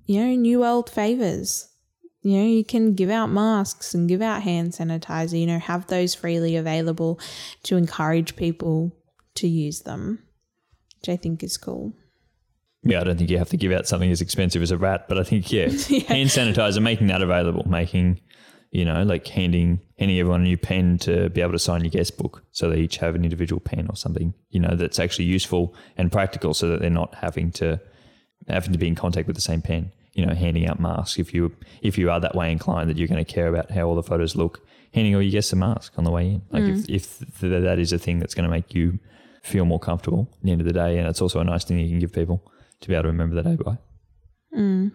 you 0.06 0.20
know, 0.20 0.36
new 0.36 0.64
old 0.64 0.90
favors. 0.90 1.68
you 2.22 2.38
know, 2.38 2.46
you 2.46 2.64
can 2.64 2.94
give 2.94 3.10
out 3.10 3.28
masks 3.32 3.96
and 3.96 4.08
give 4.08 4.22
out 4.22 4.44
hand 4.44 4.74
sanitizer, 4.74 5.40
you 5.40 5.48
know, 5.48 5.58
have 5.58 5.88
those 5.88 6.14
freely 6.14 6.56
available 6.56 7.20
to 7.64 7.76
encourage 7.76 8.36
people 8.36 8.96
to 9.36 9.48
use 9.48 9.82
them, 9.82 10.20
which 11.00 11.10
I 11.10 11.16
think 11.16 11.44
is 11.44 11.58
cool. 11.58 11.94
Yeah, 12.84 13.02
I 13.02 13.04
don't 13.04 13.18
think 13.18 13.30
you 13.30 13.40
have 13.40 13.50
to 13.50 13.58
give 13.58 13.72
out 13.72 13.88
something 13.88 14.12
as 14.12 14.22
expensive 14.22 14.62
as 14.62 14.72
a 14.72 14.78
rat, 14.78 15.08
but 15.10 15.18
I 15.18 15.24
think 15.24 15.52
yeah, 15.52 15.64
hand 16.08 16.30
sanitizer, 16.30 16.82
making 16.82 17.08
that 17.08 17.22
available, 17.22 17.68
making 17.68 18.22
you 18.72 18.86
know, 18.86 19.04
like 19.04 19.28
handing 19.28 19.82
handing 19.98 20.20
everyone 20.20 20.42
a 20.42 20.44
new 20.44 20.58
pen 20.58 20.98
to 21.00 21.30
be 21.30 21.42
able 21.42 21.54
to 21.54 21.60
sign 21.60 21.82
your 21.84 21.90
guest 21.90 22.18
book, 22.18 22.44
so 22.52 22.70
they 22.70 22.80
each 22.80 22.98
have 22.98 23.16
an 23.16 23.24
individual 23.24 23.60
pen 23.60 23.88
or 23.90 23.96
something, 23.96 24.34
you 24.50 24.60
know, 24.60 24.76
that's 24.76 25.00
actually 25.00 25.26
useful 25.26 25.74
and 25.98 26.12
practical, 26.12 26.54
so 26.54 26.70
that 26.70 26.80
they're 26.80 26.90
not 26.90 27.16
having 27.16 27.52
to 27.52 27.80
having 28.48 28.72
to 28.72 28.78
be 28.78 28.88
in 28.88 28.96
contact 28.96 29.28
with 29.28 29.36
the 29.36 29.42
same 29.42 29.62
pen. 29.62 29.92
You 30.14 30.26
know, 30.26 30.34
handing 30.34 30.68
out 30.68 30.80
masks 30.80 31.18
if 31.20 31.34
you 31.34 31.56
if 31.82 31.98
you 31.98 32.12
are 32.12 32.20
that 32.20 32.36
way 32.36 32.52
inclined 32.52 32.90
that 32.90 32.98
you're 32.98 33.08
going 33.08 33.24
to 33.24 33.34
care 33.34 33.48
about 33.48 33.72
how 33.72 33.84
all 33.84 33.96
the 33.96 34.04
photos 34.04 34.36
look, 34.36 34.60
handing 34.94 35.16
all 35.16 35.22
your 35.22 35.32
guests 35.32 35.54
a 35.54 35.56
mask 35.56 35.94
on 35.98 36.04
the 36.04 36.12
way 36.12 36.28
in. 36.28 36.42
Like 36.52 36.64
mm. 36.64 36.80
if 36.80 36.90
if 36.90 37.40
th- 37.40 37.64
that 37.64 37.80
is 37.80 37.94
a 37.94 37.98
thing 38.00 38.20
that's 38.20 38.34
going 38.34 38.44
to 38.44 38.52
make 38.52 38.76
you 38.76 39.00
feel 39.44 39.66
more 39.66 39.80
comfortable 39.80 40.30
at 40.34 40.44
the 40.44 40.52
end 40.52 40.62
of 40.62 40.68
the 40.68 40.74
day, 40.74 40.98
and 40.98 41.08
it's 41.08 41.22
also 41.22 41.40
a 41.40 41.44
nice 41.44 41.64
thing 41.64 41.80
you 41.80 41.90
can 41.90 42.00
give 42.00 42.12
people 42.12 42.44
to 42.82 42.88
be 42.88 42.96
able 42.96 43.04
to 43.04 43.10
remember 43.10 43.36
the 43.36 43.44
day 43.44 43.56
by. 43.56 43.78
Mm. 44.56 44.92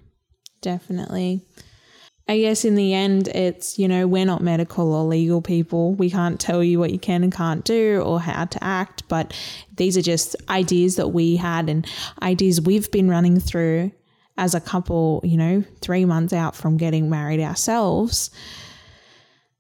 Definitely. 0.61 1.43
I 2.27 2.39
guess 2.39 2.65
in 2.65 2.75
the 2.75 2.95
end, 2.95 3.29
it's, 3.29 3.79
you 3.79 3.87
know, 3.87 4.07
we're 4.07 4.25
not 4.25 4.43
medical 4.43 4.95
or 4.95 5.05
legal 5.05 5.43
people. 5.43 5.95
We 5.95 6.09
can't 6.09 6.41
tell 6.41 6.65
you 6.65 6.79
what 6.79 6.91
you 6.91 6.99
can 6.99 7.23
and 7.23 7.33
can't 7.33 7.65
do 7.65 8.01
or 8.01 8.19
how 8.19 8.47
to 8.47 8.65
act, 8.65 9.07
but 9.09 9.37
these 9.77 9.99
are 9.99 10.03
just 10.03 10.35
ideas 10.49 10.97
that 10.97 11.09
we 11.09 11.37
had 11.37 11.69
and 11.69 11.87
ideas 12.23 12.63
we've 12.63 12.91
been 12.91 13.11
running 13.11 13.41
through 13.41 13.93
as 14.39 14.55
a 14.55 14.61
couple, 14.61 15.21
you 15.23 15.37
know, 15.37 15.65
three 15.83 16.07
months 16.07 16.33
out 16.33 16.57
from 16.57 16.79
getting 16.79 17.11
married 17.11 17.41
ourselves. 17.41 18.31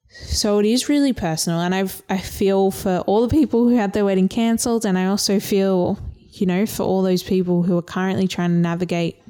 So 0.09 0.59
it 0.59 0.66
is 0.66 0.88
really 0.88 1.12
personal. 1.12 1.61
And 1.61 1.74
I've, 1.74 2.03
I 2.09 2.18
feel 2.18 2.70
for 2.70 2.98
all 3.00 3.27
the 3.27 3.37
people 3.37 3.68
who 3.68 3.77
had 3.77 3.92
their 3.92 4.07
wedding 4.07 4.29
cancelled. 4.29 4.87
And 4.87 4.96
I 4.96 5.07
also 5.07 5.38
feel, 5.38 5.98
you 6.31 6.46
know, 6.46 6.64
for 6.64 6.83
all 6.83 7.03
those 7.03 7.22
people 7.22 7.62
who 7.62 7.77
are 7.77 7.83
currently 7.83 8.27
trying 8.27 8.50
to 8.50 8.57
navigate 8.57 9.20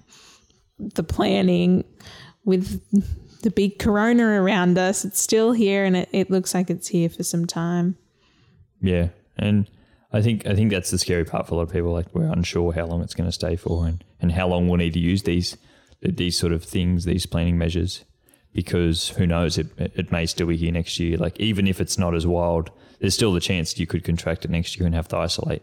the 0.78 1.02
planning 1.02 1.84
with 2.44 2.80
the 3.44 3.50
big 3.50 3.78
corona 3.78 4.24
around 4.42 4.78
us. 4.78 5.04
It's 5.04 5.20
still 5.20 5.52
here 5.52 5.84
and 5.84 5.96
it, 5.96 6.08
it 6.12 6.30
looks 6.30 6.54
like 6.54 6.70
it's 6.70 6.88
here 6.88 7.08
for 7.08 7.22
some 7.22 7.46
time. 7.46 7.96
Yeah, 8.80 9.10
and 9.36 9.70
I 10.12 10.22
think 10.22 10.46
I 10.46 10.54
think 10.54 10.70
that's 10.70 10.90
the 10.90 10.98
scary 10.98 11.24
part 11.24 11.46
for 11.46 11.54
a 11.54 11.56
lot 11.58 11.62
of 11.64 11.72
people. 11.72 11.92
Like 11.92 12.12
we're 12.14 12.32
unsure 12.32 12.72
how 12.72 12.86
long 12.86 13.02
it's 13.02 13.14
going 13.14 13.28
to 13.28 13.32
stay 13.32 13.56
for, 13.56 13.86
and, 13.86 14.02
and 14.20 14.32
how 14.32 14.48
long 14.48 14.68
we'll 14.68 14.78
need 14.78 14.94
to 14.94 15.00
use 15.00 15.22
these 15.22 15.56
these 16.00 16.36
sort 16.36 16.52
of 16.52 16.64
things, 16.64 17.04
these 17.04 17.26
planning 17.26 17.56
measures, 17.56 18.04
because 18.52 19.10
who 19.10 19.26
knows? 19.26 19.58
It 19.58 19.68
it 19.78 20.10
may 20.10 20.26
still 20.26 20.48
be 20.48 20.56
here 20.56 20.72
next 20.72 20.98
year. 20.98 21.16
Like 21.16 21.38
even 21.40 21.66
if 21.66 21.80
it's 21.80 21.98
not 21.98 22.14
as 22.14 22.26
wild, 22.26 22.70
there's 22.98 23.14
still 23.14 23.32
the 23.32 23.40
chance 23.40 23.78
you 23.78 23.86
could 23.86 24.04
contract 24.04 24.44
it 24.44 24.50
next 24.50 24.76
year 24.76 24.86
and 24.86 24.94
have 24.94 25.08
to 25.08 25.16
isolate. 25.16 25.62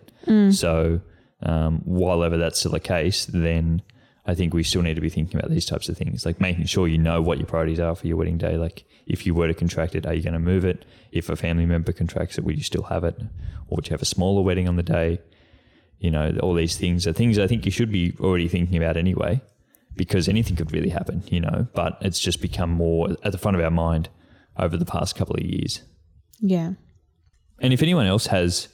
So 0.52 1.02
um, 1.44 1.82
while 1.86 2.24
ever 2.24 2.38
that's 2.38 2.60
still 2.60 2.72
the 2.72 2.80
case, 2.80 3.26
then 3.26 3.82
I 4.26 4.36
think 4.36 4.54
we 4.54 4.64
still 4.64 4.84
need 4.84 4.96
to 4.96 5.02
be 5.02 5.10
thinking 5.10 5.40
about 5.40 5.50
these 5.50 5.66
types 5.66 5.90
of 5.90 5.98
things, 5.98 6.26
like 6.26 6.40
making 6.40 6.66
sure 6.66 6.88
you 6.88 6.98
know 6.98 7.22
what 7.22 7.40
your 7.40 7.48
priorities 7.48 7.80
are 7.80 7.96
for 7.96 8.06
your 8.06 8.18
wedding 8.18 8.38
day. 8.38 8.56
Like 8.56 8.84
if 9.08 9.26
you 9.26 9.34
were 9.34 9.48
to 9.48 9.54
contract 9.54 9.96
it, 9.96 10.06
are 10.06 10.14
you 10.14 10.22
going 10.22 10.34
to 10.34 10.40
move 10.40 10.64
it? 10.64 10.86
If 11.12 11.30
a 11.30 11.36
family 11.36 11.66
member 11.66 11.92
contracts 11.92 12.38
it, 12.38 12.44
will 12.44 12.54
you 12.54 12.64
still 12.64 12.84
have 12.84 13.04
it? 13.04 13.20
Or 13.68 13.76
would 13.76 13.88
you 13.88 13.94
have 13.94 14.02
a 14.02 14.06
smaller 14.06 14.44
wedding 14.44 14.68
on 14.68 14.76
the 14.76 14.84
day? 14.84 15.20
You 16.00 16.12
know, 16.12 16.38
all 16.42 16.54
these 16.54 16.78
things 16.78 17.08
are 17.08 17.14
things 17.14 17.40
I 17.40 17.48
think 17.48 17.66
you 17.66 17.72
should 17.72 17.92
be 17.92 18.16
already 18.20 18.48
thinking 18.48 18.78
about 18.78 18.98
anyway, 18.98 19.42
because 19.96 20.28
anything 20.28 20.56
could 20.56 20.72
really 20.72 20.90
happen, 20.90 21.24
you 21.28 21.40
know, 21.40 21.68
but 21.74 21.98
it's 22.02 22.20
just 22.20 22.42
become 22.42 22.70
more 22.70 23.16
at 23.24 23.32
the 23.32 23.38
front 23.38 23.58
of 23.58 23.64
our 23.64 23.72
mind 23.72 24.10
over 24.58 24.78
the 24.78 24.86
past 24.86 25.16
couple 25.16 25.36
of 25.36 25.44
years. 25.44 25.82
Yeah. 26.40 26.74
And 27.60 27.74
if 27.74 27.82
anyone 27.82 28.08
else 28.08 28.28
has 28.28 28.68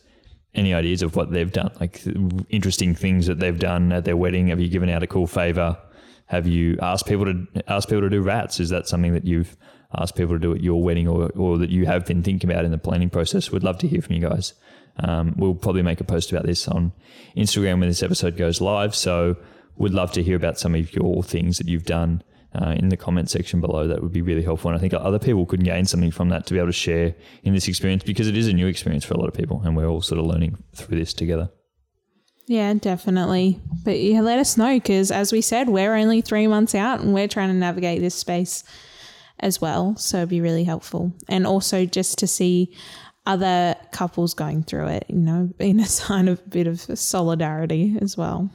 any 0.58 0.74
ideas 0.74 1.02
of 1.02 1.16
what 1.16 1.32
they've 1.32 1.52
done, 1.52 1.72
like 1.80 2.02
interesting 2.50 2.96
things 2.96 3.28
that 3.28 3.40
they've 3.40 3.58
done 3.58 3.92
at 3.92 4.06
their 4.06 4.18
wedding, 4.18 4.48
have 4.48 4.60
you 4.60 4.68
given 4.68 4.90
out 4.90 5.04
a 5.04 5.08
cool 5.08 5.28
favor? 5.28 5.78
Have 6.26 6.48
you 6.48 6.78
asked 6.82 7.06
people 7.06 7.26
to 7.26 7.48
ask 7.68 7.88
people 7.88 8.02
to 8.02 8.10
do 8.10 8.22
RATs? 8.22 8.60
Is 8.60 8.70
that 8.70 8.88
something 8.88 9.14
that 9.14 9.26
you've 9.26 9.56
asked 9.98 10.16
people 10.16 10.36
to 10.36 10.40
do 10.40 10.54
at 10.54 10.62
your 10.62 10.84
wedding, 10.84 11.08
or 11.08 11.30
or 11.36 11.58
that 11.58 11.70
you 11.70 11.86
have 11.86 12.06
been 12.06 12.24
thinking 12.24 12.50
about 12.50 12.66
in 12.66 12.72
the 12.72 12.78
planning 12.78 13.10
process? 13.10 13.52
We'd 13.52 13.64
love 13.64 13.78
to 13.80 13.88
hear 13.88 14.02
from 14.02 14.16
you 14.16 14.22
guys. 14.22 14.54
Um, 15.00 15.36
we'll 15.38 15.56
probably 15.56 15.84
make 15.84 16.02
a 16.02 16.04
post 16.04 16.32
about 16.32 16.46
this 16.46 16.68
on 16.68 16.92
Instagram 17.38 17.80
when 17.80 17.88
this 17.88 18.04
episode 18.04 18.36
goes 18.36 18.60
live. 18.60 18.96
So 18.96 19.38
we'd 19.78 19.94
love 19.94 20.12
to 20.14 20.24
hear 20.24 20.36
about 20.36 20.60
some 20.60 20.76
of 20.76 20.94
your 20.94 21.24
things 21.24 21.60
that 21.60 21.68
you've 21.68 21.86
done 21.86 22.24
uh, 22.56 22.72
in 22.78 22.90
the 22.90 22.98
comment 22.98 23.30
section 23.30 23.62
below. 23.62 23.88
That 23.88 24.02
would 24.02 24.14
be 24.14 24.22
really 24.22 24.44
helpful. 24.44 24.70
And 24.70 24.78
I 24.78 24.82
think 24.82 24.94
other 24.94 25.20
people 25.20 25.46
could 25.46 25.64
gain 25.64 25.86
something 25.86 26.12
from 26.12 26.30
that 26.30 26.46
to 26.48 26.54
be 26.54 26.60
able 26.60 26.70
to 26.70 26.74
share 26.74 27.16
in 27.44 27.54
this 27.54 27.68
experience 27.68 28.04
because 28.04 28.28
it 28.28 28.38
is 28.38 28.48
a 28.48 28.54
new 28.54 28.68
experience 28.68 29.06
for 29.06 29.14
a 29.14 29.18
lot 29.18 29.28
of 29.28 29.34
people 29.34 29.62
and 29.64 29.76
we're 29.76 29.88
all 29.88 30.02
sort 30.02 30.20
of 30.20 30.26
learning 30.26 30.58
through 30.74 30.98
this 30.98 31.14
together. 31.14 31.50
Yeah, 32.48 32.74
definitely. 32.76 33.60
But 33.84 34.00
yeah, 34.00 34.22
let 34.22 34.40
us 34.40 34.56
know 34.56 34.74
because, 34.76 35.12
as 35.12 35.34
we 35.34 35.42
said, 35.42 35.68
we're 35.68 35.96
only 35.96 36.22
three 36.22 36.48
months 36.48 36.74
out 36.74 37.02
and 37.02 37.14
we're 37.14 37.28
trying 37.28 37.50
to 37.50 37.54
navigate 37.54 38.00
this 38.00 38.16
space 38.16 38.64
as 39.40 39.60
well. 39.60 39.98
So 39.98 40.20
it'd 40.20 40.30
be 40.30 40.40
really 40.40 40.64
helpful. 40.64 41.12
And 41.28 41.46
also 41.46 41.86
just 41.86 42.18
to 42.20 42.28
see 42.28 42.74
other 43.26 43.76
couples 43.92 44.34
going 44.34 44.64
through 44.64 44.88
it, 44.88 45.06
you 45.10 45.18
know, 45.18 45.50
being 45.58 45.80
a 45.82 45.86
sign 45.86 46.30
of 46.30 46.40
a 46.40 46.50
bit 46.50 46.68
of 46.68 46.80
solidarity 46.98 47.98
as 48.02 48.18
well. 48.18 48.50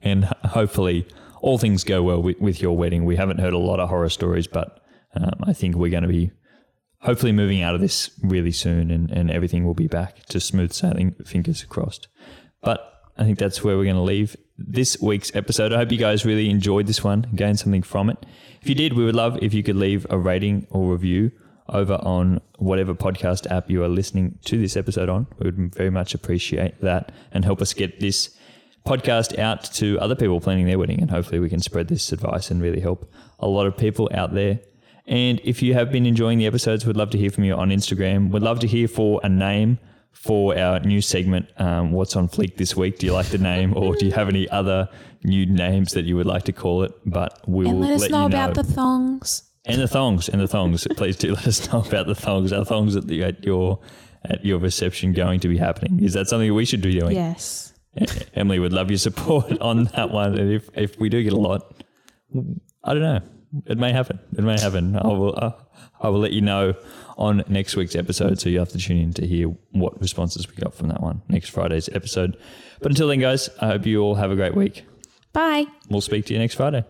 And 0.00 0.24
hopefully 0.24 1.06
all 1.40 1.58
things 1.58 1.84
go 1.84 2.02
well 2.02 2.22
with, 2.22 2.38
with 2.40 2.60
your 2.60 2.76
wedding. 2.76 3.04
We 3.04 3.16
haven't 3.16 3.38
heard 3.38 3.52
a 3.52 3.58
lot 3.58 3.80
of 3.80 3.88
horror 3.88 4.08
stories, 4.08 4.46
but 4.46 4.80
um, 5.14 5.40
I 5.44 5.52
think 5.52 5.76
we're 5.76 5.90
going 5.90 6.02
to 6.02 6.08
be 6.08 6.30
hopefully 7.00 7.32
moving 7.32 7.62
out 7.62 7.74
of 7.74 7.80
this 7.80 8.10
really 8.22 8.52
soon 8.52 8.90
and, 8.90 9.10
and 9.10 9.30
everything 9.30 9.64
will 9.64 9.74
be 9.74 9.86
back 9.86 10.24
to 10.26 10.40
smooth 10.40 10.72
sailing, 10.72 11.14
fingers 11.24 11.64
crossed. 11.64 12.08
But 12.62 12.80
I 13.16 13.24
think 13.24 13.38
that's 13.38 13.62
where 13.62 13.76
we're 13.76 13.84
going 13.84 13.96
to 13.96 14.02
leave 14.02 14.36
this 14.56 15.00
week's 15.00 15.34
episode. 15.34 15.72
I 15.72 15.76
hope 15.76 15.92
you 15.92 15.98
guys 15.98 16.24
really 16.24 16.50
enjoyed 16.50 16.86
this 16.86 17.04
one, 17.04 17.26
gained 17.34 17.58
something 17.58 17.82
from 17.82 18.10
it. 18.10 18.26
If 18.60 18.68
you 18.68 18.74
did, 18.74 18.94
we 18.94 19.04
would 19.04 19.14
love 19.14 19.38
if 19.40 19.54
you 19.54 19.62
could 19.62 19.76
leave 19.76 20.06
a 20.10 20.18
rating 20.18 20.66
or 20.70 20.92
review 20.92 21.30
over 21.68 21.94
on 21.94 22.40
whatever 22.58 22.94
podcast 22.94 23.50
app 23.50 23.70
you 23.70 23.84
are 23.84 23.88
listening 23.88 24.38
to 24.44 24.58
this 24.58 24.76
episode 24.76 25.08
on. 25.08 25.26
We 25.38 25.50
would 25.50 25.74
very 25.74 25.90
much 25.90 26.14
appreciate 26.14 26.80
that 26.80 27.12
and 27.32 27.44
help 27.44 27.60
us 27.60 27.74
get 27.74 28.00
this 28.00 28.36
podcast 28.88 29.38
out 29.38 29.64
to 29.74 29.98
other 30.00 30.14
people 30.14 30.40
planning 30.40 30.66
their 30.66 30.78
wedding. 30.78 31.00
And 31.00 31.10
hopefully, 31.10 31.38
we 31.40 31.48
can 31.48 31.60
spread 31.60 31.88
this 31.88 32.12
advice 32.12 32.50
and 32.50 32.62
really 32.62 32.80
help 32.80 33.10
a 33.38 33.46
lot 33.48 33.66
of 33.66 33.76
people 33.76 34.08
out 34.14 34.34
there. 34.34 34.60
And 35.06 35.40
if 35.44 35.62
you 35.62 35.74
have 35.74 35.90
been 35.90 36.06
enjoying 36.06 36.38
the 36.38 36.46
episodes, 36.46 36.84
we'd 36.84 36.96
love 36.96 37.10
to 37.10 37.18
hear 37.18 37.30
from 37.30 37.44
you 37.44 37.54
on 37.54 37.70
Instagram. 37.70 38.30
We'd 38.30 38.42
love 38.42 38.60
to 38.60 38.66
hear 38.66 38.88
for 38.88 39.20
a 39.22 39.28
name 39.28 39.78
for 40.12 40.58
our 40.58 40.80
new 40.80 41.00
segment, 41.00 41.48
um, 41.58 41.92
What's 41.92 42.16
on 42.16 42.28
Fleek 42.28 42.56
this 42.56 42.76
week. 42.76 42.98
Do 42.98 43.06
you 43.06 43.12
like 43.12 43.26
the 43.26 43.38
name 43.38 43.74
or 43.76 43.94
do 43.94 44.04
you 44.04 44.12
have 44.12 44.28
any 44.28 44.48
other 44.50 44.88
new 45.22 45.46
names 45.46 45.92
that 45.92 46.04
you 46.04 46.16
would 46.16 46.26
like 46.26 46.42
to 46.44 46.52
call 46.52 46.82
it? 46.82 46.92
But 47.06 47.40
we 47.48 47.64
will 47.64 47.70
And 47.70 47.80
let 47.82 47.92
us 47.92 48.00
let 48.02 48.10
know 48.10 48.20
you 48.22 48.26
about 48.26 48.54
the 48.54 48.64
thongs. 48.64 49.44
and 49.64 49.80
the 49.80 49.88
thongs 49.88 50.28
and 50.28 50.40
the 50.40 50.48
thongs. 50.48 50.86
Please 50.96 51.16
do 51.16 51.32
let 51.34 51.46
us 51.46 51.72
know 51.72 51.82
about 51.82 52.06
the 52.06 52.14
thongs. 52.16 52.52
Are 52.52 52.64
thongs 52.64 52.96
at, 52.96 53.06
the, 53.06 53.22
at 53.24 53.44
your 53.44 53.78
at 54.24 54.44
your 54.44 54.58
reception 54.58 55.12
going 55.12 55.38
to 55.40 55.48
be 55.48 55.56
happening? 55.56 56.02
Is 56.02 56.12
that 56.14 56.26
something 56.28 56.52
we 56.52 56.64
should 56.64 56.82
be 56.82 56.98
doing? 56.98 57.14
Yes. 57.14 57.67
Emily 58.34 58.58
would 58.58 58.72
love 58.72 58.90
your 58.90 58.98
support 58.98 59.58
on 59.60 59.84
that 59.96 60.10
one. 60.10 60.38
And 60.38 60.52
if, 60.52 60.68
if 60.74 60.98
we 60.98 61.08
do 61.08 61.22
get 61.22 61.32
a 61.32 61.38
lot, 61.38 61.82
I 62.84 62.94
don't 62.94 63.02
know. 63.02 63.20
It 63.66 63.78
may 63.78 63.92
happen. 63.92 64.18
It 64.36 64.42
may 64.42 64.60
happen. 64.60 64.96
I 64.96 65.06
will. 65.06 65.34
Uh, 65.36 65.52
I 66.00 66.08
will 66.10 66.20
let 66.20 66.32
you 66.32 66.42
know 66.42 66.74
on 67.16 67.42
next 67.48 67.76
week's 67.76 67.96
episode. 67.96 68.38
So 68.40 68.48
you 68.48 68.58
have 68.58 68.68
to 68.70 68.78
tune 68.78 68.98
in 68.98 69.12
to 69.14 69.26
hear 69.26 69.48
what 69.72 70.00
responses 70.00 70.48
we 70.48 70.54
got 70.56 70.74
from 70.74 70.88
that 70.88 71.02
one 71.02 71.22
next 71.28 71.48
Friday's 71.50 71.88
episode. 71.92 72.36
But 72.80 72.92
until 72.92 73.08
then, 73.08 73.20
guys, 73.20 73.48
I 73.60 73.68
hope 73.68 73.86
you 73.86 74.02
all 74.02 74.16
have 74.16 74.30
a 74.30 74.36
great 74.36 74.54
week. 74.54 74.84
Bye. 75.32 75.66
We'll 75.88 76.00
speak 76.00 76.26
to 76.26 76.34
you 76.34 76.38
next 76.38 76.54
Friday. 76.54 76.84